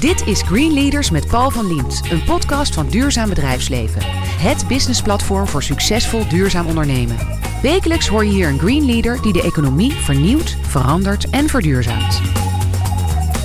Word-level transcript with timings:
Dit 0.00 0.26
is 0.26 0.42
Green 0.42 0.72
Leaders 0.72 1.10
met 1.10 1.26
Paul 1.26 1.50
van 1.50 1.66
Liemt, 1.66 2.00
een 2.10 2.24
podcast 2.24 2.74
van 2.74 2.88
Duurzaam 2.88 3.28
Bedrijfsleven. 3.28 4.02
Het 4.38 4.68
businessplatform 4.68 5.46
voor 5.46 5.62
succesvol 5.62 6.28
duurzaam 6.28 6.66
ondernemen. 6.66 7.16
Wekelijks 7.62 8.08
hoor 8.08 8.24
je 8.24 8.30
hier 8.30 8.48
een 8.48 8.58
Green 8.58 8.84
Leader 8.84 9.22
die 9.22 9.32
de 9.32 9.42
economie 9.42 9.92
vernieuwt, 9.92 10.56
verandert 10.62 11.30
en 11.30 11.48
verduurzaamt. 11.48 12.20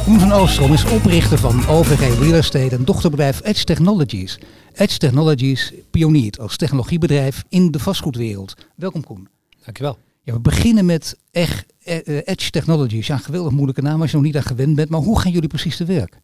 Koen 0.03 0.19
van 0.19 0.31
Oostrom 0.31 0.73
is 0.73 0.85
oprichter 0.85 1.37
van 1.37 1.67
OVG 1.67 2.19
Real 2.19 2.33
Estate 2.33 2.75
en 2.75 2.85
dochterbedrijf 2.85 3.41
Edge 3.43 3.63
Technologies. 3.63 4.39
Edge 4.73 4.97
Technologies 4.97 5.73
pioniert 5.91 6.39
als 6.39 6.57
technologiebedrijf 6.57 7.43
in 7.49 7.71
de 7.71 7.79
vastgoedwereld. 7.79 8.53
Welkom 8.75 9.03
Koen. 9.03 9.27
Dankjewel. 9.63 9.97
Ja, 10.23 10.33
we 10.33 10.39
beginnen 10.39 10.85
met 10.85 11.17
eh, 11.31 11.49
eh, 11.83 12.21
Edge 12.25 12.49
Technologies. 12.49 13.07
Ja, 13.07 13.13
een 13.13 13.19
geweldig 13.19 13.51
moeilijke 13.51 13.81
naam 13.81 14.01
als 14.01 14.09
je 14.09 14.15
nog 14.15 14.25
niet 14.25 14.35
aan 14.35 14.43
gewend 14.43 14.75
bent. 14.75 14.89
Maar 14.89 15.01
hoe 15.01 15.19
gaan 15.19 15.31
jullie 15.31 15.49
precies 15.49 15.77
te 15.77 15.85
werk? 15.85 16.23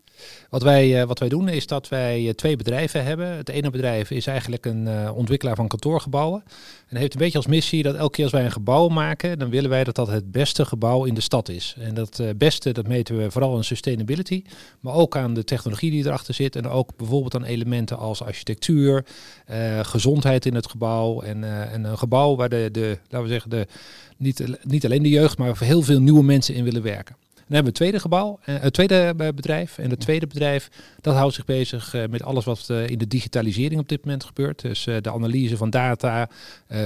Wat 0.49 0.63
wij, 0.63 1.01
eh, 1.01 1.07
wat 1.07 1.19
wij 1.19 1.29
doen 1.29 1.49
is 1.49 1.67
dat 1.67 1.89
wij 1.89 2.33
twee 2.35 2.55
bedrijven 2.55 3.03
hebben. 3.03 3.27
Het 3.27 3.49
ene 3.49 3.69
bedrijf 3.69 4.11
is 4.11 4.27
eigenlijk 4.27 4.65
een 4.65 5.11
ontwikkelaar 5.11 5.55
van 5.55 5.67
kantoorgebouwen. 5.67 6.43
En 6.87 6.97
heeft 6.97 7.13
een 7.13 7.19
beetje 7.19 7.37
als 7.37 7.47
missie 7.47 7.83
dat 7.83 7.95
elke 7.95 8.11
keer 8.11 8.23
als 8.23 8.33
wij 8.33 8.43
een 8.43 8.51
gebouw 8.51 8.87
maken, 8.87 9.39
dan 9.39 9.49
willen 9.49 9.69
wij 9.69 9.83
dat 9.83 9.95
dat 9.95 10.07
het 10.07 10.31
beste 10.31 10.65
gebouw 10.65 11.05
in 11.05 11.13
de 11.13 11.21
stad 11.21 11.49
is. 11.49 11.75
En 11.79 11.93
dat 11.93 12.21
beste, 12.37 12.71
dat 12.71 12.87
meten 12.87 13.17
we 13.17 13.31
vooral 13.31 13.55
aan 13.55 13.63
sustainability, 13.63 14.43
maar 14.79 14.93
ook 14.93 15.17
aan 15.17 15.33
de 15.33 15.43
technologie 15.43 15.91
die 15.91 16.05
erachter 16.05 16.33
zit. 16.33 16.55
En 16.55 16.67
ook 16.67 16.95
bijvoorbeeld 16.97 17.35
aan 17.35 17.43
elementen 17.43 17.97
als 17.97 18.23
architectuur, 18.23 19.05
gezondheid 19.81 20.45
in 20.45 20.55
het 20.55 20.69
gebouw. 20.69 21.21
En, 21.21 21.69
en 21.71 21.83
een 21.83 21.97
gebouw 21.97 22.35
waar 22.35 22.49
de, 22.49 22.69
de, 22.71 22.97
laten 23.09 23.27
we 23.27 23.33
zeggen, 23.33 23.49
de 23.49 23.67
niet, 24.17 24.43
niet 24.63 24.85
alleen 24.85 25.03
de 25.03 25.09
jeugd, 25.09 25.37
maar 25.37 25.59
heel 25.59 25.81
veel 25.81 25.99
nieuwe 25.99 26.23
mensen 26.23 26.55
in 26.55 26.63
willen 26.63 26.83
werken. 26.83 27.15
Dan 27.47 27.55
hebben 27.55 27.73
we 27.73 27.79
het 27.79 27.91
tweede 27.91 27.99
gebouw, 27.99 28.39
uh, 28.45 28.55
het 28.59 28.73
tweede 28.73 29.13
eh, 29.17 29.27
bedrijf. 29.35 29.77
En 29.77 29.89
het 29.89 29.99
tweede 29.99 30.27
bedrijf, 30.27 30.69
dat 31.01 31.15
houdt 31.15 31.33
zich 31.33 31.45
bezig 31.45 31.93
uh, 31.93 32.03
met 32.09 32.23
alles 32.23 32.45
wat 32.45 32.69
in 32.69 32.97
de 32.97 33.07
digitalisering 33.07 33.81
op 33.81 33.89
dit 33.89 34.05
moment 34.05 34.23
gebeurt. 34.23 34.61
Dus 34.61 34.83
de 34.83 35.11
analyse 35.11 35.57
van 35.57 35.69
data, 35.69 36.29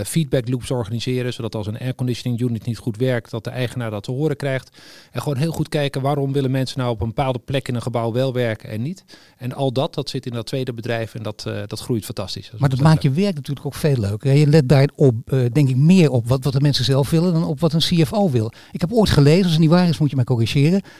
feedback 0.03 0.49
loops 0.49 0.71
organiseren, 0.71 1.33
zodat 1.33 1.55
als 1.55 1.67
een 1.67 1.79
airconditioning 1.79 2.41
unit 2.41 2.65
niet 2.65 2.77
goed 2.77 2.97
werkt, 2.97 3.31
dat 3.31 3.43
de 3.43 3.49
eigenaar 3.49 3.91
dat 3.91 4.03
te 4.03 4.11
horen 4.11 4.35
krijgt. 4.35 4.77
En 5.11 5.21
gewoon 5.21 5.37
heel 5.37 5.51
goed 5.51 5.69
kijken 5.69 6.01
waarom 6.01 6.33
willen 6.33 6.51
mensen 6.51 6.79
nou 6.79 6.91
op 6.91 7.01
een 7.01 7.07
bepaalde 7.07 7.39
plek 7.39 7.67
in 7.67 7.75
een 7.75 7.81
gebouw 7.81 8.11
wel 8.11 8.33
werken 8.33 8.69
en 8.69 8.81
niet. 8.81 9.03
En 9.37 9.53
al 9.53 9.71
dat, 9.71 9.93
dat 9.93 10.09
zit 10.09 10.25
in 10.25 10.31
dat 10.31 10.45
tweede 10.45 10.73
bedrijf 10.73 11.15
en 11.15 11.23
dat, 11.23 11.49
dat 11.67 11.79
groeit 11.79 12.05
fantastisch. 12.05 12.49
Dat 12.49 12.59
maar 12.59 12.69
dat 12.69 12.79
maakt 12.79 13.03
je 13.03 13.11
werk 13.11 13.35
natuurlijk 13.35 13.65
ook 13.65 13.75
veel 13.75 13.97
leuker. 13.97 14.33
Je 14.33 14.47
let 14.47 14.69
daar 14.69 14.89
op, 14.95 15.15
denk 15.51 15.69
ik, 15.69 15.75
meer 15.75 16.11
op 16.11 16.27
wat, 16.27 16.43
wat 16.43 16.53
de 16.53 16.61
mensen 16.61 16.85
zelf 16.85 17.09
willen 17.09 17.33
dan 17.33 17.43
op 17.43 17.59
wat 17.59 17.73
een 17.73 17.79
CFO 17.79 18.29
wil. 18.29 18.51
Ik 18.71 18.81
heb 18.81 18.93
ooit 18.93 19.09
gelezen, 19.09 19.43
als 19.43 19.51
het 19.51 19.61
niet 19.61 19.69
waar 19.69 19.87
is, 19.87 19.97
moet 19.97 20.09
je 20.09 20.15
mij 20.15 20.25
corrigeren 20.25 20.54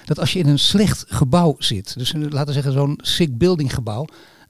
dat 0.05 0.19
als 0.19 0.33
je 0.33 0.39
in 0.39 0.47
een 0.47 0.59
slecht 0.59 1.05
gebouw 1.07 1.55
zit, 1.57 1.97
dus 1.97 2.13
laten 2.13 2.45
we 2.45 2.53
zeggen 2.53 2.71
zo'n 2.71 2.99
sick 3.01 3.37
building 3.37 3.73
gebouw, 3.73 4.05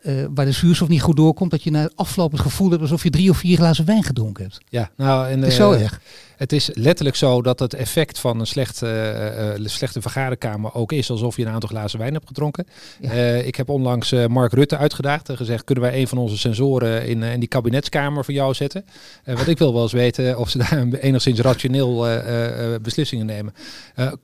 uh, 0.06 0.25
waar 0.34 0.45
de 0.45 0.52
zuurstof 0.52 0.88
niet 0.88 1.02
goed 1.02 1.16
doorkomt, 1.16 1.52
dat 1.52 1.64
je 1.64 1.72
na 1.72 1.89
afloop 1.95 2.31
het 2.31 2.42
gevoel 2.42 2.70
hebt 2.70 2.81
alsof 2.81 3.03
je 3.03 3.09
drie 3.09 3.30
of 3.30 3.38
vier 3.38 3.58
glazen 3.58 3.86
wijn 3.86 4.03
gedronken 4.03 4.44
hebt. 4.44 4.59
Ja, 4.70 4.92
nou, 4.98 5.30
en, 5.30 5.39
het 5.39 5.48
is 5.48 5.56
zo 5.56 5.72
eh, 5.72 5.81
erg. 5.81 6.02
Het 6.38 6.52
is 6.52 6.69
letterlijk 6.73 7.16
zo 7.16 7.41
dat 7.41 7.59
het 7.59 7.73
effect 7.73 8.19
van 8.19 8.39
een 8.39 8.47
slechte, 8.47 9.55
uh, 9.59 9.67
slechte 9.67 10.02
vergaderkamer 10.02 10.73
ook 10.73 10.92
is 10.92 11.09
alsof 11.09 11.38
je 11.38 11.45
een 11.45 11.52
aantal 11.52 11.69
glazen 11.69 12.00
wijn 12.00 12.14
hebt 12.14 12.27
gedronken. 12.27 12.67
ik 13.45 13.55
heb 13.55 13.69
onlangs 13.69 14.14
Mark 14.27 14.53
Rutte 14.53 14.77
uitgedaagd 14.77 15.30
en 15.30 15.38
gezegd: 15.38 15.64
kunnen 15.64 15.83
wij 15.83 16.00
een 16.00 16.08
van 16.08 16.17
onze 16.17 16.38
sensoren 16.38 17.08
in, 17.08 17.23
in 17.23 17.39
die 17.39 17.50
kabinetskamer 17.50 18.25
voor 18.25 18.33
jou 18.33 18.53
zetten? 18.53 18.86
want 19.25 19.47
ik 19.47 19.58
wil 19.58 19.73
wel 19.73 19.81
eens 19.81 19.92
weten 19.92 20.38
of 20.38 20.50
ze 20.50 20.58
daar 20.58 20.88
enigszins 21.08 21.39
rationeel 21.39 22.08
beslissingen 22.81 23.25
nemen. 23.25 23.53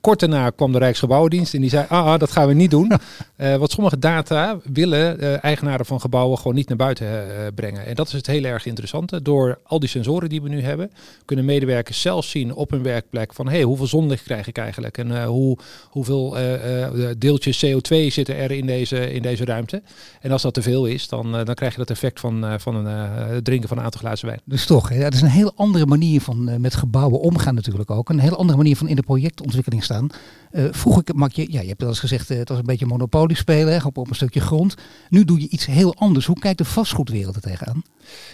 kort 0.00 0.20
daarna 0.20 0.50
kwam 0.50 0.72
de 0.72 0.78
Rijksgebouwendienst 0.78 1.54
en 1.54 1.60
die 1.60 1.70
zei: 1.70 1.86
ah, 1.88 2.06
ah 2.06 2.18
dat 2.18 2.30
gaan 2.30 2.48
we 2.48 2.54
niet 2.54 2.70
doen. 2.70 2.92
wat 3.58 3.70
sommige 3.70 3.98
data 3.98 4.58
willen 4.72 5.40
eigenaren 5.42 5.86
van 5.86 6.00
gebouwen 6.00 6.38
gewoon 6.38 6.54
niet 6.54 6.68
naar 6.68 6.76
buiten 6.76 7.06
brengen. 7.54 7.86
En 7.86 7.94
dat 7.94 8.06
is 8.06 8.12
het 8.12 8.26
heel 8.26 8.44
erg 8.44 8.66
interessante. 8.66 9.22
Door 9.22 9.58
al 9.64 9.78
die 9.78 9.88
sensoren 9.88 10.28
die 10.28 10.42
we 10.42 10.48
nu 10.48 10.62
hebben, 10.62 10.90
kunnen 11.24 11.44
medewerkers 11.44 12.00
zelf 12.02 12.24
zien 12.24 12.54
op 12.54 12.70
hun 12.70 12.82
werkplek 12.82 13.34
van 13.34 13.48
hey, 13.48 13.62
hoeveel 13.62 13.86
zonlicht 13.86 14.24
krijg 14.24 14.46
ik 14.46 14.58
eigenlijk 14.58 14.98
en 14.98 15.08
uh, 15.08 15.24
hoe, 15.24 15.58
hoeveel 15.88 16.38
uh, 16.38 17.08
deeltjes 17.18 17.64
CO2 17.66 17.96
zitten 18.06 18.36
er 18.36 18.50
in 18.50 18.66
deze, 18.66 19.12
in 19.12 19.22
deze 19.22 19.44
ruimte. 19.44 19.82
En 20.20 20.30
als 20.30 20.42
dat 20.42 20.54
te 20.54 20.62
veel 20.62 20.86
is, 20.86 21.08
dan, 21.08 21.32
dan 21.32 21.54
krijg 21.54 21.72
je 21.72 21.78
dat 21.78 21.90
effect 21.90 22.20
van, 22.20 22.60
van 22.60 22.74
een 22.86 23.42
drinken 23.42 23.68
van 23.68 23.78
een 23.78 23.84
aantal 23.84 24.00
glazen 24.00 24.26
wijn. 24.26 24.40
Dus 24.44 24.66
toch, 24.66 24.88
hè, 24.88 25.00
dat 25.00 25.14
is 25.14 25.22
een 25.22 25.28
heel 25.28 25.52
andere 25.54 25.86
manier 25.86 26.20
van 26.20 26.60
met 26.60 26.74
gebouwen 26.74 27.20
omgaan 27.20 27.54
natuurlijk 27.54 27.90
ook. 27.90 28.08
Een 28.08 28.18
heel 28.18 28.36
andere 28.36 28.58
manier 28.58 28.76
van 28.76 28.88
in 28.88 28.96
de 28.96 29.02
projectontwikkeling 29.02 29.84
staan. 29.84 30.08
Vroeg 30.52 31.00
ik, 31.00 31.14
Mark, 31.14 31.32
je, 31.32 31.52
ja, 31.52 31.60
je 31.60 31.68
hebt 31.68 31.80
wel 31.80 31.88
eens 31.88 32.00
gezegd, 32.00 32.28
het 32.28 32.48
was 32.48 32.58
een 32.58 32.64
beetje 32.64 32.86
monopolie 32.86 33.36
spelen, 33.36 33.84
op, 33.84 33.96
op 33.96 34.08
een 34.08 34.14
stukje 34.14 34.40
grond. 34.40 34.74
Nu 35.08 35.24
doe 35.24 35.40
je 35.40 35.48
iets 35.48 35.66
heel 35.66 35.94
anders. 35.94 36.26
Hoe 36.26 36.38
kijkt 36.38 36.58
de 36.58 36.64
vastgoedwereld 36.64 37.34
er 37.34 37.42
tegenaan? 37.42 37.82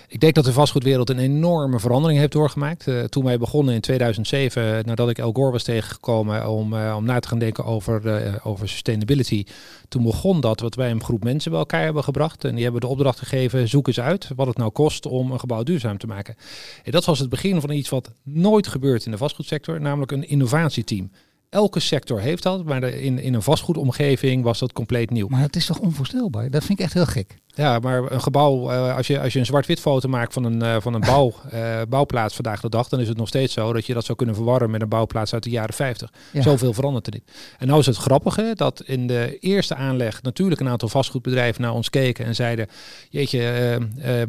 Ik 0.09 0.21
denk 0.21 0.35
dat 0.35 0.45
de 0.45 0.53
vastgoedwereld 0.53 1.11
een 1.11 1.19
enorme 1.19 1.81
verandering 1.81 2.19
heeft 2.19 2.33
doorgemaakt. 2.33 2.87
Toen 3.09 3.25
wij 3.25 3.39
begonnen 3.39 3.58
in 3.67 3.81
2007, 3.81 4.87
nadat 4.87 5.11
ik 5.11 5.19
El 5.19 5.33
Gore 5.33 5.51
was 5.51 5.63
tegengekomen 5.63 6.51
om, 6.51 6.75
om 6.75 7.05
na 7.05 7.21
te 7.21 7.29
gaan 7.29 7.39
denken 7.39 7.65
over, 7.65 8.41
over 8.45 8.69
sustainability. 8.69 9.45
Toen 9.89 10.03
begon 10.03 10.41
dat 10.41 10.61
wat 10.61 10.75
wij 10.75 10.91
een 10.91 11.03
groep 11.03 11.25
mensen 11.25 11.51
bij 11.51 11.61
elkaar 11.61 11.83
hebben 11.83 12.05
gebracht. 12.05 12.45
En 12.45 12.55
die 12.55 12.63
hebben 12.63 12.81
de 12.81 12.87
opdracht 12.87 13.19
gegeven, 13.19 13.69
zoek 13.69 13.87
eens 13.87 14.01
uit 14.01 14.31
wat 14.37 14.47
het 14.47 14.57
nou 14.57 14.71
kost 14.71 15.07
om 15.07 15.33
een 15.33 15.41
gebouw 15.41 15.63
duurzaam 15.63 15.99
te 15.99 16.07
maken. 16.07 16.37
En 16.83 16.93
dat 16.93 17.05
was 17.05 17.19
het 17.19 17.29
begin 17.29 17.61
van 17.61 17.71
iets 17.71 17.89
wat 17.89 18.13
nooit 18.23 18.67
gebeurt 18.67 19.05
in 19.05 19.11
de 19.11 19.17
vastgoedsector, 19.19 19.81
namelijk 19.81 20.13
een 20.13 20.29
innovatieteam. 20.29 21.11
Elke 21.49 21.81
sector 21.81 22.21
heeft 22.21 22.43
dat, 22.43 22.65
maar 22.65 22.83
in, 22.83 23.19
in 23.19 23.35
een 23.35 23.43
vastgoedomgeving 23.43 24.43
was 24.43 24.59
dat 24.59 24.73
compleet 24.73 25.11
nieuw. 25.11 25.29
Maar 25.29 25.41
het 25.41 25.57
is 25.57 25.67
toch 25.67 25.79
onvoorstelbaar? 25.79 26.51
Dat 26.51 26.65
vind 26.65 26.79
ik 26.79 26.85
echt 26.85 26.95
heel 26.95 27.07
gek. 27.07 27.37
Ja, 27.59 27.79
maar 27.79 28.13
een 28.13 28.21
gebouw, 28.21 28.73
uh, 28.73 28.97
als, 28.97 29.07
je, 29.07 29.21
als 29.21 29.33
je 29.33 29.39
een 29.39 29.47
zwart-wit 29.47 29.81
foto 29.81 30.09
maakt 30.09 30.33
van 30.33 30.45
een, 30.45 30.63
uh, 30.63 30.77
van 30.81 30.95
een 30.95 31.01
bouw, 31.01 31.35
uh, 31.55 31.81
bouwplaats 31.89 32.35
vandaag 32.35 32.61
de 32.61 32.69
dag, 32.69 32.89
dan 32.89 33.01
is 33.01 33.09
het 33.09 33.17
nog 33.17 33.29
steeds 33.29 33.53
zo 33.53 33.73
dat 33.73 33.87
je 33.87 33.95
dat 33.95 34.05
zou 34.05 34.19
kunnen 34.19 34.35
verwarren 34.35 34.71
met 34.71 34.83
een 34.83 34.89
bouwplaats 34.89 35.35
uit 35.35 35.43
de 35.43 35.51
jaren 35.51 35.75
50. 35.75 36.13
Ja. 36.33 36.43
Zoveel 36.43 36.73
verandert 36.73 37.07
er 37.07 37.13
niet. 37.13 37.31
En 37.59 37.67
nou 37.67 37.81
is 37.81 37.87
het 37.87 37.97
grappige 37.97 38.53
dat 38.55 38.83
in 38.87 39.07
de 39.07 39.39
eerste 39.41 39.75
aanleg 39.75 40.23
natuurlijk 40.23 40.61
een 40.61 40.69
aantal 40.69 40.89
vastgoedbedrijven 40.89 41.63
naar 41.63 41.73
ons 41.73 41.91
keken 41.91 42.25
en 42.25 42.35
zeiden, 42.35 42.67
jeetje, 43.11 43.79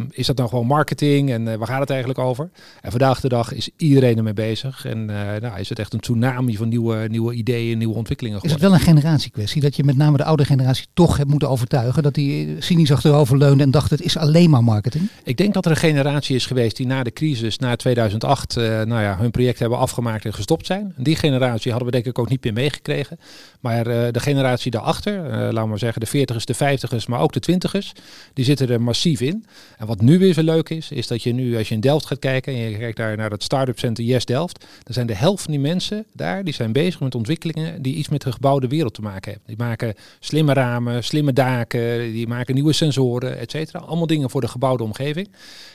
is 0.09 0.27
dat 0.27 0.37
nou 0.37 0.49
gewoon 0.49 0.65
marketing 0.65 1.31
en 1.31 1.57
waar 1.57 1.67
gaat 1.67 1.79
het 1.79 1.89
eigenlijk 1.89 2.19
over? 2.19 2.49
En 2.81 2.91
vandaag 2.91 3.19
de 3.19 3.29
dag 3.29 3.53
is 3.53 3.69
iedereen 3.77 4.17
ermee 4.17 4.33
bezig 4.33 4.85
en 4.85 5.05
nou, 5.05 5.59
is 5.59 5.69
het 5.69 5.79
echt 5.79 5.93
een 5.93 5.99
tsunami 5.99 6.57
van 6.57 6.67
nieuwe, 6.67 7.07
nieuwe 7.07 7.33
ideeën, 7.33 7.77
nieuwe 7.77 7.95
ontwikkelingen 7.95 8.39
geworden. 8.39 8.59
Is 8.59 8.71
het 8.71 8.81
wel 8.81 8.93
een 8.93 8.95
generatiekwestie 8.95 9.61
dat 9.61 9.75
je 9.75 9.83
met 9.83 9.97
name 9.97 10.17
de 10.17 10.23
oude 10.23 10.45
generatie 10.45 10.87
toch 10.93 11.17
hebt 11.17 11.29
moeten 11.29 11.49
overtuigen 11.49 12.03
dat 12.03 12.13
die 12.13 12.55
cynisch 12.59 12.91
achterover 12.91 13.17
achterover 13.19 13.61
en 13.61 13.71
dacht 13.71 13.89
het 13.89 14.01
is 14.01 14.17
alleen 14.17 14.49
maar 14.49 14.63
marketing? 14.63 15.09
Ik 15.23 15.37
denk 15.37 15.53
dat 15.53 15.65
er 15.65 15.71
een 15.71 15.77
generatie 15.77 16.35
is 16.35 16.45
geweest 16.45 16.77
die 16.77 16.87
na 16.87 17.03
de 17.03 17.13
crisis, 17.13 17.57
na 17.57 17.75
2008, 17.75 18.55
uh, 18.57 18.81
eh, 18.81 18.87
nou 18.87 19.01
ja, 19.01 19.17
hun 19.17 19.31
project 19.31 19.59
hebben 19.59 19.77
afgemaakt 19.77 20.25
en 20.25 20.33
gestopt 20.33 20.65
zijn. 20.65 20.93
Die 20.97 21.15
generatie 21.15 21.71
hadden 21.71 21.89
we 21.89 21.95
denk 21.95 22.05
ik 22.05 22.19
ook 22.19 22.29
niet 22.29 22.43
meer 22.43 22.53
meegekregen. 22.53 23.19
Maar 23.59 23.87
uh, 23.87 24.07
de 24.11 24.19
generatie 24.19 24.71
daarachter, 24.71 25.25
uh, 25.25 25.31
laten 25.31 25.61
we 25.61 25.67
maar 25.67 25.79
zeggen 25.79 26.01
de 26.01 26.07
40ers, 26.07 26.43
de 26.43 26.55
50ers, 26.55 27.05
maar 27.07 27.19
ook 27.19 27.33
de 27.33 27.51
20ers, 27.51 28.01
die 28.33 28.45
zitten 28.45 28.69
er 28.69 28.81
massief 28.81 29.21
in. 29.21 29.45
En 29.77 29.87
wat 29.87 30.01
nu 30.01 30.19
weer 30.19 30.33
zo 30.33 30.43
leuk 30.43 30.69
is, 30.69 30.91
is 30.91 31.07
dat 31.07 31.23
je 31.23 31.33
nu 31.33 31.57
als 31.57 31.67
je 31.67 31.73
in 31.73 31.79
Delft 31.79 32.05
gaat 32.05 32.19
kijken 32.19 32.53
en 32.53 32.59
je 32.59 32.77
kijkt 32.77 32.97
daar 32.97 33.17
naar 33.17 33.31
het 33.31 33.43
start-up 33.43 33.79
center 33.79 34.03
Yes 34.03 34.25
Delft, 34.25 34.65
dan 34.83 34.93
zijn 34.93 35.07
de 35.07 35.15
helft 35.15 35.43
van 35.43 35.51
die 35.51 35.61
mensen 35.61 36.05
daar, 36.13 36.43
die 36.43 36.53
zijn 36.53 36.71
bezig 36.71 36.99
met 36.99 37.15
ontwikkelingen 37.15 37.81
die 37.81 37.95
iets 37.95 38.09
met 38.09 38.21
de 38.21 38.31
gebouwde 38.31 38.67
wereld 38.67 38.93
te 38.93 39.01
maken 39.01 39.31
hebben. 39.31 39.47
Die 39.55 39.65
maken 39.65 39.93
slimme 40.19 40.53
ramen, 40.53 41.03
slimme 41.03 41.33
daken, 41.33 42.11
die 42.11 42.27
maken 42.27 42.53
nieuwe 42.53 42.73
sensoren 42.73 43.08
et 43.17 43.51
cetera. 43.51 43.79
Allemaal 43.79 44.07
dingen 44.07 44.29
voor 44.29 44.41
de 44.41 44.47
gebouwde 44.47 44.83
omgeving. 44.83 45.29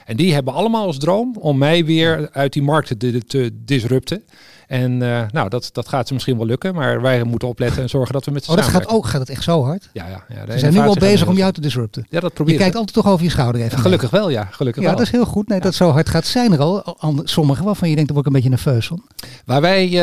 En 0.04 0.16
die 0.16 0.32
hebben 0.32 0.54
allemaal 0.54 0.86
als 0.86 0.98
droom 0.98 1.36
om 1.36 1.58
mij 1.58 1.84
weer 1.84 2.28
uit 2.32 2.52
die 2.52 2.62
markt 2.62 2.98
te, 2.98 3.24
te 3.24 3.50
disrupten. 3.64 4.22
En 4.66 4.92
uh, 5.00 5.22
nou, 5.30 5.48
dat, 5.48 5.68
dat 5.72 5.88
gaat 5.88 6.06
ze 6.06 6.12
misschien 6.12 6.36
wel 6.36 6.46
lukken, 6.46 6.74
maar 6.74 7.00
wij 7.00 7.24
moeten 7.24 7.48
opletten 7.48 7.82
en 7.82 7.88
zorgen 7.88 8.12
dat 8.12 8.24
we 8.24 8.30
met 8.30 8.44
ze 8.44 8.50
Oh, 8.50 8.56
dat 8.56 8.66
gaat 8.66 8.88
ook, 8.88 9.06
gaat 9.06 9.20
het 9.20 9.30
echt 9.30 9.42
zo 9.42 9.64
hard? 9.64 9.88
Ja, 9.92 10.08
ja. 10.08 10.24
ja 10.28 10.52
ze 10.52 10.58
zijn 10.58 10.72
nu 10.72 10.78
al 10.78 10.94
bezig 10.94 11.28
om 11.28 11.36
jou 11.36 11.52
te 11.52 11.60
disrupten. 11.60 12.06
Ja, 12.10 12.20
dat 12.20 12.34
probeer 12.34 12.52
Je 12.52 12.58
kijkt 12.58 12.76
altijd 12.76 12.96
toch 12.96 13.06
over 13.12 13.24
je 13.24 13.30
schouder 13.30 13.60
even. 13.60 13.78
gelukkig 13.78 14.10
wel, 14.10 14.30
ja. 14.30 14.48
Gelukkig 14.50 14.82
ja, 14.82 14.90
dat 14.90 15.00
is 15.00 15.10
heel 15.10 15.24
goed. 15.24 15.48
Nee, 15.48 15.60
dat 15.60 15.74
zo 15.74 15.90
hard 15.90 16.08
gaat. 16.08 16.26
Zijn 16.26 16.52
er 16.52 16.58
al 16.60 16.96
sommige 17.24 17.64
waarvan 17.64 17.88
je 17.88 17.94
denkt, 17.94 18.12
daar 18.12 18.22
word 18.22 18.36
ik 18.36 18.42
een 18.42 18.50
beetje 18.50 18.64
nerveus 18.64 18.86
van? 18.86 19.02
Waar 19.44 19.60
wij, 19.60 19.88
uh, 19.88 19.98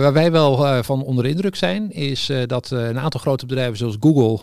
waar 0.00 0.12
wij 0.12 0.32
wel 0.32 0.66
uh, 0.66 0.82
van 0.82 1.02
onder 1.02 1.26
indruk 1.26 1.56
zijn, 1.56 1.92
is 1.92 2.32
dat 2.46 2.70
een 2.70 2.98
aantal 2.98 3.20
grote 3.20 3.46
bedrijven 3.46 3.76
zoals 3.76 3.96
Google 4.00 4.38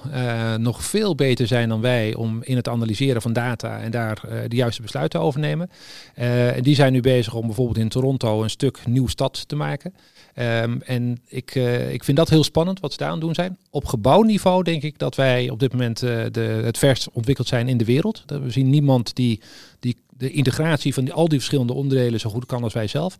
nog 0.58 0.84
veel 0.84 1.16
beter 1.16 1.48
zijn 1.48 1.70
dan 1.70 1.82
wij 1.82 2.16
om 2.16 2.40
in 2.44 2.56
het 2.56 2.68
analyseren 2.68 3.22
van 3.22 3.34
data 3.34 3.80
en 3.80 3.92
daar 3.92 4.22
de 4.48 4.56
juiste 4.56 4.82
besluiten 4.82 5.20
over 5.20 5.40
nemen. 5.40 5.70
en 6.14 6.64
die 6.64 6.76
zijn 6.76 6.94
nu 6.94 7.02
bezig 7.02 7.34
om 7.34 7.46
bijvoorbeeld 7.46 7.78
in 7.78 7.90
Toronto 7.90 8.44
een 8.44 8.50
stuk 8.50 8.80
nieuw 8.86 9.08
stad 9.08 9.48
te 9.48 9.56
maken. 9.58 9.94
Um, 10.36 10.82
en 10.82 11.22
ik, 11.28 11.56
uh, 11.56 11.94
ik 11.94 12.04
vind 12.04 12.18
dat 12.18 12.30
heel 12.30 12.44
spannend 12.44 12.80
wat 12.80 12.92
ze 12.92 12.98
daar 12.98 13.10
aan 13.10 13.20
doen 13.20 13.36
zijn. 13.36 13.58
Op 13.70 13.86
gebouwniveau 13.86 14.64
denk 14.64 14.84
ik 14.84 15.00
dat 15.00 15.16
wij 15.16 15.50
op 15.50 15.60
dit 15.60 15.72
moment 15.72 16.04
uh, 16.04 16.26
de, 16.32 16.62
het 16.64 16.78
verst 16.78 17.10
ontwikkeld 17.12 17.48
zijn 17.48 17.68
in 17.68 17.78
de 17.78 17.86
wereld. 17.86 18.24
We 18.28 18.52
zien 18.52 18.70
niemand 18.70 19.16
die, 19.16 19.42
die 19.80 19.98
de 20.18 20.32
integratie 20.32 20.94
van 20.94 21.04
die, 21.04 21.14
al 21.14 21.28
die 21.28 21.38
verschillende 21.38 21.74
onderdelen 21.74 22.20
zo 22.20 22.30
goed 22.30 22.46
kan 22.46 22.64
als 22.64 22.74
wij 22.74 22.88
zelf. 22.88 23.18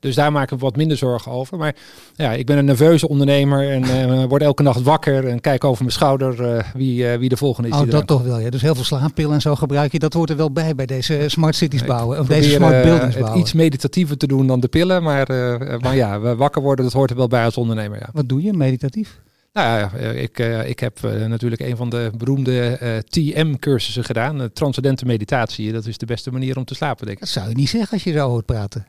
Dus 0.00 0.14
daar 0.14 0.32
maken 0.32 0.56
we 0.56 0.62
wat 0.62 0.76
minder 0.76 0.96
zorgen 0.96 1.32
over. 1.32 1.58
Maar 1.58 1.74
ja, 2.14 2.32
ik 2.32 2.46
ben 2.46 2.58
een 2.58 2.64
nerveuze 2.64 3.08
ondernemer 3.08 3.70
en 3.70 3.84
uh, 3.84 4.24
word 4.28 4.42
elke 4.42 4.62
nacht 4.62 4.82
wakker 4.82 5.28
en 5.28 5.40
kijk 5.40 5.64
over 5.64 5.82
mijn 5.82 5.94
schouder 5.94 6.64
wie, 6.74 7.06
wie 7.06 7.28
de 7.28 7.36
volgende 7.36 7.68
is. 7.68 7.74
Oh, 7.74 7.90
dat 7.90 8.06
toch 8.06 8.22
wel. 8.22 8.38
Ja. 8.38 8.50
Dus 8.50 8.62
heel 8.62 8.74
veel 8.74 8.84
slaappillen 8.84 9.34
en 9.34 9.40
zo 9.40 9.54
gebruik 9.54 9.92
je. 9.92 9.98
Dat 9.98 10.12
hoort 10.12 10.30
er 10.30 10.36
wel 10.36 10.50
bij 10.50 10.74
bij 10.74 10.86
deze 10.86 11.24
smart 11.26 11.56
cities 11.56 11.84
bouwen. 11.84 12.20
Of 12.20 12.26
deze 12.26 12.50
smart 12.50 12.82
buildings 12.82 13.16
bouwen. 13.16 13.40
iets 13.40 13.52
meditatiever 13.52 14.16
te 14.16 14.26
doen 14.26 14.46
dan 14.46 14.60
de 14.60 14.68
pillen. 14.68 15.02
Maar, 15.02 15.26
maar 15.80 15.96
ja, 15.96 16.34
wakker 16.36 16.62
worden, 16.62 16.84
dat 16.84 16.94
hoort 16.94 17.10
er 17.10 17.16
wel 17.16 17.28
bij 17.28 17.44
als 17.44 17.56
ondernemer. 17.56 17.98
Ja. 17.98 18.08
Wat 18.12 18.28
doe 18.28 18.42
je 18.42 18.52
meditatief? 18.52 19.18
Nou 19.58 19.78
ja, 19.78 20.10
ik, 20.10 20.38
uh, 20.38 20.68
ik 20.68 20.80
heb 20.80 20.98
uh, 21.04 21.26
natuurlijk 21.26 21.60
een 21.60 21.76
van 21.76 21.90
de 21.90 22.10
beroemde 22.16 22.78
uh, 22.82 22.98
TM-cursussen 22.98 24.04
gedaan. 24.04 24.52
transcendente 24.52 25.04
meditatie. 25.04 25.72
Dat 25.72 25.86
is 25.86 25.98
de 25.98 26.06
beste 26.06 26.30
manier 26.30 26.56
om 26.56 26.64
te 26.64 26.74
slapen, 26.74 27.06
denk 27.06 27.18
ik. 27.18 27.24
Dat 27.24 27.32
zou 27.32 27.48
je 27.48 27.54
niet 27.54 27.68
zeggen 27.68 27.92
als 27.92 28.04
je 28.04 28.12
zo 28.12 28.28
hoort 28.28 28.46
praten. 28.46 28.86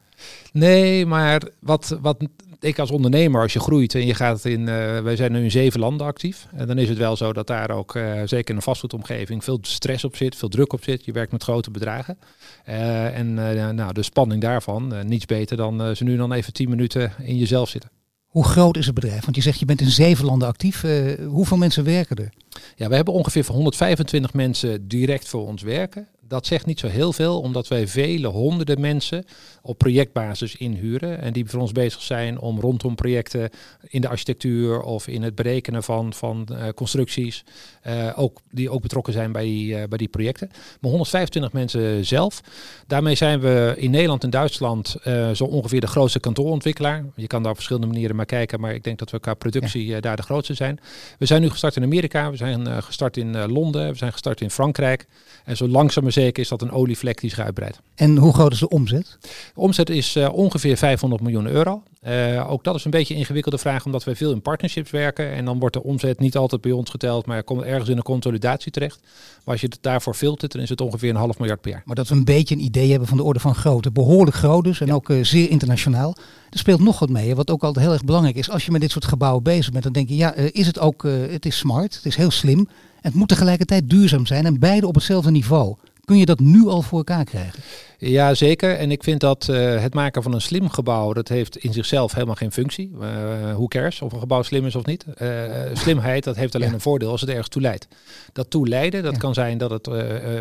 Nee, 0.52 1.06
maar 1.06 1.42
wat, 1.60 1.98
wat 2.02 2.24
ik 2.60 2.80
als 2.80 2.92
ondernemer, 2.92 3.42
als 3.42 3.54
je 3.54 3.60
groeit 3.60 3.96
en 3.96 4.06
je 4.06 4.14
gaat 4.14 4.46
in, 4.46 4.66
wij 5.04 5.16
zijn 5.16 5.32
nu 5.32 5.44
in 5.44 5.52
zeven 5.52 5.80
landen 5.80 6.08
actief. 6.08 6.48
En 6.56 6.68
dan 6.68 6.78
is 6.78 6.90
het 6.90 6.98
wel 6.98 7.16
zo 7.16 7.34
dat 7.34 7.48
daar 7.48 7.72
ook, 7.72 7.92
zeker 8.26 8.50
in 8.50 8.56
een 8.56 8.62
vastgoedomgeving, 8.62 9.44
veel 9.44 9.60
stress 9.62 10.04
op 10.04 10.16
zit, 10.16 10.36
veel 10.36 10.50
druk 10.50 10.74
op 10.74 10.84
zit. 10.84 11.06
Je 11.06 11.12
werkt 11.12 11.32
met 11.32 11.44
grote 11.44 11.72
bedragen. 11.72 12.18
en 12.64 13.34
nou, 13.76 13.94
de 13.94 14.04
spanning 14.04 14.42
daarvan, 14.42 14.94
niets 15.06 15.26
beter 15.26 15.58
dan 15.58 15.96
ze 15.96 16.04
nu 16.04 16.18
dan 16.18 16.32
even 16.32 16.54
tien 16.54 16.70
minuten 16.70 17.14
in 17.24 17.38
jezelf 17.38 17.70
zitten. 17.70 17.99
Hoe 18.30 18.44
groot 18.44 18.78
is 18.78 18.86
het 18.86 18.96
bedrijf? 18.96 19.24
Want 19.24 19.36
je 19.36 19.42
zegt 19.42 19.60
je 19.60 19.66
bent 19.66 19.82
in 19.82 19.90
zeven 19.90 20.26
landen 20.26 20.48
actief. 20.48 20.84
Uh, 20.84 21.28
hoeveel 21.28 21.58
mensen 21.58 21.84
werken 21.84 22.16
er? 22.16 22.34
Ja, 22.76 22.90
we 22.90 22.96
hebben 22.96 23.14
ongeveer 23.14 23.46
125 23.46 24.34
mensen 24.34 24.88
direct 24.88 25.28
voor 25.28 25.48
ons 25.48 25.62
werken 25.62 26.08
dat 26.30 26.46
zegt 26.46 26.66
niet 26.66 26.80
zo 26.80 26.88
heel 26.88 27.14
veel, 27.14 27.40
omdat 27.40 27.68
wij 27.68 27.88
vele 27.88 28.28
honderden 28.28 28.82
mensen 28.82 29.26
op 29.62 29.78
projectbasis 29.78 30.56
inhuren. 30.56 31.22
En 31.22 31.34
die 31.34 31.46
voor 31.46 31.60
ons 31.60 31.72
bezig 31.72 32.02
zijn 32.02 32.40
om 32.40 32.60
rondom 32.60 32.96
projecten 32.96 33.50
in 33.88 34.02
de 34.02 34.08
architectuur 34.08 34.82
of 34.82 35.08
in 35.08 35.24
het 35.24 35.36
berekenen 35.36 35.84
van, 35.84 36.14
van 36.14 36.48
uh, 36.52 36.68
constructies. 36.76 37.44
Uh, 37.88 38.14
ook, 38.16 38.40
die 38.52 38.70
ook 38.70 38.82
betrokken 38.82 39.14
zijn 39.14 39.32
bij 39.32 39.44
die, 39.44 39.68
uh, 39.76 39.84
bij 39.90 39.98
die 39.98 40.08
projecten. 40.08 40.48
Maar 40.82 40.90
125 40.90 41.54
mensen 41.54 42.06
zelf. 42.06 42.42
Daarmee 42.88 43.16
zijn 43.16 43.40
we 43.40 43.74
in 43.78 43.92
Nederland 43.92 44.24
en 44.24 44.30
Duitsland 44.30 44.96
zo 45.34 45.44
ongeveer 45.44 45.82
de 45.82 45.88
grootste 45.88 46.20
kantoorontwikkelaar. 46.20 47.06
Je 47.16 47.28
kan 47.28 47.42
daar 47.42 47.52
op 47.52 47.56
verschillende 47.56 47.88
manieren 47.88 48.16
naar 48.16 48.26
kijken, 48.26 48.60
maar 48.60 48.74
ik 48.74 48.84
denk 48.84 49.00
dat 49.00 49.12
we 49.12 49.20
qua 49.20 49.34
productie 49.34 50.02
daar 50.02 50.16
de 50.16 50.22
grootste 50.22 50.54
zijn. 50.54 50.80
We 51.18 51.26
zijn 51.26 51.42
nu 51.42 51.50
gestart 51.50 51.76
in 51.76 51.84
Amerika, 51.84 52.32
we 52.32 52.38
zijn 52.38 52.84
gestart 52.84 53.18
in 53.18 53.52
Londen, 53.52 53.92
we 53.92 53.98
zijn 53.98 54.12
gestart 54.12 54.42
in 54.42 54.50
Frankrijk. 54.50 55.08
En 55.44 55.58
zo 55.58 55.68
langzaam 55.68 56.04
maar 56.04 56.12
zeker 56.20 56.44
is 56.44 56.50
dat 56.50 56.62
een 56.62 56.72
olievlek 56.72 57.20
die 57.20 57.30
zich 57.30 57.40
uitbreidt. 57.40 57.80
En 57.96 58.18
hoe 58.18 58.34
groot 58.34 58.52
is 58.52 58.60
de 58.60 58.70
omzet? 58.70 59.18
De 59.22 59.30
omzet 59.62 59.90
is 59.90 60.16
uh, 60.16 60.34
ongeveer 60.34 60.78
500 60.78 61.22
miljoen 61.22 61.48
euro. 61.48 61.84
Uh, 62.08 62.52
ook 62.52 62.64
dat 62.64 62.76
is 62.76 62.86
een 62.86 62.92
beetje 62.92 63.14
een 63.14 63.20
ingewikkelde 63.20 63.58
vraag, 63.58 63.86
omdat 63.86 64.04
wij 64.04 64.16
veel 64.16 64.32
in 64.32 64.42
partnerships 64.42 64.92
werken. 64.92 65.32
En 65.32 65.46
dan 65.46 65.60
wordt 65.60 65.76
de 65.76 65.84
omzet 65.84 66.20
niet 66.20 66.38
altijd 66.38 66.62
bij 66.62 66.72
ons 66.72 66.90
geteld, 66.90 67.26
maar 67.26 67.44
komt 67.44 67.62
ergens 67.62 67.90
in 67.90 67.98
een 67.98 68.04
consolidatie 68.04 68.72
terecht. 68.72 69.00
Maar 69.02 69.54
als 69.54 69.62
je 69.62 69.68
het 69.68 69.78
daarvoor 69.82 70.14
filtert, 70.14 70.52
dan 70.52 70.62
is 70.62 70.70
het 70.70 70.82
ongeveer 70.82 71.10
een 71.10 71.16
half 71.16 71.40
miljard 71.40 71.62
per 71.62 71.72
jaar. 71.72 71.82
Maar 71.86 71.96
dat 71.96 72.08
we 72.08 72.16
een 72.16 72.24
beetje 72.24 72.56
een 72.56 72.64
idee 72.64 72.90
hebben 72.90 73.08
van 73.08 73.18
de 73.18 73.24
orde 73.24 73.40
van 73.40 73.56
grootte. 73.56 73.92
Behoorlijk 73.92 74.36
groot 74.38 74.64
dus 74.64 74.82
en 74.82 74.88
ja. 74.88 74.94
ook 74.94 75.10
uh, 75.10 75.24
zeer 75.24 75.50
internationaal. 75.50 76.16
Er 76.50 76.60
speelt 76.60 76.80
nog 76.80 77.00
wat 77.00 77.10
mee, 77.10 77.36
wat 77.36 77.52
ook 77.52 77.64
altijd 77.64 77.86
heel 77.86 77.94
erg 77.94 78.04
belangrijk 78.04 78.36
is. 78.36 78.50
Als 78.50 78.66
je 78.66 78.72
met 78.72 78.82
dit 78.82 78.92
soort 78.92 79.06
gebouwen 79.06 79.44
bezig 79.44 79.72
bent, 79.72 79.84
dan 79.84 79.94
denk 79.94 80.10
je, 80.10 80.16
ja, 80.16 80.34
is 80.34 80.68
het 80.68 80.80
ook, 80.80 81.04
het 81.04 81.46
is 81.46 81.58
smart, 81.58 81.96
het 81.96 82.06
is 82.06 82.16
heel 82.16 82.32
slim. 82.32 82.68
Het 83.02 83.14
moet 83.14 83.28
tegelijkertijd 83.28 83.90
duurzaam 83.90 84.26
zijn 84.26 84.46
en 84.46 84.60
beide 84.60 84.88
op 84.88 84.96
hetzelfde 84.96 85.32
niveau. 85.32 85.76
Kun 86.10 86.18
je 86.18 86.26
dat 86.26 86.40
nu 86.40 86.68
al 86.68 86.82
voor 86.82 86.98
elkaar 86.98 87.24
krijgen? 87.24 87.62
Ja, 88.02 88.34
zeker. 88.34 88.76
En 88.76 88.92
ik 88.92 89.04
vind 89.04 89.20
dat 89.20 89.48
uh, 89.50 89.82
het 89.82 89.94
maken 89.94 90.24
van 90.24 90.34
een 90.34 90.42
slim 90.42 90.70
gebouw, 90.70 91.14
dat 91.14 91.28
heeft 91.28 91.58
in 91.58 91.74
zichzelf 91.74 92.14
helemaal 92.14 92.36
geen 92.36 92.52
functie. 92.52 92.92
Uh, 93.02 93.56
hoe 93.56 93.68
cares 93.68 94.02
of 94.02 94.14
een 94.14 94.20
gebouw 94.20 94.42
slim 94.42 94.66
is 94.66 94.76
of 94.76 94.86
niet? 94.86 95.06
Uh, 95.22 95.30
slimheid, 95.74 96.24
dat 96.24 96.36
heeft 96.36 96.56
alleen 96.56 96.68
ja. 96.68 96.74
een 96.74 96.82
voordeel 96.82 97.12
als 97.12 97.22
het 97.22 97.30
ergens 97.30 97.48
toe 97.48 97.62
leidt. 97.62 97.88
Dat 98.34 98.50
toeleiden, 98.50 99.04
dat 99.04 99.14
ja. 99.14 99.20
kan 99.20 99.34
zijn 99.34 99.58
dat 99.58 99.72
het 99.72 99.90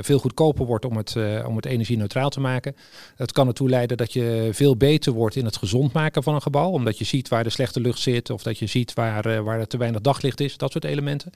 veel 0.01 0.19
goedkoper 0.19 0.67
wordt 0.67 0.85
om 0.85 0.97
het, 0.97 1.17
om 1.47 1.57
het 1.57 1.67
energie-neutraal 1.67 2.29
te 2.29 2.41
maken. 2.41 2.77
Dat 3.17 3.33
kan 3.33 3.47
ertoe 3.47 3.69
leiden 3.69 3.97
dat 3.97 4.13
je 4.13 4.49
veel 4.53 4.77
beter 4.77 5.13
wordt 5.13 5.37
in 5.37 5.45
het 5.45 5.57
gezond 5.57 5.93
maken 5.93 6.23
van 6.23 6.35
een 6.35 6.43
gebouw. 6.43 6.71
Omdat 6.71 6.99
je 6.99 7.05
ziet 7.05 7.29
waar 7.29 7.45
de 7.45 7.51
slechte 7.51 7.81
lucht 7.81 8.01
zit 8.01 8.31
of 8.31 8.43
dat 8.43 8.59
je 8.59 8.67
ziet 8.67 8.95
waar, 8.95 9.43
waar 9.45 9.61
er 9.61 9.67
te 9.67 9.77
weinig 9.77 10.01
daglicht 10.01 10.41
is. 10.41 10.57
Dat 10.57 10.73
soort 10.73 10.85
elementen. 10.85 11.33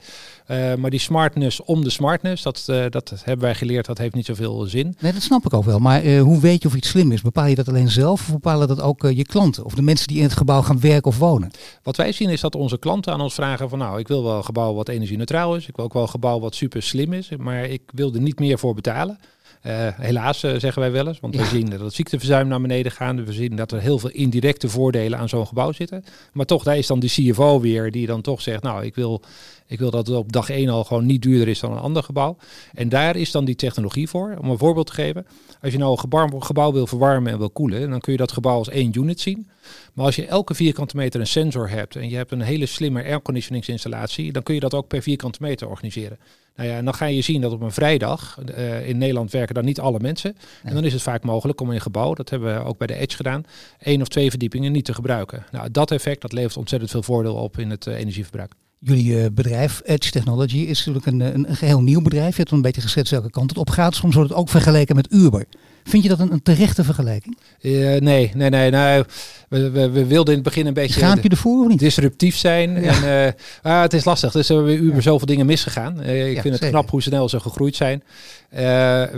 maar 0.77 0.89
die 0.89 0.99
smartness 0.99 1.63
om 1.63 1.83
de 1.83 1.89
smartness, 1.89 2.43
dat, 2.43 2.63
dat 2.89 3.13
hebben 3.23 3.45
wij 3.45 3.55
geleerd, 3.55 3.85
dat 3.85 3.97
heeft 3.97 4.15
niet 4.15 4.25
zoveel 4.25 4.65
zin. 4.65 4.95
Nee, 4.99 5.13
dat 5.13 5.21
snap 5.21 5.45
ik 5.45 5.53
ook 5.53 5.65
wel. 5.65 5.79
Maar 5.79 6.03
uh, 6.13 6.21
hoe 6.21 6.39
weet 6.39 6.61
je 6.61 6.67
of 6.67 6.75
iets 6.75 6.89
slim 6.89 7.11
is? 7.11 7.21
Bepaal 7.21 7.45
je 7.45 7.55
dat 7.55 7.67
alleen 7.67 7.89
zelf 7.89 8.21
of 8.21 8.31
bepalen 8.31 8.67
dat 8.67 8.81
ook 8.81 9.03
uh, 9.03 9.17
je 9.17 9.25
klanten 9.25 9.65
of 9.65 9.73
de 9.73 9.81
mensen 9.81 10.07
die 10.07 10.17
in 10.17 10.23
het 10.23 10.33
gebouw 10.33 10.61
gaan 10.61 10.79
werken 10.79 11.11
of 11.11 11.17
wonen? 11.17 11.51
Wat 11.83 11.95
wij 11.95 12.11
zien 12.11 12.29
is 12.29 12.41
dat 12.41 12.55
onze 12.55 12.79
klanten 12.79 13.13
aan 13.13 13.21
ons 13.21 13.33
vragen 13.33 13.69
van 13.69 13.79
nou, 13.79 13.99
ik 13.99 14.07
wil 14.07 14.23
wel 14.23 14.37
een 14.37 14.43
gebouw 14.43 14.73
wat 14.73 14.89
energie-neutraal 14.89 15.55
is. 15.55 15.67
Ik 15.67 15.75
wil 15.75 15.85
ook 15.85 15.93
wel 15.93 16.01
een 16.01 16.09
gebouw 16.09 16.39
wat 16.39 16.55
super 16.55 16.83
slim 16.83 17.13
is, 17.13 17.29
maar 17.37 17.63
ik 17.65 17.81
wil 17.93 18.13
er 18.13 18.21
niet 18.21 18.39
meer 18.39 18.59
voor 18.59 18.73
betalen. 18.73 19.19
Uh, 19.67 19.87
helaas 19.91 20.43
uh, 20.43 20.51
zeggen 20.57 20.81
wij 20.81 20.91
wel 20.91 21.07
eens, 21.07 21.19
want 21.19 21.33
ja. 21.33 21.41
we 21.41 21.47
zien 21.47 21.69
dat 21.69 21.79
het 21.79 21.93
ziekteverzuim 21.93 22.47
naar 22.47 22.61
beneden 22.61 22.91
gaat. 22.91 23.23
We 23.23 23.33
zien 23.33 23.55
dat 23.55 23.71
er 23.71 23.79
heel 23.79 23.99
veel 23.99 24.09
indirecte 24.09 24.69
voordelen 24.69 25.19
aan 25.19 25.29
zo'n 25.29 25.47
gebouw 25.47 25.71
zitten. 25.71 26.03
Maar 26.33 26.45
toch, 26.45 26.63
daar 26.63 26.77
is 26.77 26.87
dan 26.87 26.99
de 26.99 27.07
CFO 27.07 27.59
weer 27.59 27.91
die 27.91 28.07
dan 28.07 28.21
toch 28.21 28.41
zegt, 28.41 28.63
nou, 28.63 28.85
ik 28.85 28.95
wil, 28.95 29.21
ik 29.67 29.79
wil 29.79 29.91
dat 29.91 30.07
het 30.07 30.15
op 30.15 30.31
dag 30.31 30.49
1 30.49 30.69
al 30.69 30.83
gewoon 30.83 31.05
niet 31.05 31.21
duurder 31.21 31.47
is 31.47 31.59
dan 31.59 31.71
een 31.71 31.77
ander 31.77 32.03
gebouw. 32.03 32.37
En 32.73 32.89
daar 32.89 33.15
is 33.15 33.31
dan 33.31 33.45
die 33.45 33.55
technologie 33.55 34.09
voor. 34.09 34.37
Om 34.41 34.49
een 34.49 34.57
voorbeeld 34.57 34.87
te 34.87 34.93
geven, 34.93 35.25
als 35.61 35.71
je 35.71 35.77
nou 35.77 35.91
een 35.91 35.99
gebouw, 35.99 36.39
gebouw 36.39 36.71
wil 36.71 36.87
verwarmen 36.87 37.31
en 37.31 37.37
wil 37.37 37.49
koelen, 37.49 37.89
dan 37.89 37.99
kun 37.99 38.11
je 38.11 38.17
dat 38.17 38.31
gebouw 38.31 38.57
als 38.57 38.69
één 38.69 38.97
unit 38.97 39.19
zien. 39.19 39.49
Maar 39.93 40.05
als 40.05 40.15
je 40.15 40.25
elke 40.25 40.53
vierkante 40.53 40.95
meter 40.95 41.19
een 41.19 41.27
sensor 41.27 41.69
hebt 41.69 41.95
en 41.95 42.09
je 42.09 42.15
hebt 42.15 42.31
een 42.31 42.41
hele 42.41 42.65
slimme 42.65 43.03
airconditioningsinstallatie, 43.03 44.31
dan 44.31 44.43
kun 44.43 44.53
je 44.53 44.59
dat 44.59 44.73
ook 44.73 44.87
per 44.87 45.01
vierkante 45.01 45.39
meter 45.41 45.67
organiseren. 45.67 46.17
Nou 46.55 46.69
ja, 46.69 46.77
en 46.77 46.85
dan 46.85 46.93
ga 46.93 47.05
je 47.05 47.21
zien 47.21 47.41
dat 47.41 47.51
op 47.51 47.61
een 47.61 47.71
vrijdag, 47.71 48.39
uh, 48.57 48.87
in 48.87 48.97
Nederland 48.97 49.31
werken 49.31 49.55
dan 49.55 49.65
niet 49.65 49.79
alle 49.79 49.99
mensen. 49.99 50.31
Nee. 50.33 50.43
En 50.63 50.73
dan 50.73 50.83
is 50.83 50.93
het 50.93 51.01
vaak 51.01 51.23
mogelijk 51.23 51.61
om 51.61 51.69
in 51.69 51.75
een 51.75 51.81
gebouw, 51.81 52.13
dat 52.13 52.29
hebben 52.29 52.55
we 52.55 52.63
ook 52.63 52.77
bij 52.77 52.87
de 52.87 52.95
Edge 52.95 53.15
gedaan, 53.15 53.43
één 53.79 54.01
of 54.01 54.07
twee 54.07 54.29
verdiepingen 54.29 54.71
niet 54.71 54.85
te 54.85 54.93
gebruiken. 54.93 55.45
Nou, 55.51 55.71
dat 55.71 55.91
effect 55.91 56.21
dat 56.21 56.31
levert 56.31 56.57
ontzettend 56.57 56.91
veel 56.91 57.03
voordeel 57.03 57.35
op 57.35 57.59
in 57.59 57.69
het 57.69 57.85
uh, 57.85 57.99
energieverbruik. 57.99 58.53
Jullie 58.79 59.13
uh, 59.13 59.25
bedrijf, 59.33 59.81
Edge 59.85 60.11
Technology, 60.11 60.57
is 60.57 60.85
natuurlijk 60.85 61.05
een, 61.05 61.19
een, 61.19 61.49
een, 61.49 61.55
geheel 61.55 61.81
nieuw 61.81 62.01
bedrijf. 62.01 62.31
Je 62.31 62.41
hebt 62.41 62.51
een 62.51 62.61
beetje 62.61 62.81
geschetst 62.81 63.11
welke 63.11 63.29
kant 63.29 63.49
het 63.49 63.59
op 63.59 63.69
gaat. 63.69 63.95
Soms 63.95 64.15
wordt 64.15 64.29
het 64.29 64.39
ook 64.39 64.49
vergeleken 64.49 64.95
met 64.95 65.13
Uber. 65.13 65.45
Vind 65.83 66.03
je 66.03 66.09
dat 66.09 66.19
een, 66.19 66.31
een 66.31 66.43
terechte 66.43 66.83
vergelijking? 66.83 67.37
Uh, 67.61 67.99
nee, 67.99 68.31
nee, 68.35 68.49
nee. 68.49 68.69
Nou, 68.69 69.03
we, 69.49 69.69
we, 69.69 69.89
we, 69.89 70.05
wilden 70.05 70.33
in 70.33 70.39
het 70.39 70.49
begin 70.49 70.65
een 70.65 70.73
beetje 70.73 71.19
je 71.21 71.29
ervoor 71.29 71.63
of 71.63 71.67
niet? 71.67 71.79
disruptief 71.79 72.35
zijn. 72.35 72.81
Ja. 72.81 73.03
En, 73.03 73.33
uh, 73.63 73.71
ah, 73.71 73.81
het 73.81 73.93
is 73.93 74.05
lastig. 74.05 74.31
Dus 74.31 74.47
hebben 74.47 74.83
Uber 74.83 74.95
ja. 74.95 75.01
zoveel 75.01 75.27
dingen 75.27 75.45
misgegaan. 75.45 76.01
Uh, 76.01 76.27
ik 76.27 76.35
ja, 76.35 76.41
vind 76.41 76.53
het 76.53 76.63
zeker. 76.63 76.69
knap 76.69 76.89
hoe 76.89 77.01
snel 77.01 77.29
ze 77.29 77.39
gegroeid 77.39 77.75
zijn. 77.75 78.03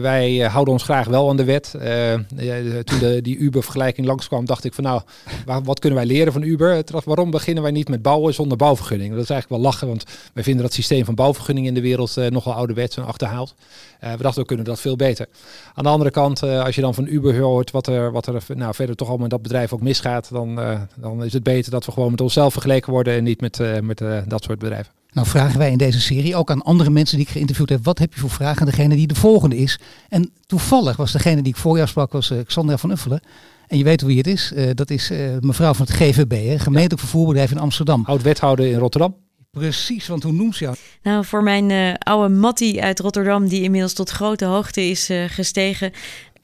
Wij 0.01 0.37
houden 0.37 0.73
ons 0.73 0.83
graag 0.83 1.07
wel 1.07 1.29
aan 1.29 1.37
de 1.37 1.43
wet. 1.43 1.71
toen 2.83 2.99
de, 2.99 3.19
die 3.21 3.37
Uber-vergelijking 3.37 4.07
langskwam, 4.07 4.45
dacht 4.45 4.63
ik 4.63 4.73
van 4.73 4.83
nou, 4.83 5.01
wat 5.63 5.79
kunnen 5.79 5.99
wij 5.99 6.07
leren 6.07 6.33
van 6.33 6.41
Uber? 6.41 6.83
Waarom 7.05 7.31
beginnen 7.31 7.63
wij 7.63 7.71
niet 7.71 7.89
met 7.89 8.01
bouwen 8.01 8.33
zonder 8.33 8.57
bouwvergunning? 8.57 9.13
Dat 9.13 9.23
is 9.23 9.29
eigenlijk 9.29 9.61
wel 9.61 9.71
lachen, 9.71 9.87
want 9.87 10.03
wij 10.33 10.43
vinden 10.43 10.63
dat 10.63 10.73
systeem 10.73 11.05
van 11.05 11.15
bouwvergunning 11.15 11.67
in 11.67 11.73
de 11.73 11.81
wereld 11.81 12.15
nogal 12.29 12.53
ouderwets 12.53 12.97
en 12.97 13.05
achterhaald. 13.05 13.55
we 13.99 14.17
dachten, 14.17 14.41
we 14.41 14.47
kunnen 14.47 14.65
dat 14.65 14.79
veel 14.79 14.95
beter. 14.95 15.27
Aan 15.73 15.83
de 15.83 15.89
andere 15.89 16.11
kant, 16.11 16.43
als 16.43 16.75
je 16.75 16.81
dan 16.81 16.93
van 16.93 17.05
Uber 17.07 17.39
hoort 17.39 17.71
wat 17.71 17.87
er, 17.87 18.11
wat 18.11 18.27
er 18.27 18.43
nou, 18.47 18.73
verder 18.73 18.95
toch 18.95 19.09
al 19.09 19.17
met 19.17 19.29
dat 19.29 19.41
bedrijf 19.41 19.73
ook 19.73 19.81
misgaat, 19.81 20.29
dan, 20.31 20.59
dan 20.95 21.23
is 21.23 21.33
het 21.33 21.43
beter 21.43 21.71
dat 21.71 21.85
we 21.85 21.91
gewoon 21.91 22.11
met 22.11 22.21
onszelf 22.21 22.53
vergeleken 22.53 22.91
worden 22.91 23.13
en 23.13 23.23
niet 23.23 23.41
met, 23.41 23.81
met 23.81 24.01
dat 24.27 24.43
soort 24.43 24.59
bedrijven. 24.59 24.93
Nou 25.15 25.27
vragen 25.27 25.59
wij 25.59 25.71
in 25.71 25.77
deze 25.77 26.01
serie 26.01 26.35
ook 26.35 26.51
aan 26.51 26.61
andere 26.61 26.89
mensen 26.89 27.17
die 27.17 27.25
ik 27.25 27.31
geïnterviewd 27.31 27.69
heb, 27.69 27.83
wat 27.83 27.99
heb 27.99 28.13
je 28.13 28.19
voor 28.19 28.29
vragen 28.29 28.59
aan 28.59 28.67
degene 28.67 28.95
die 28.95 29.07
de 29.07 29.15
volgende 29.15 29.57
is? 29.57 29.79
En 30.09 30.31
toevallig 30.45 30.97
was 30.97 31.11
degene 31.11 31.41
die 31.41 31.53
ik 31.53 31.59
voor 31.59 31.75
jou 31.75 31.87
sprak, 31.87 32.11
was 32.11 32.31
Xandra 32.45 32.77
van 32.77 32.91
Uffelen. 32.91 33.21
En 33.67 33.77
je 33.77 33.83
weet 33.83 34.01
wie 34.01 34.17
het 34.17 34.27
is, 34.27 34.53
dat 34.73 34.89
is 34.89 35.11
mevrouw 35.39 35.73
van 35.73 35.85
het 35.85 35.95
GVB, 35.95 36.47
hè, 36.47 36.59
gemeentelijk 36.59 36.99
vervoerbedrijf 36.99 37.51
in 37.51 37.57
Amsterdam. 37.57 38.03
Oud-wethouder 38.05 38.65
in 38.65 38.77
Rotterdam. 38.77 39.15
Precies, 39.51 40.07
want 40.07 40.23
hoe 40.23 40.31
noemt 40.31 40.55
ze 40.55 40.63
jou? 40.63 40.75
Nou, 41.03 41.25
voor 41.25 41.43
mijn 41.43 41.69
uh, 41.69 41.93
oude 41.93 42.35
Mattie 42.35 42.83
uit 42.83 42.99
Rotterdam, 42.99 43.47
die 43.47 43.61
inmiddels 43.61 43.93
tot 43.93 44.09
grote 44.09 44.45
hoogte 44.45 44.81
is 44.81 45.09
uh, 45.09 45.23
gestegen, 45.27 45.91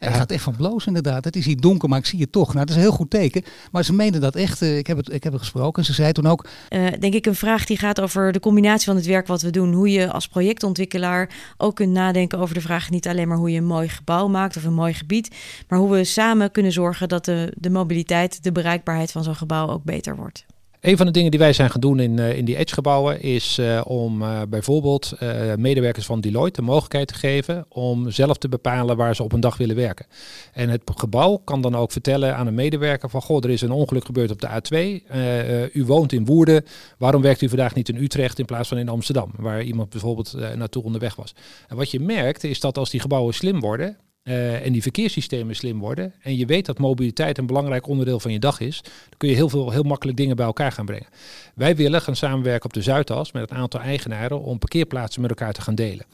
hij 0.10 0.14
gaat 0.14 0.32
echt 0.32 0.44
van 0.44 0.56
bloos 0.56 0.86
inderdaad. 0.86 1.26
Het 1.26 1.36
is 1.36 1.46
hier 1.46 1.60
donker, 1.60 1.90
maar 1.90 2.00
ik 2.00 2.06
zie 2.06 2.20
het 2.20 2.32
toch. 2.32 2.54
Nou, 2.54 2.60
dat 2.60 2.70
is 2.70 2.76
een 2.76 2.82
heel 2.82 2.92
goed 2.92 3.10
teken. 3.10 3.44
Maar 3.72 3.84
ze 3.84 3.94
meende 3.94 4.20
dat 4.20 4.36
echt. 4.36 4.62
Uh, 4.62 4.78
ik, 4.78 4.88
heb 4.88 4.98
het, 4.98 5.14
ik 5.14 5.24
heb 5.24 5.34
het 5.34 5.42
gesproken. 5.42 5.86
Ze 5.86 5.94
zei 5.94 6.12
toen 6.12 6.28
ook... 6.28 6.48
Uh, 6.70 6.88
denk 7.00 7.14
ik 7.14 7.26
een 7.26 7.36
vraag 7.36 7.66
die 7.66 7.78
gaat 7.78 8.02
over 8.02 8.32
de 8.32 8.40
combinatie 8.40 8.86
van 8.86 8.96
het 8.96 9.06
werk 9.06 9.28
wat 9.28 9.42
we 9.42 9.50
doen. 9.50 9.74
Hoe 9.74 9.92
je 9.92 10.12
als 10.12 10.28
projectontwikkelaar 10.28 11.30
ook 11.58 11.76
kunt 11.76 11.92
nadenken 11.92 12.40
over 12.40 12.56
de 12.56 12.62
vraag... 12.62 12.90
niet 12.90 13.08
alleen 13.08 13.28
maar 13.28 13.38
hoe 13.38 13.52
je 13.52 13.58
een 13.58 13.66
mooi 13.66 13.90
gebouw 13.90 14.28
maakt 14.28 14.58
of 14.58 14.64
een 14.64 14.74
mooi 14.74 14.94
gebied... 14.94 15.36
maar 15.68 15.80
hoe 15.80 15.92
we 15.92 16.04
samen 16.04 16.52
kunnen 16.52 16.72
zorgen 16.72 17.10
dat 17.10 17.26
de, 17.26 17.54
de 17.58 17.70
mobiliteit, 17.70 18.44
de 18.44 18.52
bereikbaarheid 18.52 19.12
van 19.12 19.24
zo'n 19.24 19.36
gebouw 19.36 19.68
ook 19.68 19.84
beter 19.84 20.16
wordt. 20.16 20.46
Een 20.82 20.98
van 20.98 21.06
de 21.06 21.12
dingen 21.12 21.32
die 21.32 21.40
wij 21.40 21.54
zijn 21.54 21.70
gaan 21.70 21.82
doen 21.82 22.00
in, 22.00 22.18
uh, 22.18 22.38
in 22.38 22.46
die 22.46 22.56
Edge-gebouwen 22.56 23.22
is 23.22 23.58
uh, 23.60 23.82
om 23.86 24.22
uh, 24.22 24.42
bijvoorbeeld 24.50 25.14
medewerkers 25.56 26.06
van 26.06 26.22
Deloitte 26.22 26.60
de 26.60 26.66
mogelijkheid 26.66 27.08
te 27.08 27.14
geven 27.14 27.66
om 27.70 28.12
zelf 28.12 28.38
te 28.38 28.50
bepalen 28.50 28.98
waar 28.98 29.16
ze 29.16 29.24
op 29.24 29.32
een 29.34 29.40
dag 29.40 29.58
willen 29.58 29.76
werken. 29.76 30.06
En 30.54 30.70
het 30.70 30.82
gebouw 30.96 31.38
kan 31.38 31.62
dan 31.62 31.76
ook 31.76 31.92
vertellen 31.92 32.36
aan 32.36 32.48
een 32.48 32.54
medewerker 32.54 33.10
van 33.10 33.22
goh, 33.22 33.44
er 33.44 33.50
is 33.50 33.62
een 33.62 33.72
ongeluk 33.72 34.06
gebeurd 34.06 34.32
op 34.32 34.42
de 34.42 34.48
A2. 34.48 35.74
u 35.74 35.86
woont 35.86 36.12
in 36.12 36.26
Woerden, 36.26 36.66
waarom 36.98 37.22
werkt 37.22 37.42
u 37.42 37.50
vandaag 37.50 37.76
niet 37.76 37.90
in 37.90 38.04
Utrecht 38.04 38.40
in 38.40 38.46
plaats 38.46 38.70
van 38.70 38.78
in 38.78 38.90
Amsterdam, 38.90 39.32
waar 39.38 39.64
iemand 39.64 39.90
bijvoorbeeld 39.90 40.36
naartoe 40.56 40.84
onderweg 40.84 41.16
was. 41.16 41.36
En 41.68 41.76
wat 41.76 41.92
je 41.92 42.00
merkt 42.00 42.44
is 42.44 42.60
dat 42.60 42.78
als 42.78 42.90
die 42.90 43.00
gebouwen 43.00 43.34
slim 43.34 43.60
worden, 43.60 43.98
uh, 44.24 44.66
en 44.66 44.72
die 44.72 44.82
verkeerssystemen 44.82 45.56
slim 45.56 45.80
worden. 45.80 46.14
En 46.22 46.38
je 46.38 46.46
weet 46.46 46.66
dat 46.66 46.78
mobiliteit 46.78 47.38
een 47.38 47.46
belangrijk 47.46 47.88
onderdeel 47.88 48.20
van 48.20 48.32
je 48.32 48.40
dag 48.40 48.60
is. 48.60 48.82
Dan 48.84 49.18
kun 49.18 49.30
je 49.30 49.36
heel 49.36 49.50
veel 49.50 49.72
heel 49.72 49.84
makkelijk 49.84 50.18
dingen 50.18 50.36
bij 50.36 50.46
elkaar 50.46 50.72
gaan 50.72 50.86
brengen. 50.86 51.08
Wij 51.56 51.76
willen 51.76 52.02
gaan 52.02 52.16
samenwerken 52.16 52.66
op 52.66 52.74
de 52.74 52.82
Zuidas 52.82 53.32
met 53.32 53.52
een 53.52 53.58
aantal 53.58 53.80
eigenaren 53.80 54.42
om 54.42 54.60
parkeerplaatsen 54.60 55.22
met 55.22 55.30
elkaar 55.30 55.54
te 55.54 55.62
gaan 55.62 55.76
delen. 55.76 56.06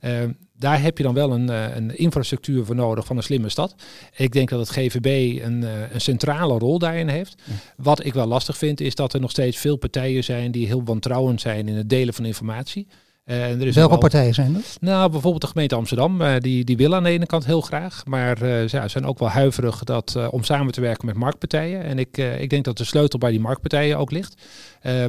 Uh, 0.00 0.22
daar 0.58 0.82
heb 0.82 0.96
je 0.96 1.04
dan 1.04 1.14
wel 1.14 1.32
een, 1.32 1.50
uh, 1.50 1.76
een, 1.76 1.96
infrastructuur 1.96 2.64
voor 2.64 2.74
nodig 2.74 3.06
van 3.06 3.16
een 3.16 3.22
slimme 3.22 3.48
stad. 3.48 3.74
Ik 4.16 4.32
denk 4.32 4.48
dat 4.48 4.60
het 4.60 4.70
GVB 4.70 5.40
een, 5.44 5.62
een 5.92 6.00
centrale 6.00 6.58
rol 6.58 6.78
daarin 6.78 7.08
heeft. 7.08 7.42
Ja. 7.44 7.52
Wat 7.76 8.04
ik 8.04 8.14
wel 8.14 8.26
lastig 8.26 8.56
vind 8.56 8.80
is 8.80 8.94
dat 8.94 9.12
er 9.12 9.20
nog 9.20 9.30
steeds 9.30 9.56
veel 9.56 9.76
partijen 9.76 10.24
zijn 10.24 10.50
die 10.50 10.66
heel 10.66 10.84
wantrouwend 10.84 11.40
zijn 11.40 11.68
in 11.68 11.76
het 11.76 11.88
delen 11.88 12.14
van 12.14 12.24
informatie. 12.24 12.86
Uh, 13.26 13.60
er 13.60 13.66
is 13.66 13.74
Welke 13.74 13.90
wel, 13.90 13.98
partijen 13.98 14.34
zijn 14.34 14.52
dat? 14.52 14.76
Nou, 14.80 15.10
bijvoorbeeld 15.10 15.42
de 15.42 15.48
gemeente 15.48 15.74
Amsterdam. 15.74 16.20
Uh, 16.20 16.34
die, 16.38 16.64
die 16.64 16.76
willen 16.76 16.96
aan 16.96 17.02
de 17.02 17.10
ene 17.10 17.26
kant 17.26 17.46
heel 17.46 17.60
graag. 17.60 18.04
Maar 18.04 18.42
uh, 18.42 18.68
ja, 18.68 18.88
zijn 18.88 19.06
ook 19.06 19.18
wel 19.18 19.28
huiverig 19.28 19.84
dat, 19.84 20.28
om 20.30 20.42
samen 20.42 20.72
te 20.72 20.80
werken 20.80 21.06
met 21.06 21.14
marktpartijen. 21.14 21.82
En 21.82 21.98
ik, 21.98 22.16
ik 22.16 22.50
denk 22.50 22.64
dat 22.64 22.78
de 22.78 22.84
sleutel 22.84 23.18
bij 23.18 23.30
die 23.30 23.40
marktpartijen 23.40 23.98
ook 23.98 24.10
ligt. 24.10 24.42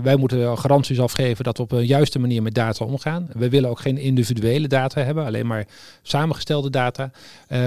wij 0.04 0.16
moeten 0.16 0.58
garanties 0.58 1.00
afgeven 1.00 1.44
dat 1.44 1.58
we 1.58 1.64
op 1.64 1.72
een 1.72 1.86
juiste 1.86 2.20
manier 2.20 2.42
met 2.42 2.54
data 2.54 2.86
omgaan. 2.86 3.30
We 3.34 3.50
willen 3.50 3.70
ook 3.70 3.80
geen 3.80 3.98
individuele 3.98 4.68
data 4.68 5.02
hebben, 5.02 5.26
alleen 5.26 5.48
maar 5.48 5.66
samengestelde 6.02 6.70
data. 6.70 7.12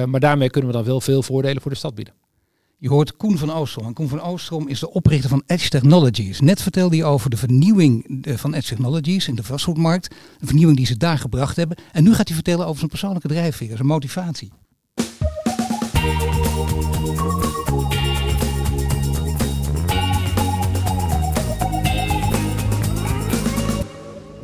maar 0.07 0.21
daarmee 0.21 0.50
kunnen 0.50 0.71
we 0.71 0.76
dan 0.76 0.87
wel 0.87 1.00
veel 1.00 1.23
voordelen 1.23 1.62
voor 1.62 1.71
de 1.71 1.76
stad 1.76 1.95
bieden. 1.95 2.20
Je 2.83 2.89
hoort 2.89 3.17
Koen 3.17 3.39
van 3.39 3.53
Oostrom. 3.53 3.87
En 3.87 3.93
Koen 3.93 4.09
van 4.09 4.21
Oostrom 4.21 4.69
is 4.69 4.81
de 4.81 4.93
oprichter 4.93 5.31
van 5.31 5.43
Edge 5.47 5.69
Technologies. 5.69 6.41
Net 6.41 6.63
vertelde 6.63 6.97
hij 6.97 7.05
over 7.05 7.31
de 7.31 7.37
vernieuwing 7.37 8.25
eh, 8.27 8.37
van 8.37 8.55
Edge 8.55 8.69
Technologies 8.69 9.29
in 9.29 9.35
de 9.35 9.43
vastgoedmarkt. 9.43 10.15
De 10.39 10.47
vernieuwing 10.47 10.77
die 10.77 10.87
ze 10.87 10.97
daar 10.97 11.19
gebracht 11.19 11.57
hebben. 11.57 11.77
En 11.93 12.05
nu 12.05 12.15
gaat 12.15 12.27
hij 12.27 12.37
vertellen 12.37 12.67
over 12.67 12.79
zijn 12.79 12.91
persoonlijke 12.91 13.29
drijfveer, 13.29 13.77
zijn 13.77 13.87
motivatie. 13.87 14.53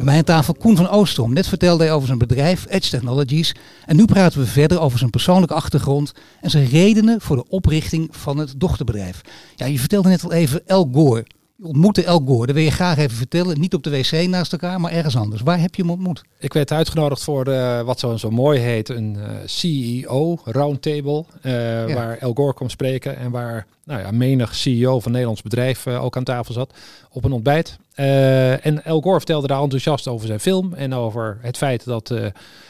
Mij 0.07 0.17
aan 0.17 0.25
tafel 0.25 0.55
Koen 0.55 0.77
van 0.77 0.89
Oostrom. 0.89 1.33
Net 1.33 1.47
vertelde 1.47 1.85
hij 1.85 1.93
over 1.93 2.07
zijn 2.07 2.19
bedrijf 2.19 2.67
Edge 2.69 2.91
Technologies. 2.91 3.55
En 3.87 3.97
nu 3.97 4.05
praten 4.05 4.41
we 4.41 4.47
verder 4.47 4.81
over 4.81 4.99
zijn 4.99 5.11
persoonlijke 5.11 5.55
achtergrond 5.55 6.13
en 6.41 6.51
zijn 6.51 6.69
redenen 6.69 7.21
voor 7.21 7.37
de 7.37 7.49
oprichting 7.49 8.09
van 8.11 8.39
het 8.39 8.55
dochterbedrijf. 8.57 9.21
Ja, 9.55 9.67
je 9.67 9.79
vertelde 9.79 10.09
net 10.09 10.25
al 10.25 10.33
even 10.33 10.67
El 10.67 10.89
Gore. 10.93 11.27
Ontmoette 11.63 12.05
El 12.05 12.23
Gore. 12.27 12.47
Dat 12.47 12.55
wil 12.55 12.65
je 12.65 12.71
graag 12.71 12.99
even 12.99 13.17
vertellen. 13.17 13.61
Niet 13.61 13.75
op 13.75 13.83
de 13.83 13.91
wc 13.91 14.29
naast 14.29 14.53
elkaar, 14.53 14.81
maar 14.81 14.93
ergens 14.93 15.17
anders. 15.17 15.43
Waar 15.43 15.61
heb 15.61 15.75
je 15.75 15.83
hem 15.83 15.91
ontmoet? 15.91 16.23
Ik 16.39 16.53
werd 16.53 16.73
uitgenodigd 16.73 17.23
voor 17.23 17.49
uh, 17.49 17.81
wat 17.81 17.99
zo, 17.99 18.17
zo 18.17 18.31
mooi 18.31 18.61
heet 18.61 18.89
een 18.89 19.17
uh, 19.19 19.25
CEO 19.45 20.39
roundtable. 20.45 21.25
Uh, 21.43 21.89
ja. 21.89 21.95
Waar 21.95 22.19
El 22.19 22.33
Gore 22.35 22.55
kwam 22.55 22.69
spreken 22.69 23.17
en 23.17 23.31
waar 23.31 23.67
nou 23.85 24.01
ja, 24.01 24.11
menig 24.11 24.55
CEO 24.55 25.01
van 25.01 25.11
Nederlands 25.11 25.43
bedrijf 25.43 25.87
ook 25.87 26.17
aan 26.17 26.25
tafel 26.25 26.55
zat. 26.55 26.75
Op 27.11 27.25
een 27.25 27.33
ontbijt. 27.33 27.79
en 27.95 28.85
El 28.85 29.01
Gore 29.01 29.17
vertelde 29.17 29.47
daar 29.47 29.63
enthousiast 29.63 30.09
over 30.09 30.27
zijn 30.27 30.41
film 30.41 30.75
en 30.75 30.95
over 30.95 31.39
het 31.41 31.57
feit 31.57 31.85
dat 31.85 32.13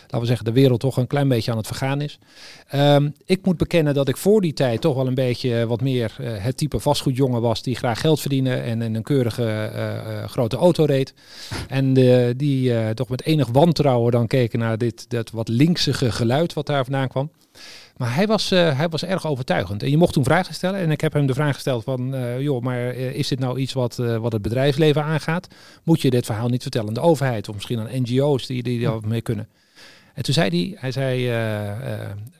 laten 0.06 0.20
we 0.20 0.26
zeggen, 0.26 0.44
de 0.44 0.60
wereld 0.60 0.80
toch 0.80 0.96
een 0.96 1.06
klein 1.06 1.28
beetje 1.28 1.50
aan 1.50 1.56
het 1.56 1.66
vergaan 1.66 2.00
is. 2.00 2.18
Um, 2.74 3.14
ik 3.24 3.44
moet 3.44 3.56
bekennen 3.56 3.94
dat 3.94 4.08
ik 4.08 4.16
voor 4.16 4.40
die 4.40 4.52
tijd 4.52 4.80
toch 4.80 4.94
wel 4.94 5.06
een 5.06 5.14
beetje 5.14 5.66
wat 5.66 5.80
meer 5.80 6.16
uh, 6.20 6.28
het 6.36 6.56
type 6.56 6.80
vastgoedjongen 6.80 7.40
was 7.40 7.62
die 7.62 7.76
graag 7.76 8.00
geld 8.00 8.20
verdiende 8.20 8.54
en 8.54 8.80
een 8.80 9.02
keurige 9.02 9.72
uh, 9.74 10.24
grote 10.24 10.56
auto 10.56 10.84
reed. 10.84 11.14
En 11.68 11.92
die 12.36 12.94
toch 12.94 13.08
met 13.08 13.24
enig 13.24 13.48
wantrouwen 13.48 14.12
dan 14.12 14.26
keken 14.26 14.58
naar 14.58 14.78
dit 14.78 15.10
dat 15.10 15.30
wat 15.30 15.48
linksige 15.48 16.12
geluid 16.12 16.52
wat 16.52 16.66
daar 16.66 16.84
vandaan 16.84 17.08
kwam. 17.08 17.30
Maar 17.96 18.14
hij 18.14 18.26
was, 18.26 18.50
hij 18.50 18.88
was 18.88 19.04
erg 19.04 19.26
overtuigend. 19.26 19.82
En 19.82 19.90
je 19.90 19.96
mocht 19.96 20.12
toen 20.12 20.24
vragen 20.24 20.54
stellen. 20.54 20.80
En 20.80 20.90
ik 20.90 21.00
heb 21.00 21.12
hem 21.12 21.26
de 21.26 21.34
vraag 21.34 21.54
gesteld 21.54 21.84
van, 21.84 22.14
joh, 22.38 22.62
maar 22.62 22.94
is 22.94 23.28
dit 23.28 23.38
nou 23.38 23.58
iets 23.58 23.72
wat, 23.72 23.96
wat 23.96 24.32
het 24.32 24.42
bedrijfsleven 24.42 25.02
aangaat? 25.02 25.48
Moet 25.82 26.00
je 26.00 26.10
dit 26.10 26.26
verhaal 26.26 26.48
niet 26.48 26.62
vertellen 26.62 26.88
aan 26.88 26.94
de 26.94 27.00
overheid 27.00 27.48
of 27.48 27.54
misschien 27.54 27.78
aan 27.78 28.02
NGO's 28.02 28.46
die, 28.46 28.62
die 28.62 28.80
daar 28.80 29.00
mee 29.06 29.20
kunnen? 29.20 29.48
En 30.16 30.22
toen 30.22 30.34
zei 30.34 30.48
hij, 30.48 30.76
hij 30.80 30.92
zei, 30.92 31.28
uh, 31.28 31.64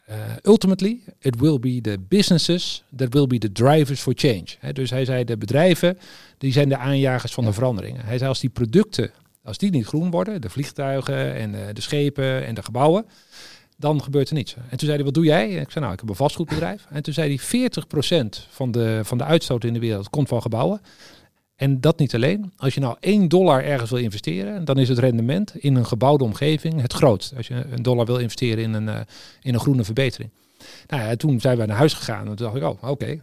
uh, 0.09 0.15
ultimately, 0.43 0.99
it 1.19 1.39
will 1.39 1.59
be 1.59 1.81
the 1.81 1.99
businesses 2.09 2.83
that 2.97 3.13
will 3.13 3.27
be 3.27 3.39
the 3.39 3.53
drivers 3.53 4.01
for 4.01 4.13
change. 4.17 4.45
He, 4.59 4.73
dus 4.73 4.91
hij 4.91 5.05
zei, 5.05 5.25
de 5.25 5.37
bedrijven, 5.37 5.99
die 6.39 6.53
zijn 6.53 6.69
de 6.69 6.77
aanjagers 6.77 7.33
van 7.33 7.45
de 7.45 7.53
veranderingen. 7.53 8.05
Hij 8.05 8.17
zei, 8.19 8.29
als 8.29 8.41
die 8.41 8.51
producten, 8.51 9.11
als 9.43 9.59
die 9.59 9.71
niet 9.71 9.87
groen 9.87 10.11
worden, 10.11 10.41
de 10.41 10.51
vliegtuigen 10.51 11.35
en 11.35 11.75
de 11.75 11.81
schepen 11.81 12.47
en 12.47 12.55
de 12.55 12.63
gebouwen, 12.63 13.07
dan 13.77 14.03
gebeurt 14.03 14.29
er 14.29 14.35
niets. 14.35 14.55
En 14.55 14.69
toen 14.69 14.79
zei 14.79 14.93
hij, 14.93 15.05
wat 15.05 15.15
doe 15.15 15.25
jij? 15.25 15.49
Ik 15.51 15.71
zei, 15.71 15.81
nou, 15.81 15.93
ik 15.93 16.01
heb 16.01 16.09
een 16.09 16.17
vastgoedbedrijf. 16.17 16.87
En 16.91 17.03
toen 17.03 17.15
zei 17.15 17.37
hij, 17.37 17.71
40% 18.27 18.47
van 18.51 18.71
de, 18.71 19.01
van 19.03 19.19
de 19.19 19.25
uitstoot 19.25 19.65
in 19.65 19.73
de 19.73 19.79
wereld 19.79 20.11
komt 20.11 20.29
van 20.29 20.43
gebouwen. 20.43 20.81
En 21.57 21.81
dat 21.81 21.99
niet 21.99 22.15
alleen. 22.15 22.53
Als 22.57 22.75
je 22.75 22.81
nou 22.81 22.97
1 23.01 23.29
dollar 23.29 23.65
ergens 23.65 23.91
wil 23.91 23.99
investeren, 23.99 24.65
dan 24.65 24.79
is 24.79 24.89
het 24.89 24.99
rendement 24.99 25.57
in 25.57 25.75
een 25.75 25.87
gebouwde 25.87 26.25
omgeving 26.25 26.81
het 26.81 26.93
grootst. 26.93 27.37
Als 27.37 27.47
je 27.47 27.65
een 27.71 27.83
dollar 27.83 28.07
wil 28.07 28.17
investeren 28.17 28.65
in 28.65 28.73
een, 28.73 28.87
uh, 28.87 28.95
in 29.43 29.55
een 29.55 29.61
groene 29.61 29.85
verbetering. 29.85 30.31
Nou 30.87 31.03
ja, 31.03 31.17
toen 31.17 31.41
zijn 31.41 31.57
wij 31.57 31.67
naar 31.67 31.77
huis 31.77 31.93
gegaan 31.93 32.29
en 32.29 32.37
toen 32.37 32.47
dacht 32.47 32.57
ik, 32.57 32.63
oh, 32.63 32.91
oké. 32.91 33.21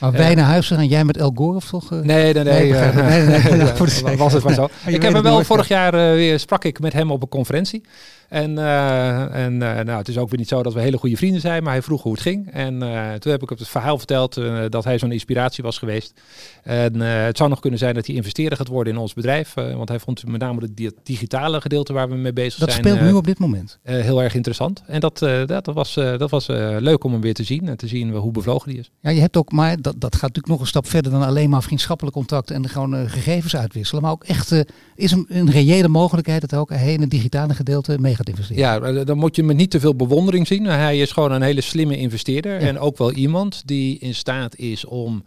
Maar 0.00 0.12
wij 0.12 0.30
uh, 0.30 0.36
naar 0.36 0.46
huis 0.46 0.66
gaan, 0.66 0.86
jij 0.86 1.04
met 1.04 1.16
El 1.16 1.32
Gore 1.34 1.56
of 1.56 1.68
toch? 1.68 1.92
Uh, 1.92 2.00
nee, 2.00 2.32
nee, 2.32 2.44
nee. 2.44 2.72
nee, 2.72 2.92
nee, 2.92 3.40
nee, 3.40 4.02
nee 4.02 4.16
was 4.16 4.32
het 4.32 4.44
maar 4.44 4.54
zo. 4.54 4.64
ik 4.86 5.02
heb 5.02 5.12
hem 5.12 5.22
wel 5.22 5.44
vorig 5.44 5.68
jaar 5.68 5.92
weer, 5.92 6.38
sprak 6.38 6.64
ik 6.64 6.80
met 6.80 6.92
hem 6.92 7.10
op 7.10 7.22
een 7.22 7.28
conferentie. 7.28 7.82
En, 8.28 8.50
uh, 8.50 9.44
en 9.44 9.52
uh, 9.52 9.58
nou, 9.58 9.90
het 9.90 10.08
is 10.08 10.18
ook 10.18 10.28
weer 10.28 10.38
niet 10.38 10.48
zo 10.48 10.62
dat 10.62 10.74
we 10.74 10.80
hele 10.80 10.98
goede 10.98 11.16
vrienden 11.16 11.40
zijn, 11.40 11.62
maar 11.62 11.72
hij 11.72 11.82
vroeg 11.82 12.02
hoe 12.02 12.12
het 12.12 12.20
ging. 12.20 12.50
En 12.50 12.74
uh, 12.74 13.12
toen 13.12 13.32
heb 13.32 13.42
ik 13.42 13.50
op 13.50 13.58
het 13.58 13.68
verhaal 13.68 13.98
verteld 13.98 14.40
dat 14.68 14.84
hij 14.84 14.98
zo'n 14.98 15.12
inspiratie 15.12 15.64
was 15.64 15.78
geweest. 15.78 16.20
En 16.62 17.00
het 17.00 17.36
zou 17.36 17.48
nog 17.48 17.60
kunnen 17.60 17.78
zijn 17.78 17.94
dat 17.94 18.06
hij 18.06 18.14
investeerder 18.14 18.58
gaat 18.58 18.68
worden 18.68 18.92
in 18.92 18.98
ons 18.98 19.14
bedrijf. 19.14 19.54
want 19.54 19.88
hij 19.88 19.98
vond 19.98 20.26
met 20.26 20.40
name 20.40 20.68
het 20.74 20.94
digitale 21.02 21.60
gedeelte 21.60 21.92
waar 21.92 22.08
we 22.08 22.14
mee 22.14 22.32
bezig 22.32 22.58
dat 22.58 22.70
zijn. 22.70 22.82
Dat 22.82 22.92
speelt 22.92 23.10
nu 23.10 23.16
op 23.16 23.26
dit 23.26 23.38
moment. 23.38 23.78
heel 23.82 24.22
erg 24.22 24.34
interessant. 24.34 24.82
En 24.86 25.00
dat, 25.00 25.18
dat, 25.18 25.48
dat 25.64 25.74
was, 25.74 25.94
dat 25.94 26.30
was 26.30 26.46
leuk 26.78 27.04
om 27.04 27.12
hem 27.12 27.20
weer 27.20 27.34
te 27.34 27.44
zien 27.44 27.68
en 27.68 27.76
te 27.76 27.86
zien 27.86 28.10
hoe 28.10 28.32
bevlogen 28.32 28.70
die 28.70 28.78
is. 28.78 28.90
Ja, 29.00 29.10
je 29.10 29.20
hebt 29.20 29.36
ook, 29.36 29.52
maar 29.52 29.80
dat, 29.80 29.94
dat 30.00 30.14
gaat 30.14 30.22
natuurlijk 30.22 30.48
nog 30.48 30.60
een 30.60 30.66
stap 30.66 30.86
verder 30.86 31.12
dan 31.12 31.22
alleen 31.22 31.50
maar 31.50 31.62
vriendschappelijk 31.62 32.16
contact 32.16 32.50
en 32.50 32.68
gewoon 32.68 33.08
gegevens 33.08 33.56
uitwisselen. 33.56 34.02
Maar 34.02 34.12
ook 34.12 34.24
echt 34.24 34.64
is 34.94 35.12
een, 35.12 35.26
een 35.28 35.50
reële 35.50 35.88
mogelijkheid 35.88 36.40
dat 36.40 36.54
ook 36.54 36.70
hij 36.70 36.92
in 36.92 37.00
het 37.00 37.10
digitale 37.10 37.54
gedeelte 37.54 37.98
mee 38.00 38.13
gaat 38.16 38.28
investeren. 38.28 38.62
Ja, 38.62 38.80
eh, 38.80 39.06
dan 39.06 39.18
moet 39.18 39.36
je 39.36 39.42
met 39.42 39.56
niet 39.56 39.70
te 39.70 39.80
veel 39.80 39.94
bewondering 39.94 40.46
zien. 40.46 40.64
Hij 40.64 40.98
is 40.98 41.12
gewoon 41.12 41.32
een 41.32 41.42
hele 41.42 41.60
slimme 41.60 41.96
investeerder. 41.96 42.58
En 42.58 42.78
ook 42.78 42.98
wel 42.98 43.12
iemand 43.12 43.62
die 43.64 43.98
in 43.98 44.14
staat 44.14 44.56
is 44.56 44.84
om 44.84 45.24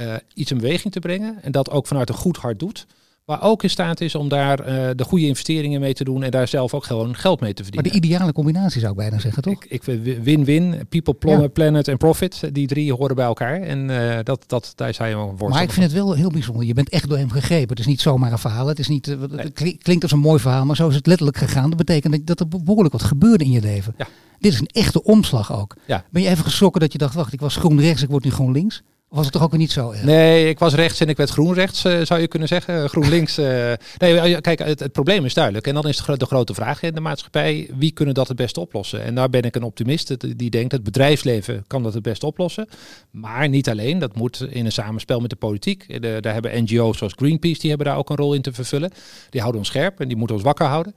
uh, 0.00 0.14
iets 0.34 0.50
in 0.50 0.56
beweging 0.56 0.92
te 0.92 1.00
brengen. 1.00 1.38
En 1.42 1.52
dat 1.52 1.70
ook 1.70 1.86
vanuit 1.86 2.08
een 2.08 2.14
goed 2.14 2.36
hart 2.36 2.58
doet. 2.58 2.86
Maar 3.26 3.42
ook 3.42 3.62
in 3.62 3.70
staat 3.70 4.00
is 4.00 4.14
om 4.14 4.28
daar 4.28 4.60
uh, 4.60 4.90
de 4.94 5.04
goede 5.04 5.26
investeringen 5.26 5.80
mee 5.80 5.94
te 5.94 6.04
doen 6.04 6.22
en 6.22 6.30
daar 6.30 6.48
zelf 6.48 6.74
ook 6.74 6.84
gewoon 6.84 7.16
geld 7.16 7.40
mee 7.40 7.54
te 7.54 7.62
verdienen. 7.62 7.92
Maar 7.92 8.00
de 8.00 8.06
ideale 8.06 8.32
combinatie 8.32 8.80
zou 8.80 8.92
ik 8.92 8.98
bijna 8.98 9.18
zeggen, 9.18 9.42
toch? 9.42 9.64
Ik, 9.68 9.82
win-win, 10.22 10.86
people, 10.88 11.40
ja. 11.40 11.48
planet 11.48 11.88
en 11.88 11.96
profit, 11.96 12.48
die 12.52 12.66
drie 12.66 12.92
horen 12.92 13.16
bij 13.16 13.24
elkaar. 13.24 13.60
En 13.60 13.88
uh, 13.88 14.18
dat, 14.22 14.44
dat, 14.46 14.72
daar 14.74 14.94
zijn 14.94 15.16
we 15.16 15.32
voor. 15.36 15.48
Maar 15.48 15.62
ik 15.62 15.70
vind 15.70 15.86
het 15.86 15.94
wel 15.94 16.12
heel 16.12 16.30
bijzonder. 16.30 16.64
Je 16.64 16.74
bent 16.74 16.88
echt 16.88 17.08
door 17.08 17.18
hem 17.18 17.30
gegrepen. 17.30 17.68
Het 17.68 17.78
is 17.78 17.86
niet 17.86 18.00
zomaar 18.00 18.32
een 18.32 18.38
verhaal. 18.38 18.66
Het, 18.66 18.78
is 18.78 18.88
niet, 18.88 19.06
uh, 19.06 19.20
het 19.36 19.76
klinkt 19.82 20.02
als 20.02 20.12
een 20.12 20.18
mooi 20.18 20.40
verhaal, 20.40 20.64
maar 20.64 20.76
zo 20.76 20.88
is 20.88 20.94
het 20.94 21.06
letterlijk 21.06 21.38
gegaan. 21.38 21.68
Dat 21.68 21.78
betekent 21.78 22.26
dat 22.26 22.40
er 22.40 22.48
behoorlijk 22.48 22.92
wat 22.92 23.02
gebeurde 23.02 23.44
in 23.44 23.50
je 23.50 23.60
leven. 23.60 23.94
Ja. 23.98 24.06
Dit 24.38 24.52
is 24.52 24.60
een 24.60 24.70
echte 24.72 25.02
omslag 25.02 25.52
ook. 25.52 25.76
Ja. 25.86 26.04
Ben 26.10 26.22
je 26.22 26.28
even 26.28 26.44
geschrokken 26.44 26.80
dat 26.80 26.92
je 26.92 26.98
dacht, 26.98 27.14
wacht, 27.14 27.32
ik 27.32 27.40
was 27.40 27.56
groen 27.56 27.80
rechts, 27.80 28.02
ik 28.02 28.08
word 28.08 28.24
nu 28.24 28.30
groen 28.30 28.52
links? 28.52 28.82
Was 29.08 29.24
het 29.24 29.32
toch 29.32 29.42
ook 29.42 29.56
niet 29.56 29.72
zo? 29.72 29.94
Nee, 30.02 30.48
ik 30.48 30.58
was 30.58 30.74
rechts 30.74 31.00
en 31.00 31.08
ik 31.08 31.16
werd 31.16 31.30
groen 31.30 31.54
rechts, 31.54 31.84
uh, 31.84 32.00
zou 32.02 32.20
je 32.20 32.28
kunnen 32.28 32.48
zeggen. 32.48 32.88
Groen 32.88 33.08
links. 33.08 33.38
Uh, 33.38 33.72
nee, 33.98 34.40
kijk, 34.40 34.58
het, 34.58 34.92
probleem 34.92 35.24
is 35.24 35.34
duidelijk. 35.34 35.66
En 35.66 35.74
dan 35.74 35.88
is 35.88 35.96
de, 35.96 36.26
grote 36.26 36.54
vraag 36.54 36.82
in 36.82 36.94
de 36.94 37.00
maatschappij: 37.00 37.70
wie 37.76 37.92
kunnen 37.92 38.14
dat 38.14 38.28
het 38.28 38.36
beste 38.36 38.60
oplossen? 38.60 39.02
En 39.02 39.14
daar 39.14 39.30
ben 39.30 39.42
ik 39.42 39.56
een 39.56 39.62
optimist 39.62 40.38
die 40.38 40.50
denkt: 40.50 40.72
het 40.72 40.82
bedrijfsleven 40.82 41.64
kan 41.66 41.82
dat 41.82 41.94
het 41.94 42.02
beste 42.02 42.26
oplossen. 42.26 42.68
Maar 43.10 43.48
niet 43.48 43.68
alleen, 43.68 43.98
dat 43.98 44.16
moet 44.16 44.46
in 44.50 44.64
een 44.64 44.72
samenspel 44.72 45.20
met 45.20 45.30
de 45.30 45.36
politiek. 45.36 46.02
De, 46.02 46.18
daar 46.20 46.32
hebben 46.32 46.62
NGO's 46.62 46.98
zoals 46.98 47.12
Greenpeace, 47.16 47.60
die 47.60 47.68
hebben 47.68 47.86
daar 47.86 47.96
ook 47.96 48.10
een 48.10 48.16
rol 48.16 48.34
in 48.34 48.42
te 48.42 48.52
vervullen. 48.52 48.90
Die 49.30 49.40
houden 49.40 49.60
ons 49.60 49.70
scherp 49.70 50.00
en 50.00 50.08
die 50.08 50.16
moeten 50.16 50.36
ons 50.36 50.44
wakker 50.44 50.66
houden. 50.66 50.94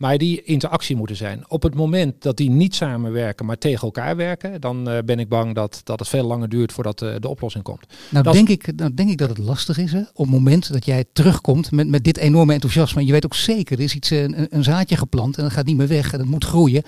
Maar 0.00 0.18
die 0.18 0.42
interactie 0.42 0.96
moeten 0.96 1.16
zijn. 1.16 1.44
Op 1.48 1.62
het 1.62 1.74
moment 1.74 2.22
dat 2.22 2.36
die 2.36 2.50
niet 2.50 2.74
samenwerken, 2.74 3.46
maar 3.46 3.58
tegen 3.58 3.82
elkaar 3.82 4.16
werken, 4.16 4.60
dan 4.60 4.90
uh, 4.90 4.98
ben 5.04 5.18
ik 5.18 5.28
bang 5.28 5.54
dat, 5.54 5.80
dat 5.84 5.98
het 5.98 6.08
veel 6.08 6.26
langer 6.26 6.48
duurt 6.48 6.72
voordat 6.72 6.98
de 6.98 7.28
oplossing 7.28 7.64
komt. 7.64 7.86
Nou, 8.08 8.24
Dat 8.24 8.32
denk 8.32 8.48
ik, 8.48 8.76
nou 8.76 8.94
denk 8.94 9.10
ik 9.10 9.18
dat 9.18 9.28
het 9.28 9.38
lastig 9.38 9.78
is 9.78 9.92
hè, 9.92 10.00
op 10.00 10.24
het 10.24 10.34
moment 10.34 10.72
dat 10.72 10.84
jij 10.84 11.04
terugkomt 11.12 11.70
met, 11.70 11.88
met 11.88 12.04
dit 12.04 12.16
enorme 12.16 12.52
enthousiasme. 12.52 13.00
En 13.00 13.06
je 13.06 13.12
weet 13.12 13.24
ook 13.24 13.34
zeker, 13.34 13.78
er 13.78 13.84
is 13.84 13.94
iets, 13.94 14.10
eh, 14.10 14.22
een, 14.22 14.46
een 14.50 14.64
zaadje 14.64 14.96
geplant 14.96 15.36
en 15.36 15.42
dat 15.42 15.52
gaat 15.52 15.66
niet 15.66 15.76
meer 15.76 15.88
weg 15.88 16.12
en 16.12 16.18
dat 16.18 16.26
moet 16.26 16.44
groeien. 16.44 16.82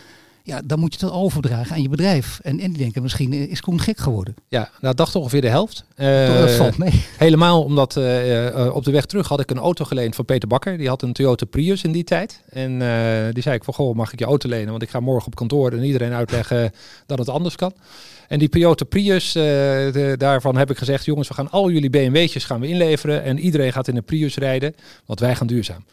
Ja, 0.45 0.61
dan 0.65 0.79
moet 0.79 0.95
je 1.01 1.07
het 1.07 1.15
overdragen 1.15 1.75
aan 1.75 1.83
je 1.83 1.89
bedrijf. 1.89 2.41
En, 2.43 2.61
en 2.61 2.69
die 2.71 2.79
denken 2.79 3.03
misschien 3.03 3.33
eh, 3.33 3.41
is 3.51 3.61
Koen 3.61 3.81
gek 3.81 3.99
geworden. 3.99 4.35
Ja, 4.49 4.71
nou 4.81 4.95
dacht 4.95 5.17
ongeveer 5.17 5.41
de 5.41 5.49
helft. 5.49 5.85
Eh, 5.95 6.39
dat 6.39 6.51
valt 6.51 6.79
mee. 6.79 7.05
Helemaal 7.19 7.63
omdat 7.63 7.97
eh, 7.97 8.47
eh, 8.49 8.75
op 8.75 8.85
de 8.85 8.91
weg 8.91 9.05
terug 9.07 9.29
had 9.29 9.41
ik 9.41 9.51
een 9.51 9.59
auto 9.59 9.85
geleend 9.85 10.15
van 10.15 10.25
Peter 10.25 10.49
Bakker. 10.49 10.79
Die 10.79 10.89
had 10.89 11.03
een 11.03 11.13
Toyota 11.13 11.47
Prius 11.47 11.83
in 11.85 11.93
die 11.93 12.05
tijd. 12.05 12.43
En 12.51 12.83
eh, 12.83 13.33
die 13.33 13.43
zei 13.43 13.55
ik 13.57 13.65
van, 13.65 13.75
goh, 13.75 13.95
mag 13.95 14.13
ik 14.13 14.19
je 14.19 14.25
auto 14.25 14.49
lenen? 14.49 14.71
Want 14.71 14.83
ik 14.83 14.91
ga 14.91 15.01
morgen 15.01 15.27
op 15.27 15.35
kantoor 15.35 15.73
en 15.73 15.85
iedereen 15.85 16.13
uitleggen 16.13 16.73
dat 17.07 17.19
het 17.19 17.29
anders 17.29 17.57
kan. 17.57 17.73
En 18.29 18.39
die 18.39 18.49
Toyota 18.49 18.85
Prius, 18.85 19.35
eh, 19.35 19.43
de- 19.43 20.15
daarvan 20.19 20.57
heb 20.57 20.71
ik 20.71 20.79
gezegd, 20.79 21.05
jongens, 21.05 21.29
we 21.29 21.35
gaan 21.35 21.51
al 21.51 21.71
jullie 21.71 21.91
BMW'tjes 21.91 22.45
gaan 22.45 22.61
we 22.61 22.67
inleveren. 22.69 23.23
En 23.23 23.39
iedereen 23.39 23.73
gaat 23.73 23.89
in 23.89 23.97
een 23.97 24.05
Prius 24.05 24.37
rijden, 24.37 24.75
want 25.07 25.21
wij 25.21 25.35
gaan 25.35 25.47
duurzaam. 25.47 25.85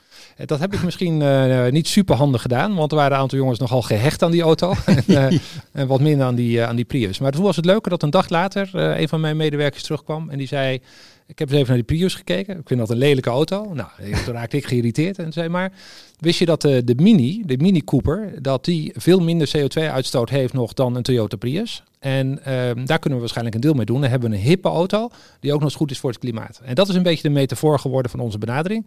Dat 0.46 0.60
heb 0.60 0.74
ik 0.74 0.84
misschien 0.84 1.22
eh, 1.22 1.72
niet 1.72 1.88
super 1.88 2.16
handig 2.16 2.42
gedaan, 2.42 2.76
want 2.76 2.92
er 2.92 2.98
waren 2.98 3.12
een 3.12 3.22
aantal 3.22 3.38
jongens 3.38 3.60
nogal 3.60 3.82
gehecht 3.82 4.24
aan 4.24 4.32
die 4.32 4.42
auto. 4.42 4.74
en, 4.86 5.04
eh, 5.08 5.40
en 5.72 5.88
wat 5.88 6.00
minder 6.00 6.26
aan 6.26 6.36
die, 6.36 6.62
eh, 6.62 6.68
aan 6.68 6.76
die 6.76 6.86
Prius. 6.86 7.20
Maar 7.20 7.32
toen 7.32 7.44
was 7.44 7.56
het 7.56 7.66
leuke 7.66 7.90
dat 7.90 8.04
een 8.04 8.10
dag 8.10 8.30
later 8.30 8.70
een 8.74 9.08
van 9.08 9.20
mijn 9.20 9.38
medewerkers 9.38 9.84
terugkwam 9.84 10.30
en 10.30 10.38
die 10.38 10.48
zei... 10.48 10.82
Ik 11.30 11.40
heb 11.40 11.50
eens 11.50 11.58
even 11.58 11.68
naar 11.68 11.86
die 11.86 11.98
Prius 11.98 12.16
gekeken. 12.16 12.60
Ik 12.60 12.68
vind 12.68 12.80
dat 12.80 12.90
een 12.90 12.98
lelijke 12.98 13.30
auto. 13.30 13.74
Nou, 13.74 13.90
toen 14.26 14.34
raakte 14.34 14.58
ik 14.58 14.66
geïrriteerd 14.66 15.20
en 15.20 15.34
zei 15.34 15.50
maar... 15.50 15.72
Wist 16.20 16.40
je 16.40 16.46
dat 16.46 16.64
eh, 16.64 16.78
de 16.84 16.96
Mini, 16.96 17.44
de 17.46 17.58
Mini 17.58 17.84
Cooper, 17.84 18.42
dat 18.42 18.66
die 18.66 18.92
veel 18.96 19.20
minder 19.20 19.52
CO2-uitstoot 19.58 20.30
heeft 20.30 20.54
nog 20.54 20.74
dan 20.74 20.96
een 20.96 21.04
Toyota 21.04 21.38
Prius? 21.38 21.84
En 22.00 22.46
ehm, 22.46 22.86
daar 22.86 23.00
kunnen 23.00 23.14
we 23.14 23.20
waarschijnlijk 23.20 23.56
een 23.56 23.62
deel 23.62 23.74
mee 23.74 23.86
doen. 23.86 24.02
Dan 24.02 24.10
hebben 24.10 24.30
we 24.30 24.36
een 24.36 24.42
hippe 24.42 24.68
auto 24.68 25.10
die 25.40 25.52
ook 25.52 25.60
nog 25.60 25.70
eens 25.70 25.78
goed 25.78 25.92
is 25.92 26.00
voor 26.00 26.10
het 26.10 26.20
klimaat. 26.20 26.62
En 26.64 26.76
dat 26.76 26.90
is 26.90 26.96
een 26.96 27.04
beetje 27.04 27.28
de 27.28 27.34
metafoor 27.34 27.80
geworden 27.80 28.12
van 28.12 28.20
onze 28.20 28.38
benadering. 28.38 28.86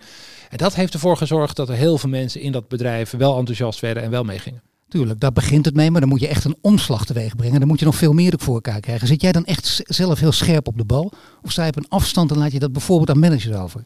En 0.51 0.57
dat 0.57 0.75
heeft 0.75 0.95
ervoor 0.95 1.17
gezorgd 1.17 1.57
dat 1.57 1.69
er 1.69 1.75
heel 1.75 1.99
veel 1.99 2.11
mensen 2.11 2.41
in 2.41 2.53
dat 2.53 2.69
bedrijf 2.69 3.11
wel 3.11 3.39
enthousiast 3.39 3.81
werden 3.81 4.03
en 4.03 4.11
wel 4.11 4.25
meegingen. 4.25 4.63
Tuurlijk, 4.93 5.21
daar 5.21 5.33
begint 5.33 5.65
het 5.65 5.75
mee, 5.75 5.91
maar 5.91 6.01
dan 6.01 6.11
moet 6.11 6.21
je 6.21 6.29
echt 6.29 6.45
een 6.45 6.57
omslag 6.61 7.05
teweeg 7.05 7.37
brengen. 7.37 7.59
Dan 7.59 7.69
moet 7.69 7.79
je 7.79 7.85
nog 7.85 7.97
veel 7.97 8.13
meer 8.13 8.35
voor 8.37 8.55
elkaar 8.55 8.81
krijgen. 8.81 9.07
Zit 9.07 9.23
jij 9.23 9.33
dan 9.33 9.45
echt 9.45 9.81
zelf 9.85 10.21
heel 10.21 10.33
scherp 10.33 10.67
op 10.67 10.79
de 10.79 10.85
bal? 10.85 11.13
Of 11.43 11.51
sta 11.51 11.63
je 11.63 11.69
op 11.69 11.77
een 11.77 11.89
afstand 11.89 12.31
en 12.31 12.39
laat 12.39 12.53
je 12.53 12.59
dat 12.59 12.73
bijvoorbeeld 12.73 13.11
aan 13.11 13.19
managers 13.19 13.57
over? 13.57 13.81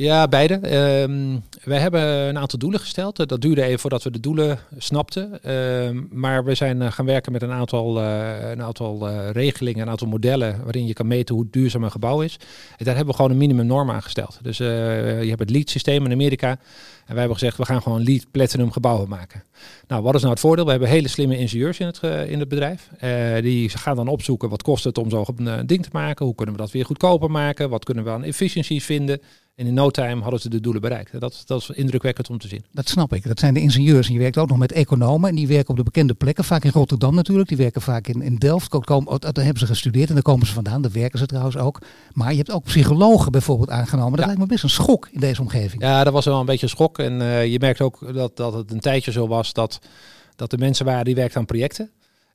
Ja, 0.00 0.28
beide. 0.28 0.54
Ehm, 0.54 1.38
wij 1.64 1.78
hebben 1.78 2.00
een 2.02 2.38
aantal 2.38 2.58
doelen 2.58 2.80
gesteld. 2.80 3.18
Eh, 3.18 3.26
Dat 3.26 3.40
duurde 3.40 3.62
even 3.62 3.78
voordat 3.78 4.02
we 4.02 4.10
de 4.10 4.20
doelen 4.20 4.58
snapten. 4.78 5.42
Ehm, 5.42 6.02
maar 6.10 6.44
we 6.44 6.54
zijn 6.54 6.82
eh, 6.82 6.92
gaan 6.92 7.04
werken 7.04 7.32
met 7.32 7.42
een 7.42 7.50
aantal, 7.50 8.00
eh, 8.00 8.50
een 8.50 8.62
aantal 8.62 9.08
regelingen, 9.32 9.82
een 9.82 9.88
aantal 9.88 10.08
modellen 10.08 10.60
waarin 10.64 10.86
je 10.86 10.92
kan 10.92 11.06
meten 11.06 11.34
hoe 11.34 11.46
duurzaam 11.50 11.84
een 11.84 11.90
gebouw 11.90 12.20
is. 12.20 12.36
En 12.76 12.84
daar 12.84 12.94
hebben 12.94 13.06
we 13.06 13.16
gewoon 13.16 13.30
een 13.30 13.36
minimumnorm 13.36 13.90
aan 13.90 14.02
gesteld. 14.02 14.38
Dus 14.42 14.56
je 14.58 14.64
hebt 15.28 15.38
het 15.38 15.50
LEED 15.50 15.70
systeem 15.70 16.04
in 16.04 16.12
Amerika. 16.12 16.48
En 16.48 17.16
wij 17.16 17.18
hebben 17.18 17.38
gezegd, 17.38 17.56
we 17.56 17.64
gaan 17.64 17.82
gewoon 17.82 18.02
LEED 18.02 18.26
Platinum 18.30 18.70
gebouwen 18.70 19.08
maken. 19.08 19.42
Nou, 19.88 20.02
wat 20.02 20.14
is 20.14 20.20
nou 20.20 20.32
het 20.32 20.42
voordeel? 20.42 20.64
We 20.64 20.70
hebben 20.70 20.88
hele 20.88 21.08
slimme 21.08 21.38
ingenieurs 21.38 21.78
in 21.78 21.86
het, 21.86 22.00
in 22.28 22.38
het 22.38 22.48
bedrijf. 22.48 22.88
Die 23.42 23.68
gaan 23.68 23.96
dan 23.96 24.08
opzoeken 24.08 24.48
wat 24.48 24.62
kost 24.62 24.84
het 24.84 24.98
om 24.98 25.10
zo'n 25.10 25.24
ding 25.66 25.82
te 25.82 25.88
maken. 25.92 26.26
Hoe 26.26 26.34
kunnen 26.34 26.54
we 26.54 26.60
dat 26.60 26.70
weer 26.70 26.84
goedkoper 26.84 27.30
maken? 27.30 27.70
Wat 27.70 27.84
kunnen 27.84 28.04
we 28.04 28.10
aan 28.10 28.24
efficiënties 28.24 28.84
vinden? 28.84 29.20
En 29.60 29.66
in 29.66 29.74
no 29.74 29.90
time 29.90 30.22
hadden 30.22 30.40
ze 30.40 30.48
de 30.48 30.60
doelen 30.60 30.80
bereikt. 30.82 31.20
Dat, 31.20 31.42
dat 31.46 31.60
is 31.60 31.70
indrukwekkend 31.70 32.30
om 32.30 32.38
te 32.38 32.48
zien. 32.48 32.64
Dat 32.72 32.88
snap 32.88 33.12
ik. 33.14 33.26
Dat 33.26 33.38
zijn 33.38 33.54
de 33.54 33.60
ingenieurs. 33.60 34.06
En 34.06 34.12
je 34.12 34.18
werkt 34.18 34.38
ook 34.38 34.48
nog 34.48 34.58
met 34.58 34.72
economen. 34.72 35.28
En 35.28 35.34
die 35.36 35.46
werken 35.46 35.68
op 35.70 35.76
de 35.76 35.82
bekende 35.82 36.14
plekken. 36.14 36.44
Vaak 36.44 36.64
in 36.64 36.70
Rotterdam 36.70 37.14
natuurlijk. 37.14 37.48
Die 37.48 37.56
werken 37.56 37.80
vaak 37.82 38.06
in, 38.08 38.22
in 38.22 38.36
Delft. 38.36 38.68
Ko- 38.68 38.78
Komen, 38.80 39.12
oh, 39.12 39.18
daar 39.18 39.32
hebben 39.44 39.58
ze 39.60 39.66
gestudeerd. 39.66 40.08
En 40.08 40.14
daar 40.14 40.22
komen 40.22 40.46
ze 40.46 40.52
vandaan. 40.52 40.82
Daar 40.82 40.90
werken 40.92 41.18
ze 41.18 41.26
trouwens 41.26 41.56
ook. 41.56 41.78
Maar 42.12 42.30
je 42.30 42.36
hebt 42.36 42.50
ook 42.50 42.64
psychologen 42.64 43.32
bijvoorbeeld 43.32 43.70
aangenomen. 43.70 44.10
Dat 44.10 44.20
Ja. 44.20 44.26
lijkt 44.26 44.40
me 44.40 44.46
best 44.46 44.62
een 44.62 44.70
schok 44.70 45.08
in 45.12 45.20
deze 45.20 45.40
omgeving. 45.40 45.82
Ja, 45.82 46.04
dat 46.04 46.12
was 46.12 46.24
wel 46.24 46.40
een 46.40 46.46
beetje 46.46 46.62
een 46.66 46.68
schok. 46.72 46.98
En 46.98 47.20
eh, 47.20 47.46
je 47.46 47.58
merkt 47.58 47.80
ook 47.80 48.14
dat, 48.14 48.36
dat 48.36 48.52
het 48.54 48.70
een 48.70 48.80
tijdje 48.80 49.12
zo 49.12 49.26
was 49.26 49.52
dat, 49.52 49.78
dat 50.36 50.50
de 50.50 50.58
mensen 50.58 50.84
waren 50.84 51.04
die 51.04 51.14
werkten 51.14 51.40
aan 51.40 51.46
projecten. 51.46 51.90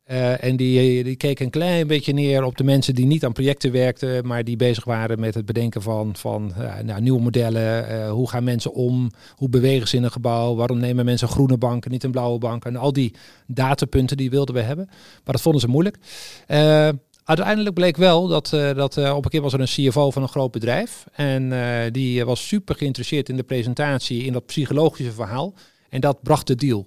Eh, 0.05 0.43
en 0.43 0.55
die, 0.55 1.03
die 1.03 1.15
keken 1.15 1.45
een 1.45 1.51
klein 1.51 1.87
beetje 1.87 2.13
neer 2.13 2.43
op 2.43 2.57
de 2.57 2.63
mensen 2.63 2.95
die 2.95 3.05
niet 3.05 3.25
aan 3.25 3.33
projecten 3.33 3.71
werkten, 3.71 4.27
maar 4.27 4.43
die 4.43 4.55
bezig 4.55 4.83
waren 4.83 5.19
met 5.19 5.33
het 5.33 5.45
bedenken 5.45 5.81
van, 5.81 6.15
van 6.15 6.53
ja, 6.57 6.81
nou, 6.81 7.01
nieuwe 7.01 7.21
modellen. 7.21 7.87
Eh, 7.87 8.11
hoe 8.11 8.29
gaan 8.29 8.43
mensen 8.43 8.73
om? 8.73 9.11
Hoe 9.35 9.49
bewegen 9.49 9.87
ze 9.87 9.95
in 9.95 10.03
een 10.03 10.11
gebouw? 10.11 10.55
Waarom 10.55 10.79
nemen 10.79 11.05
mensen 11.05 11.27
groene 11.27 11.57
banken, 11.57 11.91
niet 11.91 12.03
een 12.03 12.11
blauwe 12.11 12.37
bank? 12.37 12.65
En 12.65 12.75
al 12.75 12.93
die 12.93 13.13
datapunten 13.47 14.17
die 14.17 14.29
wilden 14.29 14.55
we 14.55 14.61
hebben. 14.61 14.85
Maar 14.85 15.33
dat 15.33 15.41
vonden 15.41 15.61
ze 15.61 15.67
moeilijk. 15.67 15.97
Eh, 16.47 16.89
Uiteindelijk 17.25 17.75
bleek 17.75 17.97
wel 17.97 18.27
dat, 18.27 18.53
eh, 18.53 18.75
dat 18.75 18.97
eh, 18.97 19.15
op 19.15 19.25
een 19.25 19.31
keer 19.31 19.41
was 19.41 19.53
er 19.53 19.59
een 19.59 19.65
CFO 19.65 20.11
van 20.11 20.21
een 20.21 20.27
groot 20.27 20.51
bedrijf. 20.51 21.05
En 21.11 21.51
eh, 21.51 21.91
die 21.91 22.25
was 22.25 22.47
super 22.47 22.75
geïnteresseerd 22.75 23.29
in 23.29 23.35
de 23.35 23.43
presentatie, 23.43 24.23
in 24.23 24.33
dat 24.33 24.45
psychologische 24.45 25.11
verhaal. 25.11 25.53
En 25.89 26.01
dat 26.01 26.21
bracht 26.23 26.47
de 26.47 26.55
deal. 26.55 26.85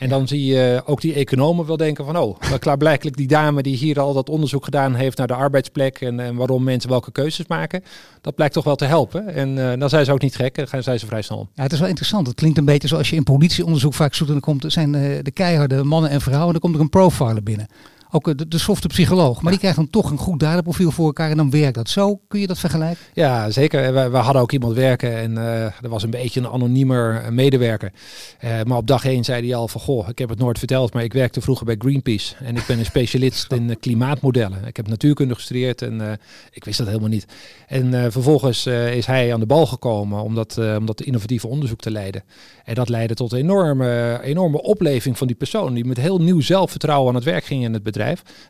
En 0.00 0.08
dan 0.08 0.28
zie 0.28 0.44
je 0.44 0.82
ook 0.84 1.00
die 1.00 1.14
economen 1.14 1.66
wel 1.66 1.76
denken 1.76 2.04
van, 2.04 2.16
oh, 2.16 2.40
maar 2.50 2.58
klaarblijkelijk 2.58 3.16
die 3.16 3.26
dame 3.26 3.62
die 3.62 3.76
hier 3.76 4.00
al 4.00 4.12
dat 4.12 4.28
onderzoek 4.28 4.64
gedaan 4.64 4.94
heeft 4.94 5.18
naar 5.18 5.26
de 5.26 5.34
arbeidsplek 5.34 6.00
en, 6.00 6.20
en 6.20 6.36
waarom 6.36 6.64
mensen 6.64 6.90
welke 6.90 7.12
keuzes 7.12 7.46
maken, 7.46 7.82
dat 8.20 8.34
blijkt 8.34 8.54
toch 8.54 8.64
wel 8.64 8.76
te 8.76 8.84
helpen. 8.84 9.34
En 9.34 9.70
eh, 9.72 9.78
dan 9.78 9.88
zijn 9.88 10.04
ze 10.04 10.12
ook 10.12 10.20
niet 10.20 10.36
gek, 10.36 10.70
dan 10.70 10.82
zijn 10.82 10.98
ze 10.98 11.06
vrij 11.06 11.22
snel. 11.22 11.48
Ja, 11.54 11.62
het 11.62 11.72
is 11.72 11.78
wel 11.78 11.88
interessant. 11.88 12.26
Het 12.26 12.36
klinkt 12.36 12.58
een 12.58 12.64
beetje 12.64 12.88
zoals 12.88 13.10
je 13.10 13.16
in 13.16 13.22
politieonderzoek 13.22 13.94
vaak 13.94 14.14
zoekt. 14.14 14.30
En 14.30 14.40
dan 14.40 14.54
komt, 14.54 14.72
zijn 14.72 14.94
eh, 14.94 15.18
de 15.22 15.30
keiharde 15.30 15.84
mannen 15.84 16.10
en 16.10 16.20
vrouwen. 16.20 16.46
En 16.46 16.52
dan 16.52 16.60
komt 16.60 16.74
er 16.74 16.80
een 16.80 16.88
profiler 16.88 17.42
binnen. 17.42 17.66
Ook 18.10 18.38
de, 18.38 18.48
de 18.48 18.58
softe 18.58 18.88
psycholoog. 18.88 19.42
Maar 19.42 19.50
die 19.50 19.60
krijgt 19.60 19.78
dan 19.78 19.90
toch 19.90 20.10
een 20.10 20.18
goed 20.18 20.40
daderprofiel 20.40 20.90
voor 20.90 21.06
elkaar. 21.06 21.30
En 21.30 21.36
dan 21.36 21.50
werkt 21.50 21.74
dat. 21.74 21.88
Zo 21.88 22.20
kun 22.28 22.40
je 22.40 22.46
dat 22.46 22.58
vergelijken. 22.58 23.04
Ja, 23.14 23.50
zeker. 23.50 23.94
We, 23.94 24.08
we 24.08 24.16
hadden 24.16 24.42
ook 24.42 24.52
iemand 24.52 24.74
werken 24.74 25.16
en 25.16 25.38
eh 25.38 25.64
er 25.82 25.88
was 25.88 26.02
een 26.02 26.10
beetje 26.10 26.40
een 26.40 26.48
anoniemer 26.48 27.32
medewerker. 27.32 27.92
Eh, 28.38 28.62
maar 28.62 28.76
op 28.76 28.86
dag 28.86 29.04
één 29.04 29.24
zei 29.24 29.46
hij 29.46 29.54
al 29.56 29.68
van, 29.68 29.80
goh, 29.80 30.08
ik 30.08 30.18
heb 30.18 30.28
het 30.28 30.38
nooit 30.38 30.58
verteld, 30.58 30.92
maar 30.92 31.02
ik 31.02 31.12
werkte 31.12 31.40
vroeger 31.40 31.66
bij 31.66 31.74
Greenpeace. 31.78 32.34
En 32.36 32.56
ik 32.56 32.64
ben 32.66 32.78
een 32.78 32.84
specialist 32.84 33.52
in 33.52 33.70
eh, 33.70 33.76
klimaatmodellen. 33.80 34.64
Ik 34.66 34.76
heb 34.76 34.88
natuurkunde 34.88 35.34
gestudeerd 35.34 35.82
en 35.82 36.18
ik 36.50 36.64
wist 36.64 36.78
dat 36.78 36.86
helemaal 36.86 37.08
niet. 37.08 37.26
En 37.66 38.12
vervolgens 38.12 38.66
is 38.66 39.06
hij 39.06 39.32
aan 39.32 39.40
de 39.40 39.46
bal 39.46 39.66
gekomen 39.66 40.22
om 40.22 40.34
dat, 40.34 40.58
om 40.58 40.86
dat 40.86 41.00
innovatieve 41.00 41.46
onderzoek 41.46 41.80
te 41.80 41.90
leiden. 41.90 42.22
En 42.64 42.74
dat 42.74 42.88
leidde 42.88 43.14
tot 43.14 43.32
een 43.32 43.38
enorme, 43.38 44.20
enorme 44.22 44.62
opleving 44.62 45.18
van 45.18 45.26
die 45.26 45.36
persoon, 45.36 45.74
die 45.74 45.84
met 45.84 45.96
heel 45.96 46.18
nieuw 46.20 46.40
zelfvertrouwen 46.40 47.08
aan 47.08 47.14
het 47.14 47.24
werk 47.24 47.44
ging 47.44 47.64
in 47.64 47.72
het 47.72 47.82
bedrijf. 47.82 47.99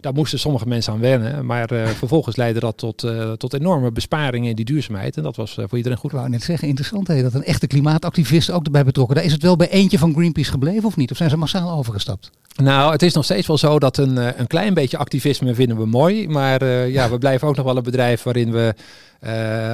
Daar 0.01 0.13
moesten 0.13 0.39
sommige 0.39 0.67
mensen 0.67 0.93
aan 0.93 1.01
wennen, 1.01 1.47
maar 1.47 1.71
eh, 1.71 1.87
vervolgens 2.03 2.37
leidde 2.37 2.61
dat 2.61 2.77
tot, 2.77 3.03
eh, 3.03 3.33
tot 3.33 3.55
enorme 3.55 3.93
besparingen 3.93 4.51
in 4.51 4.57
die 4.57 4.65
duurzaamheid. 4.65 5.17
En 5.17 5.23
dat 5.23 5.37
was 5.37 5.59
eh, 5.59 5.65
voor 5.69 5.77
iedereen 5.77 5.99
goed. 5.99 6.11
Ik 6.11 6.17
wou 6.17 6.29
net 6.29 6.43
zeggen, 6.43 6.69
interessant 6.69 7.09
hè, 7.09 7.23
dat 7.23 7.35
een 7.35 7.45
echte 7.45 7.67
klimaatactivist 7.67 8.51
ook 8.51 8.65
erbij 8.65 8.85
betrokken. 8.85 9.17
Daar 9.17 9.25
is 9.25 9.33
het 9.33 9.43
wel 9.43 9.57
bij 9.57 9.69
eentje 9.69 9.99
van 9.99 10.13
Greenpeace 10.15 10.51
gebleven 10.51 10.85
of 10.85 10.97
niet? 10.97 11.11
Of 11.11 11.17
zijn 11.17 11.31
ze 11.31 11.37
massaal 11.37 11.79
overgestapt? 11.79 12.31
Nou, 12.57 12.93
het 12.93 13.03
is 13.03 13.15
nog 13.15 13.25
steeds 13.25 13.47
wel 13.47 13.59
zo 13.59 13.79
dat 13.79 13.97
een, 13.97 14.41
een 14.41 14.47
klein 14.47 14.75
beetje 14.75 14.97
activisme 14.97 15.55
vinden 15.55 15.77
we 15.77 15.87
mooi. 15.87 16.29
Maar 16.29 16.65
ja, 16.67 17.11
we 17.11 17.19
blijven 17.25 17.49
ook 17.49 17.57
nog 17.57 17.65
wel 17.65 17.77
een 17.77 17.83
bedrijf 17.83 18.23
waarin 18.23 18.53
we 18.53 18.75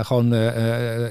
gewoon 0.02 0.34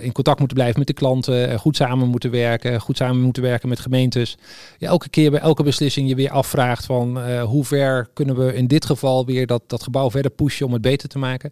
in 0.02 0.12
contact 0.12 0.40
moeten 0.40 0.58
blijven 0.58 0.80
met 0.80 0.88
de 0.88 0.94
klanten. 0.94 1.60
goed 1.60 1.76
samen 1.76 2.08
moeten 2.08 2.32
werken. 2.32 2.82
Goed 2.82 2.98
samen 2.98 3.22
moeten 3.22 3.44
werken 3.44 3.70
met 3.70 3.80
gemeentes. 3.80 4.38
Ja, 4.78 4.88
elke 4.88 5.10
keer 5.10 5.32
bij 5.32 5.40
elke 5.40 5.64
beslissing 5.64 6.10
je 6.10 6.16
weer 6.16 6.32
afvraagt 6.32 6.86
van 6.86 7.40
hoe 7.42 7.66
ver 7.66 8.08
kunnen 8.14 8.36
we 8.36 8.55
in 8.56 8.68
dit 8.68 8.86
geval 8.86 9.26
weer 9.26 9.48
dat, 9.48 9.62
dat 9.68 9.84
gebouw 9.84 10.12
verder 10.12 10.32
pushen 10.32 10.66
om 10.66 10.74
het 10.74 10.82
beter 10.82 11.10
te 11.10 11.18
maken. 11.18 11.52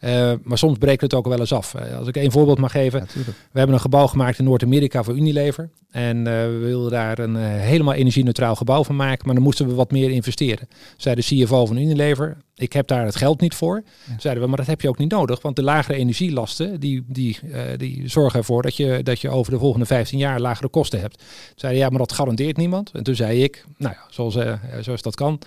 Eh, 0.00 0.32
maar 0.42 0.58
soms 0.58 0.78
breekt 0.78 1.00
het 1.00 1.14
ook 1.14 1.26
wel 1.26 1.40
eens 1.40 1.52
af. 1.52 1.74
Eh, 1.74 1.98
als 1.98 2.08
ik 2.08 2.16
één 2.16 2.30
voorbeeld 2.32 2.58
mag 2.58 2.70
geven. 2.70 3.06
We 3.14 3.58
hebben 3.58 3.74
een 3.74 3.80
gebouw 3.80 4.06
gemaakt 4.06 4.38
in 4.38 4.44
Noord-Amerika 4.44 5.02
voor 5.02 5.16
Unilever. 5.16 5.70
En 5.90 6.16
eh, 6.16 6.32
we 6.32 6.58
wilden 6.62 6.90
daar 6.90 7.18
een 7.18 7.36
helemaal 7.36 7.94
energie-neutraal 7.94 8.56
gebouw 8.56 8.84
van 8.84 8.96
maken. 8.96 9.26
Maar 9.26 9.34
dan 9.34 9.44
moesten 9.44 9.66
we 9.66 9.74
wat 9.74 9.90
meer 9.90 10.10
investeren. 10.10 10.68
Zei 10.96 11.14
de 11.14 11.22
CFO 11.22 11.66
van 11.66 11.76
Unilever, 11.76 12.36
ik 12.56 12.72
heb 12.72 12.86
daar 12.86 13.04
het 13.04 13.16
geld 13.16 13.40
niet 13.40 13.54
voor. 13.54 13.82
Zeiden 14.18 14.42
we, 14.42 14.48
maar 14.48 14.58
dat 14.58 14.66
heb 14.66 14.80
je 14.80 14.88
ook 14.88 14.98
niet 14.98 15.10
nodig. 15.10 15.42
Want 15.42 15.56
de 15.56 15.62
lagere 15.62 15.98
energielasten, 15.98 16.80
die, 16.80 17.04
die, 17.06 17.38
die 17.76 18.08
zorgen 18.08 18.38
ervoor 18.38 18.62
dat 18.62 18.76
je, 18.76 19.00
dat 19.02 19.20
je 19.20 19.28
over 19.28 19.52
de 19.52 19.58
volgende 19.58 19.86
15 19.86 20.18
jaar 20.18 20.40
lagere 20.40 20.68
kosten 20.68 21.00
hebt. 21.00 21.22
Zeiden 21.54 21.82
ja, 21.82 21.88
maar 21.88 21.98
dat 21.98 22.12
garandeert 22.12 22.56
niemand. 22.56 22.90
En 22.92 23.02
toen 23.02 23.14
zei 23.14 23.42
ik, 23.42 23.64
nou 23.76 23.94
ja, 23.94 24.04
zoals, 24.10 24.36
eh, 24.36 24.52
zoals 24.80 25.02
dat 25.02 25.14
kan. 25.14 25.38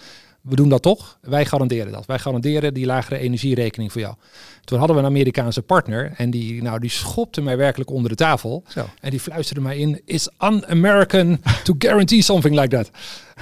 We 0.49 0.55
doen 0.55 0.69
dat 0.69 0.81
toch. 0.81 1.17
Wij 1.21 1.45
garanderen 1.45 1.91
dat. 1.91 2.05
Wij 2.05 2.19
garanderen 2.19 2.73
die 2.73 2.85
lagere 2.85 3.17
energierekening 3.17 3.91
voor 3.91 4.01
jou. 4.01 4.15
Toen 4.63 4.77
hadden 4.77 4.95
we 4.95 5.01
een 5.01 5.07
Amerikaanse 5.07 5.61
partner 5.61 6.13
en 6.17 6.29
die, 6.29 6.61
nou, 6.61 6.79
die 6.79 6.89
schopte 6.89 7.41
mij 7.41 7.57
werkelijk 7.57 7.89
onder 7.89 8.09
de 8.09 8.15
tafel. 8.15 8.63
Zo. 8.67 8.85
En 9.01 9.09
die 9.09 9.19
fluisterde 9.19 9.61
mij 9.61 9.77
in, 9.77 10.01
it's 10.05 10.29
un-American 10.39 11.41
to 11.63 11.75
guarantee 11.77 12.21
something 12.21 12.59
like 12.59 12.75
that. 12.75 12.91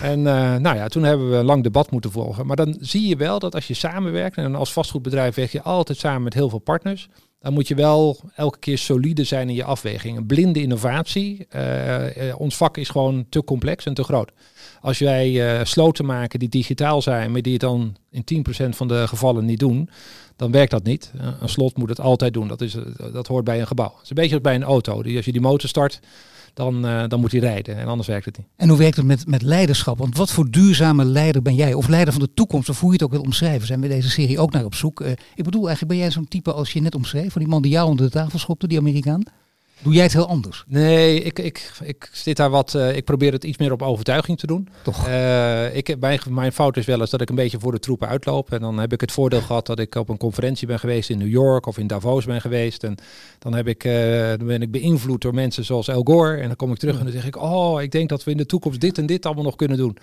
En 0.01 0.27
eh, 0.27 0.55
nou 0.55 0.75
ja, 0.75 0.87
toen 0.87 1.03
hebben 1.03 1.29
we 1.29 1.35
een 1.35 1.45
lang 1.45 1.63
debat 1.63 1.91
moeten 1.91 2.11
volgen. 2.11 2.45
Maar 2.45 2.55
dan 2.55 2.77
zie 2.79 3.07
je 3.07 3.15
wel 3.15 3.39
dat 3.39 3.55
als 3.55 3.67
je 3.67 3.73
samenwerkt, 3.73 4.37
en 4.37 4.55
als 4.55 4.73
vastgoedbedrijf 4.73 5.35
werk 5.35 5.51
je 5.51 5.61
altijd 5.61 5.97
samen 5.97 6.23
met 6.23 6.33
heel 6.33 6.49
veel 6.49 6.59
partners, 6.59 7.09
dan 7.39 7.53
moet 7.53 7.67
je 7.67 7.75
wel 7.75 8.19
elke 8.35 8.59
keer 8.59 8.77
solide 8.77 9.23
zijn 9.23 9.49
in 9.49 9.55
je 9.55 9.63
afwegingen. 9.63 10.25
Blinde 10.25 10.61
innovatie, 10.61 11.45
eh, 11.49 12.29
eh, 12.29 12.39
ons 12.39 12.57
vak 12.57 12.77
is 12.77 12.89
gewoon 12.89 13.25
te 13.29 13.43
complex 13.43 13.85
en 13.85 13.93
te 13.93 14.03
groot. 14.03 14.31
Als 14.81 14.99
wij 14.99 15.65
sloten 15.65 16.05
maken 16.05 16.39
die 16.39 16.49
digitaal 16.49 17.01
zijn, 17.01 17.31
maar 17.31 17.41
die 17.41 17.51
het 17.51 17.61
dan 17.61 17.95
in 18.11 18.23
10% 18.23 18.75
van 18.75 18.87
de 18.87 19.07
gevallen 19.07 19.45
niet 19.45 19.59
doen, 19.59 19.89
dan 20.35 20.51
werkt 20.51 20.71
dat 20.71 20.83
niet. 20.83 21.11
een 21.39 21.49
slot 21.49 21.77
moet 21.77 21.89
het 21.89 21.99
altijd 21.99 22.33
doen. 22.33 22.47
Dat, 22.47 22.61
is, 22.61 22.75
dat 23.13 23.27
hoort 23.27 23.43
bij 23.43 23.59
een 23.59 23.67
gebouw. 23.67 23.93
Het 23.93 24.03
is 24.03 24.09
een 24.09 24.15
beetje 24.15 24.33
als 24.33 24.41
bij 24.41 24.55
een 24.55 24.63
auto. 24.63 25.03
Als 25.15 25.25
je 25.25 25.31
die 25.31 25.41
motor 25.41 25.69
start, 25.69 25.99
dan, 26.55 26.85
uh, 26.85 27.03
dan 27.07 27.19
moet 27.19 27.31
hij 27.31 27.39
rijden. 27.39 27.77
En 27.77 27.87
anders 27.87 28.07
werkt 28.07 28.25
het 28.25 28.37
niet. 28.37 28.47
En 28.55 28.69
hoe 28.69 28.77
werkt 28.77 28.95
het 28.95 29.05
met, 29.05 29.27
met 29.27 29.41
leiderschap? 29.41 29.97
Want 29.97 30.17
wat 30.17 30.31
voor 30.31 30.49
duurzame 30.49 31.05
leider 31.05 31.41
ben 31.41 31.55
jij? 31.55 31.73
Of 31.73 31.87
leider 31.87 32.13
van 32.13 32.21
de 32.21 32.33
toekomst, 32.33 32.69
of 32.69 32.79
hoe 32.79 32.87
je 32.89 32.95
het 32.95 33.03
ook 33.03 33.11
wil 33.11 33.21
omschrijven. 33.21 33.67
Zijn 33.67 33.81
we 33.81 33.87
deze 33.87 34.09
serie 34.09 34.39
ook 34.39 34.51
naar 34.51 34.65
op 34.65 34.75
zoek. 34.75 35.01
Uh, 35.01 35.09
ik 35.35 35.43
bedoel, 35.43 35.67
eigenlijk 35.67 35.91
ben 35.91 36.01
jij 36.01 36.11
zo'n 36.11 36.27
type 36.27 36.53
als 36.53 36.73
je 36.73 36.81
net 36.81 36.95
omschreef. 36.95 37.31
Van 37.31 37.41
die 37.41 37.49
man 37.49 37.61
die 37.61 37.71
jou 37.71 37.89
onder 37.89 38.05
de 38.05 38.11
tafel 38.11 38.39
schopte, 38.39 38.67
die 38.67 38.77
Amerikaan. 38.77 39.23
Doe 39.81 39.93
jij 39.93 40.03
het 40.03 40.13
heel 40.13 40.27
anders? 40.27 40.63
Nee, 40.67 41.21
ik, 41.21 41.39
ik, 41.39 41.71
ik 41.83 42.09
zit 42.11 42.37
daar 42.37 42.49
wat. 42.49 42.73
Uh, 42.73 42.95
ik 42.95 43.03
probeer 43.03 43.31
het 43.31 43.43
iets 43.43 43.57
meer 43.57 43.71
op 43.71 43.81
overtuiging 43.81 44.39
te 44.39 44.47
doen. 44.47 44.67
Toch? 44.83 45.07
Uh, 45.07 45.75
ik, 45.75 45.99
mijn, 45.99 46.19
mijn 46.29 46.51
fout 46.51 46.77
is 46.77 46.85
wel 46.85 46.99
eens 46.99 47.09
dat 47.09 47.21
ik 47.21 47.29
een 47.29 47.35
beetje 47.35 47.59
voor 47.59 47.71
de 47.71 47.79
troepen 47.79 48.07
uitloop. 48.07 48.51
En 48.51 48.59
dan 48.59 48.77
heb 48.77 48.93
ik 48.93 49.01
het 49.01 49.11
voordeel 49.11 49.41
gehad 49.41 49.65
dat 49.65 49.79
ik 49.79 49.95
op 49.95 50.09
een 50.09 50.17
conferentie 50.17 50.67
ben 50.67 50.79
geweest 50.79 51.09
in 51.09 51.17
New 51.17 51.27
York 51.27 51.65
of 51.65 51.77
in 51.77 51.87
Davos 51.87 52.25
ben 52.25 52.41
geweest. 52.41 52.83
En 52.83 52.95
dan, 53.39 53.53
heb 53.53 53.67
ik, 53.67 53.83
uh, 53.83 54.27
dan 54.27 54.47
ben 54.47 54.61
ik 54.61 54.71
beïnvloed 54.71 55.21
door 55.21 55.33
mensen 55.33 55.65
zoals 55.65 55.87
El 55.87 56.03
Gore. 56.03 56.37
En 56.37 56.47
dan 56.47 56.55
kom 56.55 56.71
ik 56.71 56.77
terug 56.77 56.97
en 56.97 57.03
dan 57.03 57.13
zeg 57.13 57.25
ik: 57.25 57.41
Oh, 57.41 57.81
ik 57.81 57.91
denk 57.91 58.09
dat 58.09 58.23
we 58.23 58.31
in 58.31 58.37
de 58.37 58.45
toekomst 58.45 58.81
dit 58.81 58.97
en 58.97 59.05
dit 59.05 59.25
allemaal 59.25 59.43
nog 59.43 59.55
kunnen 59.55 59.77
doen. 59.77 59.97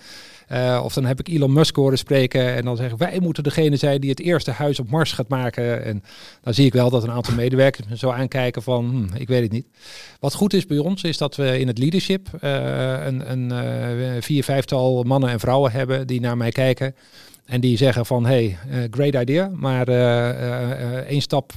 Uh, 0.51 0.81
of 0.83 0.93
dan 0.93 1.05
heb 1.05 1.19
ik 1.19 1.27
Elon 1.27 1.53
Musk 1.53 1.75
horen 1.75 1.97
spreken 1.97 2.53
en 2.53 2.65
dan 2.65 2.77
zeggen 2.77 2.97
wij 2.97 3.19
moeten 3.21 3.43
degene 3.43 3.75
zijn 3.75 4.01
die 4.01 4.09
het 4.09 4.19
eerste 4.19 4.51
huis 4.51 4.79
op 4.79 4.89
Mars 4.89 5.11
gaat 5.11 5.27
maken. 5.27 5.85
En 5.85 6.03
dan 6.41 6.53
zie 6.53 6.65
ik 6.65 6.73
wel 6.73 6.89
dat 6.89 7.03
een 7.03 7.11
aantal 7.11 7.33
medewerkers 7.33 7.87
me 7.87 7.97
zo 7.97 8.09
aankijken 8.09 8.63
van 8.63 8.85
hm, 8.85 9.15
ik 9.21 9.27
weet 9.27 9.41
het 9.41 9.51
niet. 9.51 9.67
Wat 10.19 10.33
goed 10.33 10.53
is 10.53 10.65
bij 10.65 10.77
ons 10.77 11.03
is 11.03 11.17
dat 11.17 11.35
we 11.35 11.59
in 11.59 11.67
het 11.67 11.77
leadership 11.77 12.27
uh, 12.41 12.51
een, 13.05 13.31
een 13.31 13.51
uh, 13.51 14.21
vier, 14.21 14.43
vijftal 14.43 15.03
mannen 15.03 15.29
en 15.29 15.39
vrouwen 15.39 15.71
hebben 15.71 16.07
die 16.07 16.21
naar 16.21 16.37
mij 16.37 16.51
kijken. 16.51 16.95
En 17.45 17.61
die 17.61 17.77
zeggen 17.77 18.05
van, 18.05 18.25
hey, 18.25 18.57
uh, 18.69 18.77
great 18.91 19.13
idea, 19.15 19.51
maar 19.53 19.89
uh, 19.89 20.97
één 20.97 21.21
stap 21.21 21.51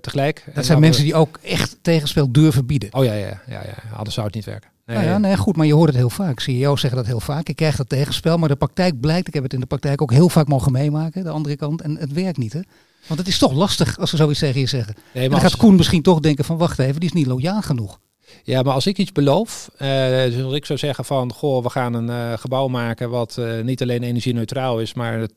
tegelijk. 0.00 0.44
Dat 0.54 0.64
zijn 0.64 0.80
mensen 0.80 1.04
die 1.04 1.14
ook 1.14 1.38
echt 1.42 1.78
tegenspel 1.82 2.32
durven 2.32 2.66
bieden. 2.66 2.88
Oh 2.92 3.04
ja, 3.04 3.12
ja, 3.12 3.42
ja, 3.46 3.62
ja. 3.64 3.96
anders 3.96 4.14
zou 4.14 4.26
het 4.26 4.34
niet 4.34 4.44
werken. 4.44 4.73
Nee, 4.86 4.96
nou 4.96 5.08
ja, 5.08 5.18
nee, 5.18 5.36
goed, 5.36 5.56
maar 5.56 5.66
je 5.66 5.74
hoort 5.74 5.88
het 5.88 5.96
heel 5.96 6.10
vaak. 6.10 6.40
CEO's 6.40 6.80
zeggen 6.80 6.98
dat 6.98 7.08
heel 7.08 7.20
vaak. 7.20 7.48
Ik 7.48 7.56
krijg 7.56 7.76
dat 7.76 7.88
tegenspel, 7.88 8.38
maar 8.38 8.48
de 8.48 8.56
praktijk 8.56 9.00
blijkt, 9.00 9.28
ik 9.28 9.34
heb 9.34 9.42
het 9.42 9.52
in 9.52 9.60
de 9.60 9.66
praktijk 9.66 10.02
ook 10.02 10.12
heel 10.12 10.28
vaak 10.28 10.48
mogen 10.48 10.72
meemaken, 10.72 11.24
de 11.24 11.30
andere 11.30 11.56
kant, 11.56 11.80
en 11.80 11.96
het 11.96 12.12
werkt 12.12 12.38
niet. 12.38 12.52
Hè? 12.52 12.60
Want 13.06 13.20
het 13.20 13.28
is 13.28 13.38
toch 13.38 13.52
lastig 13.52 13.98
als 13.98 14.10
ze 14.10 14.16
zoiets 14.16 14.38
tegen 14.38 14.60
je 14.60 14.66
zeggen. 14.66 14.94
Nee, 15.12 15.28
dan 15.28 15.40
gaat 15.40 15.56
Koen 15.56 15.76
misschien 15.76 16.02
toch 16.02 16.20
denken 16.20 16.44
van, 16.44 16.56
wacht 16.56 16.78
even, 16.78 17.00
die 17.00 17.08
is 17.08 17.14
niet 17.14 17.26
loyaal 17.26 17.62
genoeg. 17.62 18.00
Ja, 18.42 18.62
maar 18.62 18.74
als 18.74 18.86
ik 18.86 18.98
iets 18.98 19.12
beloof, 19.12 19.70
uh, 19.74 20.08
dus 20.08 20.42
als 20.42 20.54
ik 20.54 20.64
zou 20.66 20.78
zeggen 20.78 21.04
van, 21.04 21.32
goh, 21.32 21.62
we 21.62 21.70
gaan 21.70 21.94
een 21.94 22.08
uh, 22.08 22.38
gebouw 22.38 22.68
maken 22.68 23.10
wat 23.10 23.36
uh, 23.38 23.60
niet 23.60 23.82
alleen 23.82 24.02
energie-neutraal 24.02 24.80
is, 24.80 24.94
maar 24.94 25.28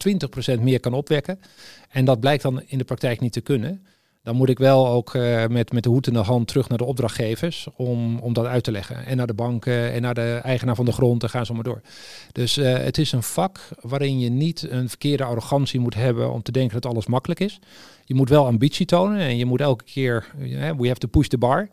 20% 0.57 0.61
meer 0.61 0.79
kan 0.79 0.93
opwekken. 0.93 1.39
En 1.89 2.05
dat 2.05 2.19
blijkt 2.19 2.43
dan 2.43 2.61
in 2.65 2.77
de 2.77 2.83
praktijk 2.83 3.19
niet 3.19 3.33
te 3.33 3.41
kunnen 3.41 3.85
dan 4.27 4.35
moet 4.35 4.49
ik 4.49 4.57
wel 4.57 4.87
ook 4.87 5.13
uh, 5.13 5.45
met, 5.45 5.71
met 5.71 5.83
de 5.83 5.89
hoed 5.89 6.07
in 6.07 6.13
de 6.13 6.19
hand 6.19 6.47
terug 6.47 6.69
naar 6.69 6.77
de 6.77 6.83
opdrachtgevers 6.83 7.67
om, 7.75 8.19
om 8.19 8.33
dat 8.33 8.45
uit 8.45 8.63
te 8.63 8.71
leggen. 8.71 9.05
En 9.05 9.17
naar 9.17 9.27
de 9.27 9.33
banken 9.33 9.91
en 9.91 10.01
naar 10.01 10.13
de 10.13 10.39
eigenaar 10.43 10.75
van 10.75 10.85
de 10.85 10.91
grond 10.91 11.23
en 11.23 11.29
gaan 11.29 11.45
zo 11.45 11.53
maar 11.53 11.63
door. 11.63 11.81
Dus 12.31 12.57
uh, 12.57 12.77
het 12.77 12.97
is 12.97 13.11
een 13.11 13.23
vak 13.23 13.59
waarin 13.81 14.19
je 14.19 14.29
niet 14.29 14.67
een 14.69 14.89
verkeerde 14.89 15.23
arrogantie 15.23 15.79
moet 15.79 15.93
hebben 15.93 16.31
om 16.31 16.41
te 16.41 16.51
denken 16.51 16.81
dat 16.81 16.91
alles 16.91 17.05
makkelijk 17.05 17.39
is. 17.39 17.59
Je 18.05 18.13
moet 18.13 18.29
wel 18.29 18.45
ambitie 18.45 18.85
tonen 18.85 19.19
en 19.19 19.37
je 19.37 19.45
moet 19.45 19.61
elke 19.61 19.83
keer, 19.83 20.25
uh, 20.39 20.71
we 20.77 20.87
have 20.87 20.99
to 20.99 21.07
push 21.07 21.27
the 21.27 21.37
bar. 21.37 21.69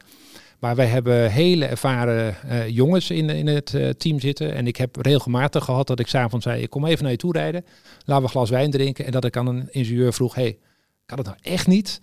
Maar 0.59 0.77
wij 0.77 0.87
hebben 0.87 1.31
hele 1.31 1.65
ervaren 1.65 2.37
jongens 2.73 3.11
in, 3.11 3.31
in 3.31 3.47
het 3.47 3.77
team 3.99 4.21
zitten. 4.21 4.55
En 4.55 4.67
ik 4.67 4.77
heb 4.77 4.97
regelmatig 4.97 5.65
gehad 5.65 5.87
dat 5.87 6.01
ik 6.01 6.07
s'avonds 6.07 6.45
zei, 6.45 6.63
ik 6.63 6.71
kom 6.71 6.87
even 6.87 7.03
naar 7.03 7.13
je 7.13 7.19
toe 7.19 7.33
rijden. 7.33 7.65
Laten 7.99 8.17
we 8.17 8.23
een 8.23 8.29
glas 8.29 8.51
wijn 8.51 8.71
drinken. 8.71 9.05
En 9.05 9.13
dat 9.13 9.25
ik 9.25 9.37
aan 9.37 9.47
een 9.47 9.69
ingenieur 9.71 10.13
vroeg, 10.13 10.35
hey, 10.35 10.59
kan 11.07 11.19
het 11.19 11.27
nou 11.27 11.39
echt 11.43 11.67
niet? 11.67 12.01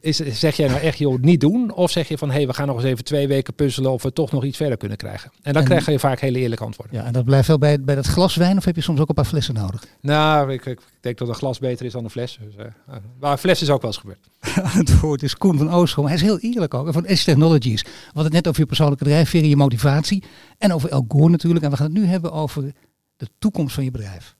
Is, 0.00 0.16
zeg 0.16 0.56
jij 0.56 0.68
nou 0.68 0.80
echt, 0.80 0.98
joh, 0.98 1.20
niet 1.20 1.40
doen? 1.40 1.72
Of 1.72 1.90
zeg 1.90 2.08
je 2.08 2.18
van, 2.18 2.28
hé, 2.28 2.36
hey, 2.36 2.46
we 2.46 2.54
gaan 2.54 2.66
nog 2.66 2.76
eens 2.76 2.84
even 2.84 3.04
twee 3.04 3.28
weken 3.28 3.54
puzzelen 3.54 3.90
of 3.90 4.02
we 4.02 4.12
toch 4.12 4.32
nog 4.32 4.44
iets 4.44 4.56
verder 4.56 4.76
kunnen 4.76 4.96
krijgen? 4.96 5.30
En 5.42 5.52
dan 5.52 5.62
en, 5.62 5.68
krijg 5.68 5.86
je 5.86 5.98
vaak 5.98 6.20
hele 6.20 6.38
eerlijke 6.38 6.64
antwoorden. 6.64 6.96
Ja, 6.96 7.04
en 7.04 7.12
dat 7.12 7.24
blijft 7.24 7.48
wel 7.48 7.58
bij, 7.58 7.80
bij 7.80 7.94
dat 7.94 8.06
glas 8.06 8.36
wijn 8.36 8.56
of 8.56 8.64
heb 8.64 8.76
je 8.76 8.80
soms 8.82 9.00
ook 9.00 9.08
een 9.08 9.14
paar 9.14 9.24
flessen 9.24 9.54
nodig? 9.54 9.84
Nou, 10.00 10.52
ik, 10.52 10.66
ik 10.66 10.80
denk 11.00 11.18
dat 11.18 11.28
een 11.28 11.34
glas 11.34 11.58
beter 11.58 11.86
is 11.86 11.92
dan 11.92 12.04
een 12.04 12.10
fles. 12.10 12.38
Dus, 12.42 12.54
uh, 12.54 12.94
maar 13.20 13.32
een 13.32 13.38
fles 13.38 13.62
is 13.62 13.70
ook 13.70 13.82
wel 13.82 13.90
eens 13.90 14.00
gebeurd. 14.00 14.28
het 14.78 15.00
woord 15.00 15.22
is 15.22 15.36
Koen 15.36 15.58
van 15.58 15.70
Oostrom. 15.70 16.06
Hij 16.06 16.14
is 16.14 16.22
heel 16.22 16.38
eerlijk 16.38 16.74
ook. 16.74 16.92
Van 16.92 17.04
S 17.08 17.24
Technologies. 17.24 17.82
We 17.82 17.90
hadden 18.04 18.24
het 18.24 18.32
net 18.32 18.48
over 18.48 18.60
je 18.60 18.66
persoonlijke 18.66 19.04
drijfveer, 19.04 19.44
je 19.44 19.56
motivatie. 19.56 20.22
En 20.58 20.72
over 20.72 20.90
El 20.90 21.04
Gore 21.08 21.30
natuurlijk. 21.30 21.64
En 21.64 21.70
we 21.70 21.76
gaan 21.76 21.86
het 21.86 21.94
nu 21.94 22.04
hebben 22.04 22.32
over 22.32 22.72
de 23.16 23.28
toekomst 23.38 23.74
van 23.74 23.84
je 23.84 23.90
bedrijf. 23.90 24.36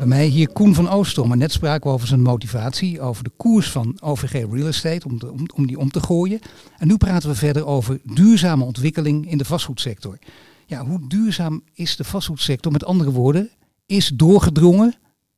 Bij 0.00 0.08
mij 0.08 0.26
hier 0.26 0.48
Koen 0.52 0.74
van 0.74 0.88
Oostrom. 0.88 1.32
En 1.32 1.38
net 1.38 1.52
spraken 1.52 1.88
we 1.88 1.94
over 1.94 2.06
zijn 2.06 2.22
motivatie, 2.22 3.00
over 3.00 3.24
de 3.24 3.30
koers 3.36 3.70
van 3.70 3.98
OVG 4.00 4.32
Real 4.32 4.66
Estate, 4.66 5.06
om, 5.06 5.18
om, 5.54 5.66
die 5.66 5.78
om 5.78 5.90
te 5.90 6.00
gooien. 6.00 6.40
En 6.78 6.86
nu 6.86 6.96
praten 6.96 7.28
we 7.28 7.34
verder 7.34 7.66
over 7.66 8.00
duurzame 8.04 8.64
ontwikkeling 8.64 9.30
in 9.30 9.38
de 9.38 9.44
vastgoedsector. 9.44 10.18
Ja, 10.66 10.84
hoe 10.84 11.08
duurzaam 11.08 11.62
is 11.74 11.96
de 11.96 12.04
vastgoedsector? 12.04 12.72
Met 12.72 12.84
andere 12.84 13.10
woorden, 13.10 13.50
is 13.86 14.08
doorgedrongen 14.08 14.94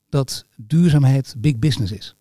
dat 0.09 0.44
duurzaamheid 0.57 1.35
big 1.38 1.59
business 1.59 1.92
is? 1.92 2.14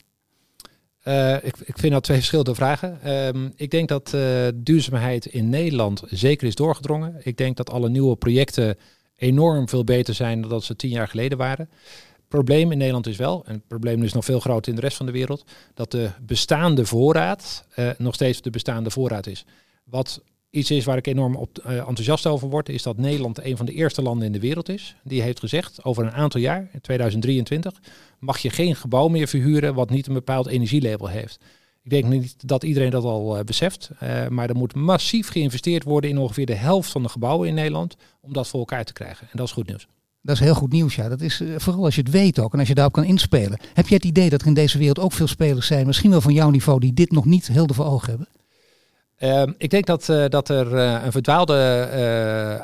Uh, 1.04 1.34
ik, 1.34 1.56
ik, 1.66 1.78
vind 1.78 1.94
dat 1.94 2.04
twee 2.04 2.18
verschillende 2.18 2.56
vragen. 2.56 3.00
Uh, 3.06 3.50
ik 3.56 3.72
denk 3.72 3.88
dat 3.88 4.12
uh, 4.16 4.48
duurzaamheid 4.56 5.26
in 5.26 5.50
Nederland 5.50 6.04
zeker 6.10 6.48
is 6.48 6.56
doorgedrongen. 6.56 7.16
Ik 7.24 7.38
denk 7.38 7.58
dat 7.58 7.70
alle 7.70 7.90
nieuwe 7.90 8.16
projecten 8.16 8.78
enorm 9.16 9.70
veel 9.70 9.84
beter 9.84 10.14
zijn 10.14 10.42
dan 10.42 10.50
dat 10.50 10.64
ze 10.64 10.76
tien 10.76 10.90
jaar 10.90 11.08
geleden 11.08 11.38
waren 11.38 11.70
probleem 12.32 12.72
in 12.72 12.78
Nederland 12.78 13.08
is 13.08 13.18
wel, 13.18 13.44
en 13.46 13.54
het 13.54 13.68
probleem 13.68 14.04
is 14.04 14.14
nog 14.14 14.26
veel 14.26 14.40
groter 14.40 14.70
in 14.70 14.76
de 14.76 14.82
rest 14.82 14.98
van 14.98 15.06
de 15.06 15.12
wereld, 15.12 15.44
dat 15.74 15.92
de 15.92 16.10
bestaande 16.22 16.86
voorraad 16.86 17.66
uh, 17.76 17.90
nog 17.98 18.14
steeds 18.14 18.42
de 18.42 18.50
bestaande 18.50 18.90
voorraad 18.90 19.28
is. 19.28 19.46
Wat 19.84 20.22
iets 20.50 20.72
is 20.72 20.86
waar 20.86 20.98
ik 20.98 21.08
enorm 21.08 21.36
op, 21.36 21.64
uh, 21.66 21.78
enthousiast 21.78 22.28
over 22.28 22.50
word, 22.50 22.70
is 22.70 22.84
dat 22.84 22.98
Nederland 22.98 23.44
een 23.44 23.58
van 23.58 23.66
de 23.66 23.74
eerste 23.74 24.02
landen 24.02 24.26
in 24.26 24.32
de 24.32 24.40
wereld 24.40 24.70
is. 24.70 24.96
Die 25.04 25.22
heeft 25.22 25.40
gezegd, 25.40 25.84
over 25.84 26.04
een 26.04 26.12
aantal 26.12 26.42
jaar, 26.42 26.70
in 26.74 26.82
2023, 26.82 27.82
mag 28.20 28.38
je 28.38 28.50
geen 28.50 28.76
gebouw 28.76 29.08
meer 29.08 29.28
verhuren 29.28 29.74
wat 29.74 29.90
niet 29.90 30.08
een 30.08 30.14
bepaald 30.14 30.48
energielabel 30.48 31.08
heeft. 31.08 31.40
Ik 31.84 31.90
denk 31.90 32.06
niet 32.06 32.48
dat 32.48 32.64
iedereen 32.64 32.90
dat 32.90 33.04
al 33.04 33.38
uh, 33.38 33.44
beseft, 33.44 33.92
maar 34.30 34.50
er 34.50 34.56
moet 34.56 34.76
massief 34.76 35.30
geïnvesteerd 35.30 35.84
worden 35.84 36.10
in 36.10 36.18
ongeveer 36.18 36.46
de 36.46 36.54
helft 36.54 36.92
van 36.92 37.04
de 37.04 37.10
gebouwen 37.10 37.48
in 37.48 37.54
Nederland 37.54 37.96
om 38.22 38.34
dat 38.34 38.48
voor 38.48 38.60
elkaar 38.60 38.84
te 38.84 38.94
krijgen. 38.94 39.28
En 39.32 39.38
dat 39.38 39.48
is 39.48 39.54
goed 39.54 39.68
nieuws. 39.68 39.88
Dat 40.22 40.36
is 40.36 40.42
heel 40.42 40.54
goed 40.54 40.72
nieuws, 40.72 40.96
ja. 40.96 41.10
Dat 41.10 41.22
is 41.22 41.42
uh, 41.42 41.56
vooral 41.58 41.86
als 41.86 41.96
je 41.96 42.02
het 42.02 42.12
weet 42.12 42.40
ook 42.40 42.54
en 42.54 42.60
als 42.60 42.68
je 42.68 42.74
daarop 42.74 42.94
kan 42.94 43.04
inspelen. 43.04 43.60
Heb 43.74 43.88
jij 43.88 43.98
het 43.98 44.06
idee 44.06 44.30
dat 44.30 44.42
er 44.42 44.48
in 44.48 44.54
deze 44.54 44.78
wereld 44.78 45.00
ook 45.00 45.12
veel 45.12 45.28
spelers 45.28 45.68
zijn, 45.68 45.86
misschien 45.86 46.12
wel 46.12 46.22
van 46.22 46.34
jouw 46.34 46.50
niveau, 46.50 46.80
die 46.80 46.94
dit 46.94 47.12
nog 47.12 47.26
niet 47.26 47.48
helder 47.48 47.76
voor 47.76 47.86
ogen 47.86 48.10
hebben? 48.10 48.28
Uh, 49.20 49.54
ik 49.58 49.70
denk 49.70 49.86
dat, 49.86 50.10
uh, 50.10 50.26
dat 50.28 50.50
er 50.50 50.74
een 50.76 51.12
verdwaalde 51.12 51.54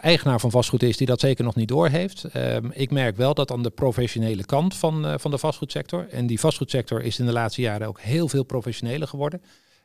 eigenaar 0.02 0.40
van 0.40 0.52
vastgoed 0.52 0.84
is 0.84 0.98
die 0.98 1.08
dat 1.08 1.20
zeker 1.20 1.44
nog 1.44 1.56
niet 1.56 1.68
doorheeft. 1.68 2.24
Ehm, 2.24 2.70
ik 2.72 2.92
merk 2.92 3.18
wel 3.18 3.34
dat 3.34 3.52
aan 3.52 3.64
de 3.64 3.70
professionele 3.70 4.46
kant 4.46 4.76
van, 4.76 5.20
van 5.20 5.32
de 5.32 5.38
vastgoedsector, 5.38 6.08
en 6.10 6.28
die 6.28 6.40
vastgoedsector 6.40 7.02
is 7.02 7.20
in 7.20 7.26
de 7.26 7.32
laatste 7.32 7.62
jaren 7.62 7.88
ook 7.88 8.02
heel 8.02 8.28
veel 8.28 8.44
professioneler 8.44 9.08
geworden, 9.08 9.42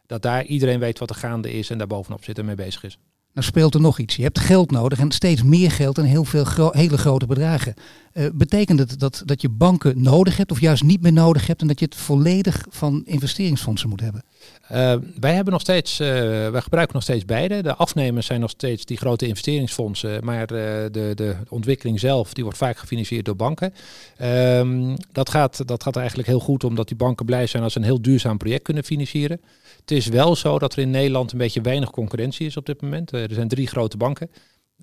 dat 0.07 0.23
daar 0.23 0.45
iedereen 0.45 0.79
weet 0.79 0.99
wat 0.99 1.11
er 1.11 1.17
gaande 1.17 1.53
is 1.53 1.71
en 1.71 1.79
daar 1.79 1.87
bovenop 1.87 2.25
zit 2.25 2.39
en 2.39 2.45
mee 2.45 2.55
bezig 2.55 2.85
is. 2.85 2.99
Nou 3.33 3.47
speelt 3.47 3.75
er 3.75 3.81
nog 3.81 3.99
iets. 3.99 4.17
Je 4.17 4.23
hebt 4.23 4.39
geld 4.39 4.71
nodig 4.71 4.99
en 4.99 5.11
steeds 5.11 5.43
meer 5.43 5.71
geld 5.71 5.99
en 5.99 6.05
heel 6.05 6.25
veel 6.25 6.71
hele 6.73 6.99
grote 6.99 7.27
bedragen. 7.27 7.75
Uh, 8.15 8.27
betekent 8.33 8.79
het 8.79 9.01
dat, 9.01 9.23
dat 9.25 9.43
je 9.43 9.49
banken 9.49 10.03
nodig 10.03 10.37
hebt 10.37 10.51
of 10.51 10.61
juist 10.61 10.83
niet 10.83 11.03
meer 11.03 11.13
nodig 11.13 11.47
hebt 11.47 11.61
en 11.61 11.67
dat 11.67 11.79
je 11.79 11.85
het 11.85 11.95
volledig 11.95 12.65
van 12.69 13.03
investeringsfondsen 13.05 13.89
moet 13.89 14.01
hebben? 14.01 14.25
Uh, 14.73 14.95
wij 15.21 15.35
hebben 15.35 15.53
nog 15.53 15.61
steeds, 15.61 16.01
uh, 16.01 16.09
wij 16.51 16.61
gebruiken 16.61 16.95
nog 16.95 17.03
steeds 17.03 17.25
beide. 17.25 17.63
De 17.63 17.75
afnemers 17.75 18.27
zijn 18.27 18.41
nog 18.41 18.51
steeds 18.51 18.85
die 18.85 18.97
grote 18.97 19.27
investeringsfondsen, 19.27 20.25
maar 20.25 20.47
de, 20.47 21.11
de 21.15 21.37
ontwikkeling 21.49 22.01
zelf 22.01 22.35
die 22.35 22.45
wordt 22.45 22.59
vaak 22.59 22.77
gefinancierd 22.77 23.25
door 23.25 23.37
banken. 23.37 23.75
Um, 24.23 24.97
dat, 25.13 25.31
gaat, 25.31 25.69
dat 25.69 25.83
gaat 25.83 25.97
eigenlijk 25.97 26.29
heel 26.29 26.41
goed 26.41 26.65
omdat 26.65 26.89
die 26.89 26.97
banken 26.97 27.27
blij 27.27 27.47
zijn 27.47 27.63
als 27.63 27.73
ze 27.73 27.79
een 27.79 27.85
heel 27.85 28.03
duurzaam 28.03 28.39
project 28.39 28.63
kunnen 28.63 28.85
financieren. 28.85 29.41
Het 29.83 29.91
is 29.91 30.07
wel 30.07 30.37
zo 30.37 30.59
dat 30.59 30.73
er 30.73 30.79
in 30.79 30.91
Nederland 30.91 31.33
een 31.33 31.39
beetje 31.39 31.61
weinig 31.61 31.91
concurrentie 31.91 32.47
is 32.47 32.57
op 32.57 32.67
dit 32.67 32.83
moment. 32.83 33.13
er 33.13 33.35
zijn 33.35 33.49
drie 33.49 33.67
grote 33.67 33.97
banken. 33.97 34.31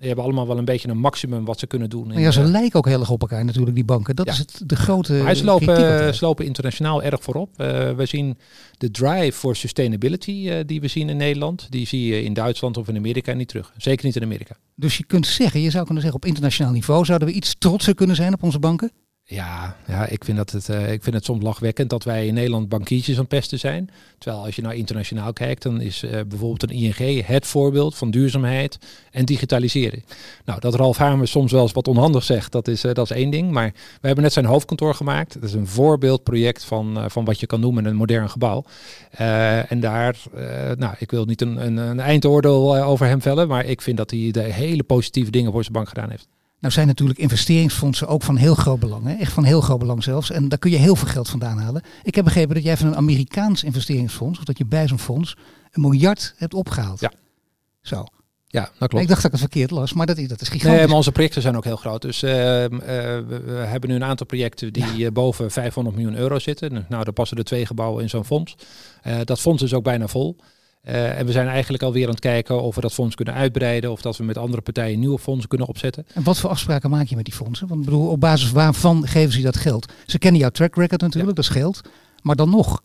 Die 0.00 0.08
hebben 0.08 0.24
allemaal 0.24 0.46
wel 0.46 0.58
een 0.58 0.64
beetje 0.64 0.88
een 0.88 0.98
maximum 0.98 1.44
wat 1.44 1.58
ze 1.58 1.66
kunnen 1.66 1.90
doen. 1.90 2.12
ja, 2.12 2.30
ze 2.30 2.42
lijken 2.42 2.78
ook 2.78 2.86
heel 2.86 3.00
erg 3.00 3.10
op 3.10 3.20
elkaar 3.20 3.44
natuurlijk, 3.44 3.74
die 3.74 3.84
banken. 3.84 4.16
Dat 4.16 4.26
is 4.26 4.38
het, 4.38 4.62
de 4.66 4.76
grote. 4.76 5.12
Maar 5.12 5.34
ze 5.34 5.44
lopen, 5.44 6.14
ze 6.14 6.24
lopen 6.24 6.44
internationaal 6.44 7.02
erg 7.02 7.22
voorop. 7.22 7.50
Uh, 7.50 7.90
we 7.90 8.06
zien 8.06 8.38
de 8.78 8.90
drive 8.90 9.38
voor 9.38 9.56
sustainability 9.56 10.30
uh, 10.30 10.54
die 10.66 10.80
we 10.80 10.88
zien 10.88 11.08
in 11.08 11.16
Nederland. 11.16 11.66
Die 11.70 11.86
zie 11.86 12.06
je 12.06 12.22
in 12.22 12.32
Duitsland 12.32 12.76
of 12.76 12.88
in 12.88 12.96
Amerika 12.96 13.32
niet 13.32 13.48
terug. 13.48 13.72
Zeker 13.76 14.04
niet 14.04 14.16
in 14.16 14.22
Amerika. 14.22 14.56
Dus 14.74 14.96
je 14.96 15.04
kunt 15.04 15.26
zeggen, 15.26 15.60
je 15.60 15.70
zou 15.70 15.84
kunnen 15.84 16.02
zeggen, 16.02 16.20
op 16.22 16.28
internationaal 16.28 16.72
niveau 16.72 17.04
zouden 17.04 17.28
we 17.28 17.34
iets 17.34 17.54
trotser 17.58 17.94
kunnen 17.94 18.16
zijn 18.16 18.34
op 18.34 18.42
onze 18.42 18.58
banken? 18.58 18.92
Ja, 19.30 19.76
ja 19.86 20.06
ik, 20.06 20.24
vind 20.24 20.36
dat 20.36 20.50
het, 20.50 20.68
uh, 20.68 20.92
ik 20.92 21.02
vind 21.02 21.14
het 21.14 21.24
soms 21.24 21.42
lachwekkend 21.42 21.90
dat 21.90 22.04
wij 22.04 22.26
in 22.26 22.34
Nederland 22.34 22.68
bankiertjes 22.68 23.18
aan 23.18 23.26
pesten 23.26 23.58
zijn. 23.58 23.90
Terwijl 24.18 24.44
als 24.44 24.56
je 24.56 24.62
nou 24.62 24.74
internationaal 24.74 25.32
kijkt, 25.32 25.62
dan 25.62 25.80
is 25.80 26.02
uh, 26.02 26.10
bijvoorbeeld 26.10 26.62
een 26.62 26.70
ING 26.70 27.26
het 27.26 27.46
voorbeeld 27.46 27.96
van 27.96 28.10
duurzaamheid 28.10 28.78
en 29.10 29.24
digitalisering. 29.24 30.04
Nou, 30.44 30.60
dat 30.60 30.74
Ralf 30.74 30.96
Hamer 30.96 31.28
soms 31.28 31.52
wel 31.52 31.62
eens 31.62 31.72
wat 31.72 31.88
onhandig 31.88 32.24
zegt, 32.24 32.52
dat 32.52 32.68
is, 32.68 32.84
uh, 32.84 32.92
dat 32.92 33.10
is 33.10 33.16
één 33.16 33.30
ding. 33.30 33.50
Maar 33.50 33.72
we 34.00 34.06
hebben 34.06 34.24
net 34.24 34.32
zijn 34.32 34.44
hoofdkantoor 34.44 34.94
gemaakt. 34.94 35.34
Dat 35.34 35.42
is 35.42 35.52
een 35.52 35.66
voorbeeldproject 35.66 36.64
van, 36.64 37.10
van 37.10 37.24
wat 37.24 37.40
je 37.40 37.46
kan 37.46 37.60
noemen 37.60 37.84
een 37.84 37.96
modern 37.96 38.30
gebouw. 38.30 38.64
en 39.68 39.80
daar, 39.80 40.16
nou, 40.76 40.94
ik 40.98 41.10
wil 41.10 41.24
niet 41.24 41.40
een, 41.40 41.66
een, 41.66 41.76
een 41.76 42.00
eindoordeel 42.00 42.76
over 42.76 43.06
hem 43.06 43.22
vellen, 43.22 43.48
maar 43.48 43.64
ik 43.64 43.82
vind 43.82 43.96
dat 43.96 44.10
hij 44.10 44.30
de 44.30 44.42
hele 44.42 44.82
positieve 44.82 45.30
dingen 45.30 45.52
voor 45.52 45.62
zijn 45.62 45.74
bank 45.74 45.88
gedaan 45.88 46.10
heeft. 46.10 46.28
Nou 46.60 46.72
zijn 46.72 46.86
natuurlijk 46.86 47.18
investeringsfondsen 47.18 48.08
ook 48.08 48.22
van 48.22 48.36
heel 48.36 48.54
groot 48.54 48.80
belang. 48.80 49.06
Hè? 49.06 49.14
Echt 49.14 49.32
van 49.32 49.44
heel 49.44 49.60
groot 49.60 49.78
belang 49.78 50.02
zelfs. 50.02 50.30
En 50.30 50.48
daar 50.48 50.58
kun 50.58 50.70
je 50.70 50.76
heel 50.76 50.96
veel 50.96 51.08
geld 51.08 51.28
vandaan 51.28 51.58
halen. 51.58 51.82
Ik 52.02 52.14
heb 52.14 52.24
begrepen 52.24 52.54
dat 52.54 52.64
jij 52.64 52.76
van 52.76 52.86
een 52.86 52.96
Amerikaans 52.96 53.64
investeringsfonds, 53.64 54.38
of 54.38 54.44
dat 54.44 54.58
je 54.58 54.66
bij 54.66 54.88
zo'n 54.88 54.98
fonds, 54.98 55.36
een 55.70 55.80
miljard 55.80 56.34
hebt 56.36 56.54
opgehaald. 56.54 57.00
Ja. 57.00 57.12
Zo. 57.82 58.04
Ja, 58.46 58.70
dat 58.78 58.88
klopt. 58.88 59.04
Ik 59.04 59.08
dacht 59.08 59.22
dat 59.22 59.32
ik 59.32 59.40
het 59.40 59.50
verkeerd 59.50 59.70
las, 59.70 59.92
maar 59.92 60.06
dat 60.06 60.18
is, 60.18 60.28
dat 60.28 60.40
is 60.40 60.48
gigantisch. 60.48 60.78
Nee, 60.78 60.86
maar 60.86 60.96
onze 60.96 61.12
projecten 61.12 61.42
zijn 61.42 61.56
ook 61.56 61.64
heel 61.64 61.76
groot. 61.76 62.02
Dus 62.02 62.22
uh, 62.22 62.30
we 62.30 63.64
hebben 63.66 63.90
nu 63.90 63.96
een 63.96 64.04
aantal 64.04 64.26
projecten 64.26 64.72
die 64.72 64.96
ja. 64.96 65.10
boven 65.10 65.50
500 65.50 65.96
miljoen 65.96 66.16
euro 66.16 66.38
zitten. 66.38 66.86
Nou, 66.88 67.04
daar 67.04 67.12
passen 67.12 67.36
er 67.36 67.44
twee 67.44 67.66
gebouwen 67.66 68.02
in 68.02 68.08
zo'n 68.08 68.24
fonds. 68.24 68.56
Uh, 69.06 69.18
dat 69.24 69.40
fonds 69.40 69.62
is 69.62 69.74
ook 69.74 69.84
bijna 69.84 70.06
vol. 70.06 70.36
Uh, 70.88 71.18
en 71.18 71.26
we 71.26 71.32
zijn 71.32 71.48
eigenlijk 71.48 71.82
alweer 71.82 72.04
aan 72.04 72.10
het 72.10 72.20
kijken 72.20 72.62
of 72.62 72.74
we 72.74 72.80
dat 72.80 72.92
fonds 72.92 73.14
kunnen 73.14 73.34
uitbreiden 73.34 73.90
of 73.90 74.02
dat 74.02 74.16
we 74.16 74.24
met 74.24 74.38
andere 74.38 74.62
partijen 74.62 74.98
nieuwe 74.98 75.18
fondsen 75.18 75.48
kunnen 75.48 75.66
opzetten. 75.66 76.06
En 76.14 76.22
wat 76.22 76.38
voor 76.38 76.50
afspraken 76.50 76.90
maak 76.90 77.06
je 77.06 77.16
met 77.16 77.24
die 77.24 77.34
fondsen? 77.34 77.68
Want 77.68 77.80
ik 77.80 77.86
bedoel, 77.86 78.08
op 78.08 78.20
basis 78.20 78.50
waarvan 78.50 79.06
geven 79.06 79.32
ze 79.32 79.40
dat 79.40 79.56
geld? 79.56 79.92
Ze 80.06 80.18
kennen 80.18 80.40
jouw 80.40 80.50
track 80.50 80.76
record 80.76 81.00
natuurlijk, 81.00 81.28
ja. 81.28 81.34
dat 81.34 81.44
is 81.44 81.60
geld. 81.60 81.80
Maar 82.22 82.36
dan 82.36 82.50
nog. 82.50 82.82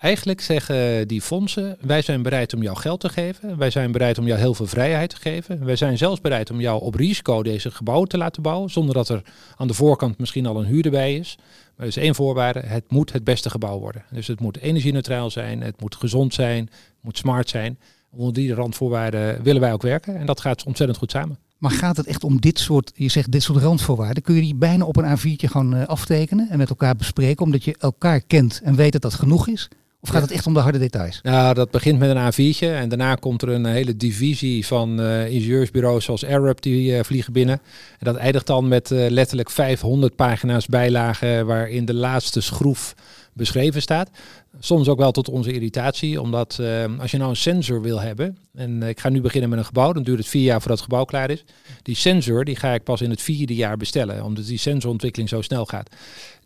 Eigenlijk 0.00 0.40
zeggen 0.40 1.08
die 1.08 1.22
fondsen, 1.22 1.76
wij 1.80 2.02
zijn 2.02 2.22
bereid 2.22 2.54
om 2.54 2.62
jou 2.62 2.76
geld 2.76 3.00
te 3.00 3.08
geven. 3.08 3.58
Wij 3.58 3.70
zijn 3.70 3.92
bereid 3.92 4.18
om 4.18 4.26
jou 4.26 4.38
heel 4.38 4.54
veel 4.54 4.66
vrijheid 4.66 5.10
te 5.10 5.16
geven. 5.16 5.64
Wij 5.64 5.76
zijn 5.76 5.98
zelfs 5.98 6.20
bereid 6.20 6.50
om 6.50 6.60
jou 6.60 6.82
op 6.82 6.94
risico 6.94 7.42
deze 7.42 7.70
gebouwen 7.70 8.08
te 8.08 8.18
laten 8.18 8.42
bouwen. 8.42 8.70
Zonder 8.70 8.94
dat 8.94 9.08
er 9.08 9.22
aan 9.56 9.66
de 9.66 9.74
voorkant 9.74 10.18
misschien 10.18 10.46
al 10.46 10.60
een 10.60 10.66
huurder 10.66 10.90
bij 10.90 11.14
is. 11.14 11.36
Maar 11.38 11.86
er 11.86 11.96
is 11.96 11.96
één 11.96 12.14
voorwaarde, 12.14 12.60
het 12.60 12.90
moet 12.90 13.12
het 13.12 13.24
beste 13.24 13.50
gebouw 13.50 13.78
worden. 13.78 14.04
Dus 14.10 14.26
het 14.26 14.40
moet 14.40 14.58
energie-neutraal 14.58 15.30
zijn, 15.30 15.62
het 15.62 15.80
moet 15.80 15.96
gezond 15.96 16.34
zijn, 16.34 16.70
moet 17.00 17.18
smart 17.18 17.48
zijn. 17.48 17.78
Onder 18.10 18.32
die 18.32 18.54
randvoorwaarden 18.54 19.42
willen 19.42 19.60
wij 19.60 19.72
ook 19.72 19.82
werken. 19.82 20.16
En 20.16 20.26
dat 20.26 20.40
gaat 20.40 20.64
ontzettend 20.64 20.98
goed 20.98 21.10
samen. 21.10 21.38
Maar 21.58 21.70
gaat 21.70 21.96
het 21.96 22.06
echt 22.06 22.24
om 22.24 22.40
dit 22.40 22.58
soort, 22.58 22.92
je 22.94 23.08
zegt 23.08 23.32
dit 23.32 23.42
soort 23.42 23.62
randvoorwaarden? 23.62 24.22
Kun 24.22 24.34
je 24.34 24.40
die 24.40 24.54
bijna 24.54 24.84
op 24.84 24.96
een 24.96 25.18
A4'tje 25.18 25.46
gewoon 25.46 25.76
uh, 25.76 25.86
aftekenen 25.86 26.48
en 26.48 26.58
met 26.58 26.68
elkaar 26.68 26.96
bespreken, 26.96 27.44
omdat 27.44 27.64
je 27.64 27.76
elkaar 27.78 28.20
kent 28.20 28.60
en 28.64 28.74
weet 28.74 28.92
dat 28.92 29.02
dat 29.02 29.14
genoeg 29.14 29.48
is? 29.48 29.68
Of 30.02 30.08
gaat 30.08 30.22
het 30.22 30.30
echt 30.30 30.46
om 30.46 30.54
de 30.54 30.60
harde 30.60 30.78
details? 30.78 31.20
Nou, 31.22 31.54
dat 31.54 31.70
begint 31.70 31.98
met 31.98 32.16
een 32.16 32.32
A4'tje 32.32 32.58
en 32.58 32.88
daarna 32.88 33.14
komt 33.14 33.42
er 33.42 33.48
een 33.48 33.66
hele 33.66 33.96
divisie 33.96 34.66
van 34.66 35.00
uh, 35.00 35.30
ingenieursbureaus 35.30 36.04
zoals 36.04 36.24
Arab 36.24 36.62
die 36.62 36.92
uh, 36.92 37.02
vliegen 37.02 37.32
binnen. 37.32 37.60
En 37.98 38.04
dat 38.04 38.16
eindigt 38.16 38.46
dan 38.46 38.68
met 38.68 38.90
uh, 38.90 39.08
letterlijk 39.08 39.50
500 39.50 40.16
pagina's 40.16 40.66
bijlagen 40.66 41.46
waarin 41.46 41.84
de 41.84 41.94
laatste 41.94 42.40
schroef 42.40 42.94
beschreven 43.32 43.82
staat. 43.82 44.10
Soms 44.58 44.88
ook 44.88 44.98
wel 44.98 45.12
tot 45.12 45.28
onze 45.28 45.52
irritatie, 45.52 46.20
omdat 46.20 46.58
uh, 46.60 46.84
als 46.98 47.10
je 47.10 47.16
nou 47.16 47.30
een 47.30 47.36
sensor 47.36 47.82
wil 47.82 48.00
hebben, 48.00 48.38
en 48.54 48.82
ik 48.82 49.00
ga 49.00 49.08
nu 49.08 49.20
beginnen 49.20 49.50
met 49.50 49.58
een 49.58 49.64
gebouw, 49.64 49.92
dan 49.92 50.02
duurt 50.02 50.18
het 50.18 50.28
vier 50.28 50.42
jaar 50.42 50.60
voordat 50.60 50.78
het 50.78 50.88
gebouw 50.88 51.04
klaar 51.04 51.30
is. 51.30 51.44
Die 51.82 51.96
sensor 51.96 52.44
die 52.44 52.56
ga 52.56 52.74
ik 52.74 52.82
pas 52.82 53.00
in 53.00 53.10
het 53.10 53.22
vierde 53.22 53.54
jaar 53.54 53.76
bestellen, 53.76 54.24
omdat 54.24 54.46
die 54.46 54.58
sensorontwikkeling 54.58 55.28
zo 55.28 55.42
snel 55.42 55.64
gaat. 55.64 55.90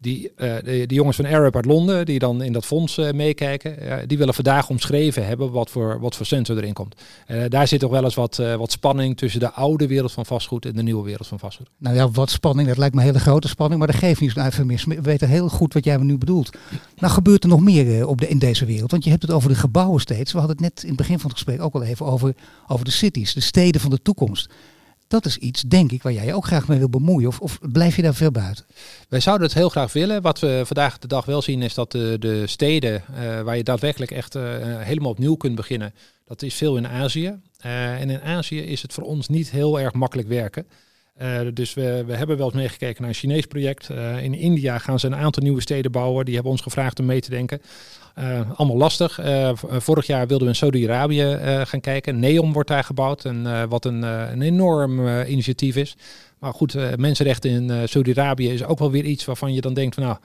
Die, 0.01 0.33
uh, 0.37 0.55
de, 0.65 0.85
jongens 0.87 1.17
van 1.17 1.27
Arab 1.27 1.57
uit 1.57 1.65
Londen, 1.65 2.07
die 2.07 2.19
dan 2.19 2.43
in 2.43 2.53
dat 2.53 2.67
fonds 2.67 2.97
meekijken, 2.97 4.09
die 4.09 4.19
willen 4.19 4.35
vandaag 4.35 4.69
omschreven 4.69 5.27
hebben 5.27 5.51
wat 5.51 5.71
voor, 5.71 6.01
wat 6.01 6.17
voor 6.17 6.27
sensor 6.27 6.57
erin 6.57 6.73
komt. 6.73 6.95
daar 7.49 7.69
zit 7.69 7.81
toch 7.81 7.91
wel 7.91 8.05
eens 8.05 8.15
wat, 8.15 8.37
wat 8.37 8.73
spanning 8.73 9.17
tussen 9.17 9.41
de 9.41 9.53
oude 9.53 9.87
wereld 9.87 10.13
van 10.13 10.27
vastgoed 10.27 10.67
en 10.67 10.73
de 10.73 10.83
nieuwe 10.83 11.05
wereld 11.05 11.27
van 11.27 11.39
vastgoed. 11.39 11.69
Nou 11.79 11.97
ja, 11.97 12.11
wat 12.11 12.31
spanning, 12.31 12.69
dat 12.69 12.77
lijkt 12.77 12.95
me 12.95 13.01
een 13.01 13.07
hele 13.07 13.21
grote 13.21 13.49
spanning, 13.49 13.79
maar 13.79 13.91
dat 13.91 14.01
geeft 14.01 14.21
niet 14.21 14.35
zo'n 14.51 14.67
mis. 14.67 14.85
We 14.85 15.01
weten 15.01 15.29
heel 15.29 15.49
goed 15.49 15.75
wat 15.75 15.85
jij 15.85 15.97
nu 15.97 16.19
bedoelt. 16.19 16.51
Nou 16.97 17.13
gebeurt 17.13 17.43
er 17.43 17.49
nog 17.49 17.61
meer 17.61 17.94
op 18.03 18.21
de, 18.21 18.29
in 18.29 18.39
deze 18.39 18.65
wereld, 18.65 18.91
want 18.91 19.05
je 19.05 19.11
hebt 19.11 19.23
het 19.23 19.31
over 19.31 19.49
de 19.49 19.55
gebouwen 19.55 20.01
steeds. 20.01 20.33
We 20.33 20.39
hadden 20.39 20.57
het 20.57 20.67
net 20.67 20.83
in 20.83 20.89
het 20.89 20.99
begin 20.99 21.19
van 21.19 21.31
het 21.31 21.39
gesprek 21.39 21.63
ook 21.63 21.75
al 21.75 21.83
even 21.83 22.07
over, 22.07 22.35
over 22.67 22.85
de 22.85 22.91
cities, 22.91 23.35
de 23.35 23.41
steden 23.41 23.81
van 23.81 23.91
de 23.91 24.03
toekomst. 24.03 24.51
Dat 25.09 25.27
is 25.27 25.37
iets, 25.37 25.63
denk 25.63 25.93
ik, 25.93 26.03
waar 26.03 26.13
jij 26.13 26.25
je 26.25 26.35
ook 26.35 26.47
graag 26.47 26.69
mee 26.69 26.79
wil 26.79 26.89
bemoeien. 26.89 27.29
Of, 27.29 27.41
of 27.41 27.59
blijf 27.73 27.97
je 27.97 28.03
daar 28.03 28.15
veel 28.15 28.31
buiten? 28.31 28.65
Wij 29.09 29.21
zouden 29.21 29.47
het 29.47 29.57
heel 29.57 29.69
graag 29.69 29.93
willen. 29.93 30.23
Wat 30.23 30.39
we 30.39 30.63
vandaag 30.65 30.99
de 30.99 31.07
dag 31.07 31.25
wel 31.25 31.43
zien 31.43 31.63
is 31.63 31.75
dat 31.75 31.93
de, 31.93 32.17
de 32.19 32.47
steden 32.47 33.03
uh, 33.11 33.41
waar 33.41 33.57
je 33.57 33.63
daadwerkelijk 33.63 34.11
echt 34.11 34.35
helemaal 34.79 35.11
opnieuw 35.11 35.35
kunt 35.35 35.55
beginnen, 35.55 35.95
dat 36.25 36.43
is 36.43 36.55
veel 36.55 36.77
in 36.77 36.87
Azië. 36.87 37.41
En 37.59 38.11
in 38.11 38.23
Azië 38.23 38.61
is 38.61 38.83
het 38.83 38.93
voor 38.93 39.05
ons 39.05 39.29
niet 39.29 39.51
heel 39.51 39.81
erg 39.81 39.93
makkelijk 39.93 40.29
werken. 40.29 40.67
Uh, 41.23 41.41
dus 41.53 41.75
we, 41.75 42.05
we 42.07 42.15
hebben 42.15 42.37
wel 42.37 42.47
eens 42.47 42.55
meegekeken 42.55 43.01
naar 43.01 43.11
een 43.11 43.17
Chinees 43.17 43.47
project. 43.47 43.89
Uh, 43.91 44.23
in 44.23 44.35
India 44.35 44.79
gaan 44.79 44.99
ze 44.99 45.07
een 45.07 45.15
aantal 45.15 45.43
nieuwe 45.43 45.61
steden 45.61 45.91
bouwen. 45.91 46.25
Die 46.25 46.35
hebben 46.35 46.53
ons 46.53 46.61
gevraagd 46.61 46.99
om 46.99 47.07
mee 47.07 47.21
te 47.21 47.31
denken. 47.31 47.63
Uh, 48.19 48.51
allemaal 48.55 48.77
lastig. 48.77 49.21
vorig 49.57 50.07
jaar 50.07 50.27
wilden 50.27 50.47
we 50.47 50.53
in 50.53 50.59
Saudi-Arabië 50.59 51.39
gaan 51.65 51.81
kijken. 51.81 52.19
Neom 52.19 52.53
wordt 52.53 52.69
daar 52.69 52.85
gebouwd. 52.85 53.25
En, 53.25 53.69
wat 53.69 53.85
een, 53.85 54.03
een 54.03 54.43
enorm 54.43 55.09
initiatief 55.09 55.77
is. 55.77 55.97
Maar 56.45 56.55
goed, 56.55 56.97
mensenrechten 56.97 57.51
in 57.51 57.89
Saudi-Arabië 57.89 58.51
is 58.51 58.65
ook 58.65 58.79
wel 58.79 58.91
weer 58.91 59.05
iets 59.05 59.25
waarvan 59.25 59.55
je 59.55 59.61
dan 59.61 59.75
denkt 59.75 59.95
van 59.95 60.05
nou 60.05 60.17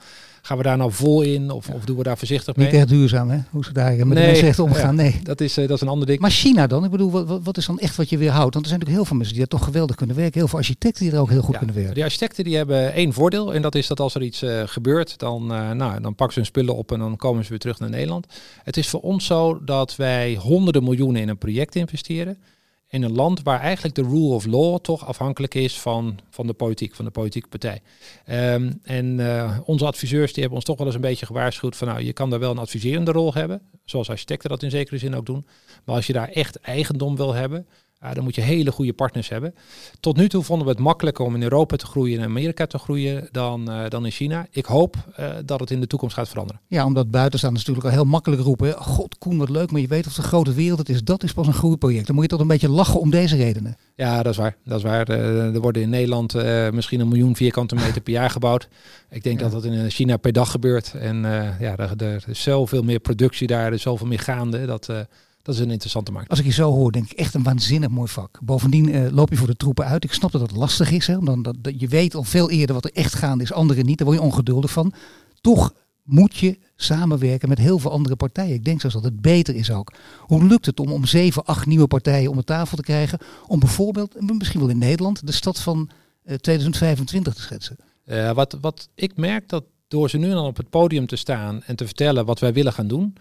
Gaan 0.42 0.56
we 0.56 0.62
daar 0.62 0.76
nou 0.76 0.92
vol 0.92 1.22
in 1.22 1.50
of, 1.50 1.68
of 1.68 1.84
doen 1.84 1.96
we 1.96 2.02
daar 2.02 2.18
voorzichtig 2.18 2.56
mee? 2.56 2.66
Niet 2.66 2.74
echt 2.74 2.88
duurzaam, 2.88 3.30
hè? 3.30 3.38
Hoe 3.50 3.64
ze 3.64 3.72
daar 3.72 3.90
met 3.90 3.98
nee, 3.98 4.06
de 4.06 4.14
mensenrechten 4.14 4.64
omgaan. 4.64 4.96
Ja, 4.96 5.02
nee, 5.02 5.20
dat 5.22 5.40
is, 5.40 5.58
uh, 5.58 5.66
dat 5.68 5.76
is 5.76 5.82
een 5.82 5.88
ander 5.88 6.06
ding. 6.06 6.20
Maar 6.20 6.30
China 6.30 6.66
dan? 6.66 6.84
Ik 6.84 6.90
bedoel, 6.90 7.10
wat, 7.10 7.40
wat 7.42 7.56
is 7.56 7.66
dan 7.66 7.78
echt 7.78 7.96
wat 7.96 8.08
je 8.08 8.18
weer 8.18 8.30
houdt? 8.30 8.54
Want 8.54 8.64
er 8.64 8.70
zijn 8.70 8.78
natuurlijk 8.78 8.96
heel 8.96 9.04
veel 9.04 9.16
mensen 9.16 9.36
die 9.36 9.46
daar 9.46 9.58
toch 9.58 9.68
geweldig 9.68 9.96
kunnen 9.96 10.16
werken. 10.16 10.38
Heel 10.38 10.48
veel 10.48 10.58
architecten 10.58 11.04
die 11.04 11.12
er 11.12 11.20
ook 11.20 11.30
heel 11.30 11.42
goed 11.42 11.52
ja, 11.52 11.58
kunnen 11.58 11.76
werken. 11.76 11.94
Die 11.94 12.04
architecten 12.04 12.44
die 12.44 12.56
hebben 12.56 12.92
één 12.92 13.12
voordeel. 13.12 13.54
En 13.54 13.62
dat 13.62 13.74
is 13.74 13.86
dat 13.86 14.00
als 14.00 14.14
er 14.14 14.22
iets 14.22 14.44
gebeurt, 14.64 15.18
dan, 15.18 15.46
nou, 15.46 16.00
dan 16.00 16.14
pakken 16.14 16.32
ze 16.32 16.38
hun 16.38 16.44
spullen 16.44 16.76
op 16.76 16.92
en 16.92 16.98
dan 16.98 17.16
komen 17.16 17.42
ze 17.44 17.50
weer 17.50 17.58
terug 17.58 17.78
naar 17.78 17.90
Nederland. 17.90 18.26
Het 18.62 18.76
is 18.76 18.88
voor 18.88 19.00
ons 19.00 19.26
zo 19.26 19.64
dat 19.64 19.96
wij 19.96 20.34
honderden 20.34 20.84
miljoenen 20.84 21.20
in 21.20 21.28
een 21.28 21.38
project 21.38 21.74
investeren 21.74 22.38
in 22.90 23.02
een 23.02 23.12
land 23.12 23.42
waar 23.42 23.60
eigenlijk 23.60 23.94
de 23.94 24.02
rule 24.02 24.34
of 24.34 24.46
law 24.46 24.78
toch 24.78 25.06
afhankelijk 25.06 25.54
is 25.54 25.80
van, 25.80 26.18
van 26.30 26.46
de 26.46 26.52
politiek, 26.52 26.94
van 26.94 27.04
de 27.04 27.10
politieke 27.10 27.48
partij. 27.48 27.82
Um, 28.54 28.80
en 28.82 29.18
uh, 29.18 29.58
onze 29.64 29.86
adviseurs 29.86 30.32
die 30.32 30.40
hebben 30.40 30.58
ons 30.58 30.64
toch 30.64 30.76
wel 30.76 30.86
eens 30.86 30.94
een 30.94 31.00
beetje 31.00 31.26
gewaarschuwd 31.26 31.76
van 31.76 31.88
nou, 31.88 32.02
je 32.02 32.12
kan 32.12 32.30
daar 32.30 32.38
wel 32.38 32.50
een 32.50 32.58
adviserende 32.58 33.12
rol 33.12 33.34
hebben, 33.34 33.62
zoals 33.84 34.10
architecten 34.10 34.50
dat 34.50 34.62
in 34.62 34.70
zekere 34.70 34.98
zin 34.98 35.14
ook 35.14 35.26
doen. 35.26 35.46
Maar 35.84 35.94
als 35.94 36.06
je 36.06 36.12
daar 36.12 36.28
echt 36.28 36.60
eigendom 36.60 37.16
wil 37.16 37.34
hebben, 37.34 37.66
ja, 38.00 38.14
dan 38.14 38.24
moet 38.24 38.34
je 38.34 38.40
hele 38.40 38.72
goede 38.72 38.92
partners 38.92 39.28
hebben. 39.28 39.54
Tot 40.00 40.16
nu 40.16 40.28
toe 40.28 40.42
vonden 40.42 40.66
we 40.66 40.72
het 40.72 40.82
makkelijker 40.82 41.24
om 41.24 41.34
in 41.34 41.42
Europa 41.42 41.76
te 41.76 41.86
groeien 41.86 42.16
en 42.16 42.22
in 42.22 42.28
Amerika 42.28 42.66
te 42.66 42.78
groeien 42.78 43.28
dan, 43.30 43.70
uh, 43.70 43.88
dan 43.88 44.04
in 44.04 44.10
China. 44.10 44.46
Ik 44.50 44.64
hoop 44.64 44.96
uh, 45.20 45.30
dat 45.44 45.60
het 45.60 45.70
in 45.70 45.80
de 45.80 45.86
toekomst 45.86 46.14
gaat 46.14 46.28
veranderen. 46.28 46.60
Ja, 46.66 46.84
omdat 46.84 47.10
buitenstaanders 47.10 47.64
natuurlijk 47.64 47.94
al 47.94 48.00
heel 48.00 48.10
makkelijk 48.10 48.42
roepen. 48.42 48.74
God, 48.74 49.18
Koen, 49.18 49.38
wat 49.38 49.48
leuk, 49.48 49.70
maar 49.70 49.80
je 49.80 49.86
weet 49.86 50.06
of 50.06 50.14
de 50.14 50.22
grote 50.22 50.52
wereld 50.52 50.78
het 50.78 50.88
is. 50.88 51.04
Dat 51.04 51.22
is 51.22 51.32
pas 51.32 51.46
een 51.46 51.52
groeiproject. 51.52 52.06
Dan 52.06 52.14
moet 52.14 52.24
je 52.24 52.30
toch 52.30 52.40
een 52.40 52.46
beetje 52.46 52.68
lachen 52.68 53.00
om 53.00 53.10
deze 53.10 53.36
redenen. 53.36 53.76
Ja, 53.94 54.22
dat 54.22 54.32
is 54.32 54.38
waar. 54.38 54.56
Dat 54.64 54.78
is 54.78 54.84
waar. 54.84 55.10
Uh, 55.10 55.54
er 55.54 55.60
worden 55.60 55.82
in 55.82 55.90
Nederland 55.90 56.34
misschien 56.72 57.00
een 57.00 57.08
miljoen 57.08 57.36
vierkante 57.36 57.74
meter 57.74 58.00
per 58.00 58.12
jaar 58.12 58.30
gebouwd. 58.30 58.68
Ik 59.10 59.22
denk 59.22 59.40
ja. 59.40 59.48
dat 59.48 59.62
dat 59.62 59.72
in 59.72 59.90
China 59.90 60.16
per 60.16 60.32
dag 60.32 60.50
gebeurt. 60.50 60.94
En 60.94 61.22
ja, 61.60 61.76
er, 61.76 61.92
er, 61.96 62.24
is 62.26 62.42
zoveel 62.42 62.82
meer 62.82 63.00
productie 63.00 63.46
daar, 63.46 63.66
er 63.66 63.72
is 63.72 63.82
zoveel 63.82 64.06
meer 64.06 64.18
gaande. 64.18 64.66
Dat 64.66 64.88
dat 65.42 65.54
is 65.54 65.60
een 65.60 65.70
interessante 65.70 66.12
markt. 66.12 66.30
Als 66.30 66.38
ik 66.38 66.44
je 66.44 66.52
zo 66.52 66.72
hoor, 66.72 66.92
denk 66.92 67.10
ik 67.10 67.18
echt 67.18 67.34
een 67.34 67.42
waanzinnig 67.42 67.88
mooi 67.88 68.08
vak. 68.08 68.38
Bovendien 68.42 68.88
uh, 68.88 69.10
loop 69.10 69.30
je 69.30 69.36
voor 69.36 69.46
de 69.46 69.56
troepen 69.56 69.84
uit. 69.84 70.04
Ik 70.04 70.12
snap 70.12 70.32
dat 70.32 70.40
het 70.40 70.56
lastig 70.56 70.90
is. 70.90 71.06
Hè, 71.06 71.16
omdat 71.16 71.44
dat, 71.44 71.56
dat, 71.58 71.80
je 71.80 71.88
weet 71.88 72.14
al 72.14 72.24
veel 72.24 72.50
eerder 72.50 72.74
wat 72.74 72.84
er 72.84 72.92
echt 72.92 73.14
gaande 73.14 73.44
is, 73.44 73.52
anderen 73.52 73.84
niet. 73.84 73.98
Daar 73.98 74.06
word 74.06 74.18
je 74.18 74.26
ongeduldig 74.26 74.70
van. 74.70 74.92
Toch 75.40 75.72
moet 76.02 76.36
je 76.36 76.58
samenwerken 76.76 77.48
met 77.48 77.58
heel 77.58 77.78
veel 77.78 77.90
andere 77.90 78.16
partijen. 78.16 78.54
Ik 78.54 78.64
denk 78.64 78.80
zelfs 78.80 78.96
dat 78.96 79.04
het 79.04 79.20
beter 79.20 79.54
is 79.54 79.70
ook. 79.70 79.92
Hoe 80.18 80.44
lukt 80.44 80.66
het 80.66 80.80
om, 80.80 80.92
om 80.92 81.04
zeven, 81.04 81.44
acht 81.44 81.66
nieuwe 81.66 81.86
partijen 81.86 82.30
om 82.30 82.36
de 82.36 82.44
tafel 82.44 82.76
te 82.76 82.82
krijgen? 82.82 83.18
Om 83.46 83.58
bijvoorbeeld, 83.58 84.38
misschien 84.38 84.60
wel 84.60 84.68
in 84.68 84.78
Nederland, 84.78 85.26
de 85.26 85.32
stad 85.32 85.60
van 85.60 85.90
uh, 86.24 86.34
2025 86.34 87.34
te 87.34 87.40
schetsen? 87.40 87.76
Uh, 88.06 88.32
wat, 88.32 88.58
wat 88.60 88.88
ik 88.94 89.16
merk 89.16 89.48
dat 89.48 89.64
door 89.88 90.10
ze 90.10 90.16
nu 90.16 90.30
dan 90.30 90.44
op 90.44 90.56
het 90.56 90.70
podium 90.70 91.06
te 91.06 91.16
staan 91.16 91.62
en 91.62 91.76
te 91.76 91.84
vertellen 91.84 92.24
wat 92.24 92.38
wij 92.38 92.52
willen 92.52 92.72
gaan 92.72 92.88
doen, 92.88 93.14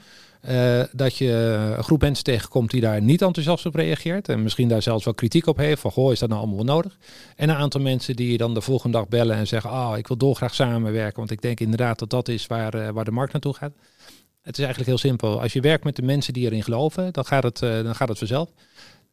uh, 0.47 0.83
dat 0.91 1.17
je 1.17 1.31
een 1.77 1.83
groep 1.83 2.01
mensen 2.01 2.23
tegenkomt 2.23 2.71
die 2.71 2.81
daar 2.81 3.01
niet 3.01 3.21
enthousiast 3.21 3.65
op 3.65 3.75
reageert. 3.75 4.29
En 4.29 4.43
misschien 4.43 4.67
daar 4.67 4.81
zelfs 4.81 5.05
wel 5.05 5.13
kritiek 5.13 5.47
op 5.47 5.57
heeft. 5.57 5.81
Van 5.81 5.91
goh, 5.91 6.11
is 6.11 6.19
dat 6.19 6.29
nou 6.29 6.41
allemaal 6.41 6.65
wel 6.65 6.75
nodig? 6.75 6.97
En 7.35 7.49
een 7.49 7.55
aantal 7.55 7.81
mensen 7.81 8.15
die 8.15 8.31
je 8.31 8.37
dan 8.37 8.53
de 8.53 8.61
volgende 8.61 8.97
dag 8.97 9.07
bellen 9.07 9.35
en 9.35 9.47
zeggen. 9.47 9.69
Ah, 9.69 9.89
oh, 9.91 9.97
ik 9.97 10.07
wil 10.07 10.17
dolgraag 10.17 10.55
samenwerken. 10.55 11.17
Want 11.17 11.31
ik 11.31 11.41
denk 11.41 11.59
inderdaad 11.59 11.99
dat 11.99 12.09
dat 12.09 12.27
is 12.27 12.47
waar, 12.47 12.75
uh, 12.75 12.89
waar 12.89 13.05
de 13.05 13.11
markt 13.11 13.33
naartoe 13.33 13.53
gaat. 13.53 13.73
Het 14.41 14.57
is 14.57 14.63
eigenlijk 14.63 14.89
heel 14.89 15.09
simpel. 15.09 15.41
Als 15.41 15.53
je 15.53 15.61
werkt 15.61 15.83
met 15.83 15.95
de 15.95 16.01
mensen 16.01 16.33
die 16.33 16.45
erin 16.45 16.63
geloven, 16.63 17.13
dan 17.13 17.25
gaat 17.25 17.43
het, 17.43 17.61
uh, 17.61 17.83
dan 17.83 17.95
gaat 17.95 18.09
het 18.09 18.17
vanzelf. 18.17 18.49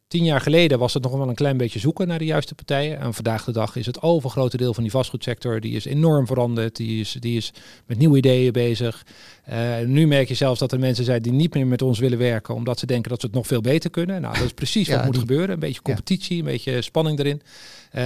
Tien 0.07 0.23
jaar 0.23 0.41
geleden 0.41 0.79
was 0.79 0.93
het 0.93 1.03
nog 1.03 1.11
wel 1.11 1.29
een 1.29 1.35
klein 1.35 1.57
beetje 1.57 1.79
zoeken 1.79 2.07
naar 2.07 2.19
de 2.19 2.25
juiste 2.25 2.55
partijen. 2.55 2.99
En 2.99 3.13
vandaag 3.13 3.43
de 3.43 3.51
dag 3.51 3.75
is 3.75 3.85
het 3.85 4.01
overgrote 4.01 4.57
deel 4.57 4.73
van 4.73 4.83
die 4.83 4.91
vastgoedsector, 4.91 5.59
die 5.59 5.75
is 5.75 5.85
enorm 5.85 6.27
veranderd. 6.27 6.75
Die 6.75 6.99
is, 6.99 7.17
die 7.19 7.37
is 7.37 7.53
met 7.85 7.97
nieuwe 7.97 8.17
ideeën 8.17 8.51
bezig. 8.51 9.05
Uh, 9.49 9.79
nu 9.85 10.07
merk 10.07 10.27
je 10.27 10.33
zelfs 10.33 10.59
dat 10.59 10.71
er 10.71 10.79
mensen 10.79 11.05
zijn 11.05 11.21
die 11.21 11.31
niet 11.31 11.53
meer 11.53 11.67
met 11.67 11.81
ons 11.81 11.99
willen 11.99 12.17
werken, 12.17 12.55
omdat 12.55 12.79
ze 12.79 12.85
denken 12.85 13.09
dat 13.09 13.19
ze 13.19 13.25
het 13.25 13.35
nog 13.35 13.47
veel 13.47 13.61
beter 13.61 13.89
kunnen. 13.89 14.21
Nou, 14.21 14.33
dat 14.35 14.45
is 14.45 14.53
precies 14.53 14.89
wat 14.89 15.05
moet 15.05 15.17
gebeuren. 15.17 15.49
Een 15.49 15.59
beetje 15.59 15.81
competitie, 15.81 16.37
een 16.37 16.45
beetje 16.45 16.81
spanning 16.81 17.19
erin. 17.19 17.41
Uh, 17.97 18.03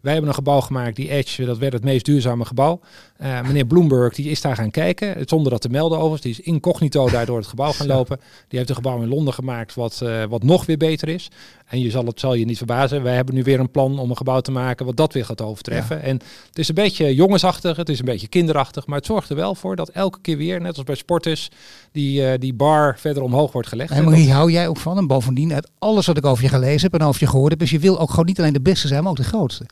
wij 0.00 0.12
hebben 0.12 0.28
een 0.28 0.34
gebouw 0.34 0.60
gemaakt, 0.60 0.96
die 0.96 1.10
Edge, 1.10 1.44
dat 1.44 1.58
werd 1.58 1.72
het 1.72 1.84
meest 1.84 2.04
duurzame 2.04 2.44
gebouw. 2.44 2.80
Uh, 3.22 3.42
meneer 3.42 3.66
Bloomberg, 3.66 4.14
die 4.14 4.30
is 4.30 4.40
daar 4.40 4.56
gaan 4.56 4.70
kijken, 4.70 5.22
zonder 5.26 5.52
dat 5.52 5.60
te 5.60 5.68
melden 5.68 5.98
overigens. 5.98 6.22
Die 6.22 6.32
is 6.32 6.52
incognito 6.52 7.10
daar 7.10 7.26
door 7.26 7.36
het 7.36 7.46
gebouw 7.46 7.72
gaan 7.72 7.86
lopen. 7.86 8.20
Die 8.48 8.58
heeft 8.58 8.70
een 8.70 8.76
gebouw 8.76 9.02
in 9.02 9.08
Londen 9.08 9.34
gemaakt 9.34 9.74
wat, 9.74 10.04
wat 10.28 10.42
nog 10.42 10.66
weer 10.66 10.76
beter 10.76 11.08
is. 11.08 11.30
En 11.70 11.80
je 11.80 11.90
zal 11.90 12.04
het 12.04 12.20
zal 12.20 12.34
je 12.34 12.44
niet 12.44 12.56
verbazen. 12.56 13.02
Wij 13.02 13.14
hebben 13.14 13.34
nu 13.34 13.42
weer 13.42 13.60
een 13.60 13.70
plan 13.70 13.98
om 13.98 14.10
een 14.10 14.16
gebouw 14.16 14.40
te 14.40 14.50
maken 14.50 14.86
wat 14.86 14.96
dat 14.96 15.12
weer 15.12 15.24
gaat 15.24 15.40
overtreffen. 15.40 16.02
En 16.02 16.20
het 16.48 16.58
is 16.58 16.68
een 16.68 16.74
beetje 16.74 17.14
jongensachtig, 17.14 17.76
het 17.76 17.88
is 17.88 17.98
een 17.98 18.04
beetje 18.04 18.28
kinderachtig, 18.28 18.86
maar 18.86 18.96
het 18.96 19.06
zorgt 19.06 19.30
er 19.30 19.36
wel 19.36 19.54
voor 19.54 19.76
dat 19.76 19.88
elke 19.88 20.18
keer 20.20 20.36
weer, 20.36 20.60
net 20.60 20.76
als 20.76 20.84
bij 20.84 20.94
sporters, 20.94 21.48
die, 21.92 22.22
uh, 22.22 22.32
die 22.38 22.54
bar 22.54 22.98
verder 22.98 23.22
omhoog 23.22 23.52
wordt 23.52 23.68
gelegd. 23.68 23.90
En 23.90 24.04
maar 24.04 24.14
hier 24.14 24.32
hou 24.32 24.50
jij 24.50 24.68
ook 24.68 24.76
van. 24.76 24.98
En 24.98 25.06
bovendien, 25.06 25.54
uit 25.54 25.70
alles 25.78 26.06
wat 26.06 26.16
ik 26.16 26.24
over 26.24 26.44
je 26.44 26.48
gelezen 26.50 26.90
heb 26.90 27.00
en 27.00 27.06
over 27.06 27.20
je 27.20 27.26
gehoord 27.26 27.50
heb, 27.50 27.62
is 27.62 27.70
je 27.70 27.78
wil 27.78 28.00
ook 28.00 28.10
gewoon 28.10 28.26
niet 28.26 28.38
alleen 28.38 28.52
de 28.52 28.60
beste 28.60 28.88
zijn, 28.88 29.02
maar 29.02 29.10
ook 29.10 29.16
de 29.16 29.24
grootste. 29.24 29.64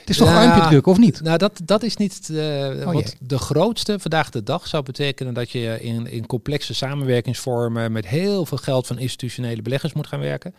Het 0.00 0.10
is 0.10 0.16
toch 0.16 0.28
ja, 0.28 0.34
ruimpje 0.34 0.68
druk, 0.68 0.86
of 0.86 0.98
niet? 0.98 1.20
Nou, 1.22 1.38
dat, 1.38 1.60
dat 1.64 1.82
is 1.82 1.96
niet 1.96 2.28
uh, 2.32 2.84
wat 2.84 3.16
de 3.20 3.38
grootste 3.38 3.98
vandaag 3.98 4.30
de 4.30 4.42
dag 4.42 4.66
zou 4.66 4.82
betekenen 4.82 5.34
dat 5.34 5.50
je 5.50 5.78
in, 5.80 6.06
in 6.06 6.26
complexe 6.26 6.74
samenwerkingsvormen 6.74 7.92
met 7.92 8.06
heel 8.06 8.46
veel 8.46 8.58
geld 8.58 8.86
van 8.86 8.98
institutionele 8.98 9.62
beleggers 9.62 9.92
moet 9.92 10.06
gaan 10.06 10.20
werken. 10.20 10.54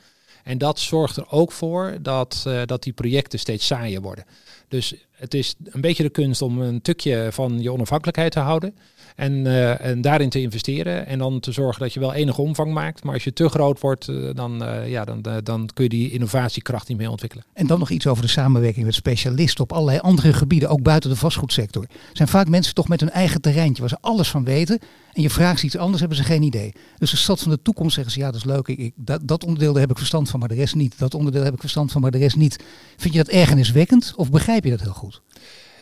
En 0.45 0.57
dat 0.57 0.79
zorgt 0.79 1.17
er 1.17 1.29
ook 1.29 1.51
voor 1.51 1.97
dat, 2.01 2.43
uh, 2.47 2.61
dat 2.65 2.83
die 2.83 2.93
projecten 2.93 3.39
steeds 3.39 3.65
saaier 3.65 4.01
worden. 4.01 4.25
Dus 4.67 4.93
het 5.11 5.33
is 5.33 5.55
een 5.63 5.81
beetje 5.81 6.03
de 6.03 6.09
kunst 6.09 6.41
om 6.41 6.61
een 6.61 6.81
tukje 6.81 7.27
van 7.31 7.61
je 7.61 7.71
onafhankelijkheid 7.71 8.31
te 8.31 8.39
houden. 8.39 8.77
En, 9.15 9.33
uh, 9.45 9.85
en 9.85 10.01
daarin 10.01 10.29
te 10.29 10.41
investeren. 10.41 11.05
En 11.05 11.19
dan 11.19 11.39
te 11.39 11.51
zorgen 11.51 11.81
dat 11.81 11.93
je 11.93 11.99
wel 11.99 12.13
enige 12.13 12.41
omvang 12.41 12.73
maakt. 12.73 13.03
Maar 13.03 13.13
als 13.13 13.23
je 13.23 13.33
te 13.33 13.49
groot 13.49 13.79
wordt, 13.79 14.07
uh, 14.07 14.29
dan, 14.33 14.63
uh, 14.63 14.89
ja, 14.89 15.05
dan, 15.05 15.21
dan 15.43 15.69
kun 15.73 15.83
je 15.83 15.89
die 15.89 16.11
innovatiekracht 16.11 16.87
niet 16.87 16.97
meer 16.97 17.09
ontwikkelen. 17.09 17.45
En 17.53 17.67
dan 17.67 17.79
nog 17.79 17.89
iets 17.89 18.07
over 18.07 18.23
de 18.23 18.29
samenwerking 18.29 18.85
met 18.85 18.95
specialisten 18.95 19.63
op 19.63 19.73
allerlei 19.73 19.99
andere 19.99 20.33
gebieden, 20.33 20.69
ook 20.69 20.81
buiten 20.81 21.09
de 21.09 21.15
vastgoedsector. 21.15 21.83
Er 21.83 21.97
zijn 22.13 22.27
vaak 22.27 22.47
mensen 22.47 22.73
toch 22.73 22.87
met 22.87 22.99
hun 22.99 23.09
eigen 23.09 23.41
terreintje 23.41 23.81
waar 23.81 23.89
ze 23.89 23.97
alles 24.01 24.29
van 24.29 24.43
weten. 24.43 24.79
En 25.13 25.21
je 25.21 25.29
vraagt 25.29 25.59
ze 25.59 25.65
iets 25.65 25.77
anders, 25.77 25.99
hebben 25.99 26.17
ze 26.17 26.23
geen 26.23 26.43
idee. 26.43 26.73
Dus 26.97 27.11
de 27.11 27.17
stad 27.17 27.39
van 27.41 27.51
de 27.51 27.61
toekomst 27.61 27.93
zeggen 27.93 28.13
ze, 28.13 28.19
ja 28.19 28.25
dat 28.25 28.35
is 28.35 28.43
leuk, 28.43 28.67
ik, 28.67 28.77
ik, 28.77 28.93
dat, 28.95 29.21
dat 29.23 29.43
onderdeel 29.43 29.71
daar 29.71 29.81
heb 29.81 29.91
ik 29.91 29.97
verstand 29.97 30.29
van, 30.29 30.39
maar 30.39 30.49
de 30.49 30.55
rest 30.55 30.75
niet. 30.75 30.99
Dat 30.99 31.13
onderdeel 31.13 31.43
heb 31.43 31.53
ik 31.53 31.59
verstand 31.59 31.91
van, 31.91 32.01
maar 32.01 32.11
de 32.11 32.17
rest 32.17 32.35
niet. 32.35 32.63
Vind 32.97 33.13
je 33.13 33.23
dat 33.23 33.33
ergerniswekkend 33.33 34.13
of 34.15 34.29
begrijp 34.29 34.63
je 34.63 34.69
dat 34.69 34.81
heel 34.81 34.93
goed? 34.93 35.21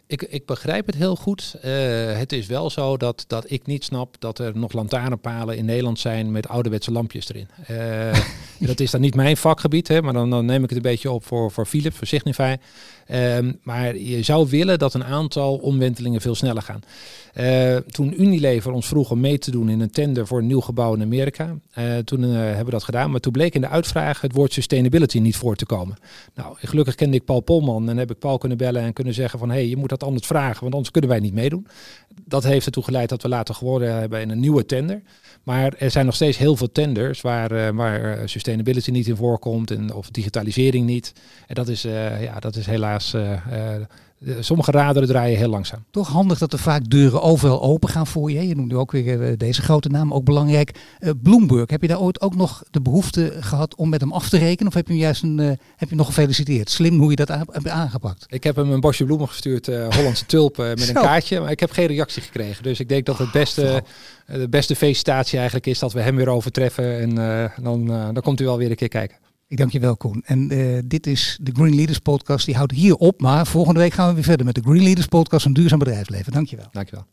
Ik, 0.08 0.22
ik 0.22 0.46
begrijp 0.46 0.86
het 0.86 0.96
heel 0.96 1.16
goed. 1.16 1.56
Uh, 1.66 2.18
het 2.18 2.32
is 2.32 2.46
wel 2.46 2.70
zo 2.70 2.98
dat, 2.98 3.26
dat 3.28 3.52
ik 3.52 3.66
niet 3.66 3.84
snap 3.84 4.16
dat 4.20 4.40
er 4.40 4.58
nog 4.58 4.74
lantaarnpalen 4.74 5.58
in 5.58 5.66
Nederland 5.66 6.00
zijn 6.00 6.32
met 6.32 6.48
ouderwetse 6.48 6.92
lampjes 6.92 7.30
erin. 7.30 7.48
Uh, 7.72 8.20
dat 8.68 8.80
is 8.80 8.92
dan 8.92 9.02
niet 9.02 9.16
mijn 9.16 9.38
vakgebied, 9.38 9.88
hè, 9.88 10.02
maar 10.02 10.14
dan, 10.14 10.30
dan 10.30 10.46
neem 10.46 10.64
ik 10.64 10.70
het 10.70 10.78
een 10.78 10.92
beetje 10.92 11.12
op 11.12 11.26
voor, 11.26 11.52
voor 11.52 11.66
Philips, 11.66 11.98
voor 11.98 12.08
Signify. 12.08 12.56
Um, 13.12 13.60
maar 13.64 13.98
je 13.98 14.24
zou 14.24 14.50
willen 14.50 14.80
dat 14.80 14.94
een 14.94 15.04
aantal 15.04 15.56
omwentelingen 15.56 16.22
veel 16.22 16.36
sneller 16.36 16.62
gaan. 16.62 16.82
Uh, 17.40 17.76
toen 17.76 18.22
Unilever 18.22 18.72
ons 18.72 18.88
vroeg 18.88 19.12
om 19.12 19.20
mee 19.20 19.38
te 19.38 19.52
doen 19.52 19.70
in 19.70 19.80
een 19.80 19.92
tender 19.92 20.28
voor 20.28 20.40
een 20.40 20.48
nieuw 20.48 20.62
gebouw 20.62 20.94
in 20.94 21.02
Amerika, 21.02 21.56
uh, 21.78 21.98
toen 21.98 22.24
uh, 22.24 22.34
hebben 22.34 22.66
we 22.66 22.72
dat 22.72 22.84
gedaan. 22.84 23.12
Maar 23.12 23.20
toen 23.20 23.32
bleek 23.32 23.56
in 23.56 23.62
de 23.62 23.68
uitvraag 23.68 24.22
het 24.22 24.34
woord 24.34 24.54
sustainability 24.54 25.20
niet 25.20 25.36
voor 25.36 25.56
te 25.56 25.66
komen. 25.66 25.98
Nou, 26.36 26.56
gelukkig 26.60 26.96
kende 26.96 27.16
ik 27.16 27.26
Paul 27.26 27.40
Polman 27.40 27.90
en 27.90 27.98
heb 27.98 28.12
ik 28.12 28.20
Paul 28.20 28.38
kunnen 28.38 28.58
bellen 28.58 28.82
en 28.82 28.94
kunnen 28.94 29.14
zeggen 29.14 29.40
van 29.40 29.50
hé, 29.50 29.56
hey, 29.56 29.68
je 29.68 29.78
moet 29.78 29.90
dat 29.90 30.04
anders 30.04 30.28
vragen, 30.28 30.62
want 30.62 30.74
anders 30.74 30.92
kunnen 30.92 31.10
wij 31.10 31.20
niet 31.20 31.34
meedoen. 31.34 31.68
Dat 32.26 32.44
heeft 32.44 32.66
ertoe 32.66 32.84
geleid 32.84 33.10
dat 33.10 33.22
we 33.22 33.28
later 33.28 33.56
geworden 33.56 33.96
hebben 33.96 34.22
in 34.22 34.30
een 34.30 34.40
nieuwe 34.40 34.66
tender. 34.66 35.02
Maar 35.44 35.74
er 35.78 35.92
zijn 35.92 36.06
nog 36.06 36.16
steeds 36.16 36.38
heel 36.38 36.56
veel 36.56 36.72
tenders 36.72 37.22
waar, 37.22 37.76
waar 37.76 38.30
sustainability 38.30 38.92
niet 38.92 39.08
in 39.08 39.16
voorkomt 39.16 39.72
en, 39.72 39.94
of 39.94 40.10
digitalisering 40.10 40.86
niet. 40.86 41.14
En 41.48 41.56
dat 41.56 41.68
is, 41.68 41.82
ja, 42.22 42.40
dat 42.40 42.56
is 42.56 42.66
helaas 42.66 42.93
sommige 44.40 44.72
raderen 44.72 45.08
draaien 45.08 45.38
heel 45.38 45.50
langzaam. 45.50 45.86
Toch 45.92 46.08
handig 46.08 46.38
dat 46.38 46.54
er 46.54 46.60
vaak 46.60 46.90
deuren 46.90 47.22
overal 47.22 47.62
open 47.62 47.90
gaan 47.90 48.08
voor 48.08 48.32
je. 48.32 48.48
Je 48.48 48.56
noemde 48.56 48.76
ook 48.76 48.92
weer 48.92 49.30
uh, 49.30 49.38
deze 49.38 49.62
grote 49.62 49.90
naam, 49.90 50.14
ook 50.14 50.24
belangrijk. 50.24 50.72
Uh, 51.00 51.10
Bloomberg, 51.24 51.70
heb 51.70 51.82
je 51.82 51.88
daar 51.88 52.00
ooit 52.00 52.22
ook 52.22 52.36
nog 52.36 52.64
de 52.72 52.82
behoefte 52.82 53.34
gehad 53.40 53.76
om 53.76 53.90
met 53.90 54.02
hem 54.02 54.14
af 54.14 54.30
te 54.30 54.38
rekenen? 54.38 54.68
Of 54.68 54.74
heb 54.74 54.88
je 54.88 54.94
hem 54.94 55.02
juist 55.02 55.24
een, 55.24 55.40
uh, 55.40 55.52
heb 55.76 55.90
je 55.90 55.96
nog 55.96 56.06
gefeliciteerd? 56.06 56.70
Slim 56.70 57.00
hoe 57.00 57.10
je 57.10 57.16
dat 57.16 57.28
hebt 57.28 57.68
aangepakt. 57.68 58.26
Ik 58.28 58.44
heb 58.44 58.56
hem 58.56 58.72
een 58.72 58.80
bosje 58.80 59.06
bloemen 59.06 59.28
gestuurd, 59.28 59.66
Hollandse 59.96 60.26
tulpen, 60.26 60.68
met 60.68 60.88
een 60.88 60.94
kaartje. 61.10 61.40
Maar 61.40 61.52
ik 61.52 61.60
heb 61.60 61.72
geen 61.72 61.88
reactie 61.88 62.22
gekregen. 62.22 62.64
Dus 62.64 62.80
ik 62.80 62.90
denk 62.90 63.06
dat 63.06 63.18
het 63.18 63.32
beste, 63.32 63.84
de 64.26 64.50
beste 64.50 64.76
felicitatie 64.76 65.36
eigenlijk 65.38 65.68
is 65.68 65.80
dat 65.80 65.94
we 65.94 66.02
hem 66.02 66.16
weer 66.16 66.30
overtreffen. 66.30 67.00
En 67.00 67.16
dan, 67.62 67.88
dan 67.88 68.22
komt 68.22 68.42
u 68.42 68.46
wel 68.46 68.58
weer 68.58 68.70
een 68.70 68.76
keer 68.76 68.88
kijken. 68.88 69.18
Ik 69.54 69.60
dank 69.60 69.72
je 69.72 69.80
wel, 69.80 69.98
Koen. 69.98 70.24
En 70.26 70.54
uh, 70.54 70.80
dit 70.86 71.08
is 71.08 71.38
de 71.42 71.52
Green 71.54 71.76
Leaders 71.76 72.00
Podcast. 72.00 72.46
Die 72.46 72.56
houdt 72.56 72.72
hier 72.72 72.96
op. 72.96 73.22
Maar 73.22 73.48
volgende 73.48 73.80
week 73.80 73.94
gaan 73.94 74.08
we 74.08 74.14
weer 74.14 74.24
verder 74.24 74.46
met 74.46 74.56
de 74.56 74.62
Green 74.62 74.84
Leaders 74.84 75.08
Podcast 75.08 75.44
van 75.44 75.54
Duurzaam 75.54 75.80
Bedrijfsleven. 75.80 76.32
Dank 76.32 76.48
je 76.48 76.56
wel. 76.56 76.66
Dank 76.72 76.90
je 76.90 76.96
wel. 76.96 77.06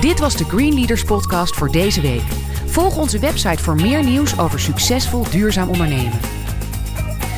Dit 0.00 0.18
was 0.18 0.36
de 0.36 0.44
Green 0.44 0.74
Leaders 0.74 1.04
Podcast 1.04 1.56
voor 1.56 1.72
deze 1.72 2.00
week. 2.00 2.22
Volg 2.66 2.98
onze 2.98 3.18
website 3.18 3.62
voor 3.62 3.74
meer 3.74 4.04
nieuws 4.04 4.38
over 4.38 4.60
succesvol 4.60 5.30
duurzaam 5.30 5.68
ondernemen. 5.68 6.18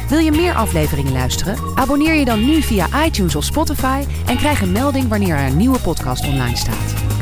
Wil 0.08 0.18
je 0.18 0.30
meer 0.30 0.54
afleveringen 0.54 1.12
luisteren? 1.12 1.56
Abonneer 1.74 2.14
je 2.14 2.24
dan 2.24 2.44
nu 2.44 2.62
via 2.62 3.04
iTunes 3.04 3.34
of 3.34 3.44
Spotify 3.44 4.04
en 4.26 4.36
krijg 4.36 4.60
een 4.60 4.72
melding 4.72 5.08
wanneer 5.08 5.36
er 5.36 5.46
een 5.46 5.56
nieuwe 5.56 5.80
podcast 5.80 6.26
online 6.26 6.56
staat. 6.56 7.19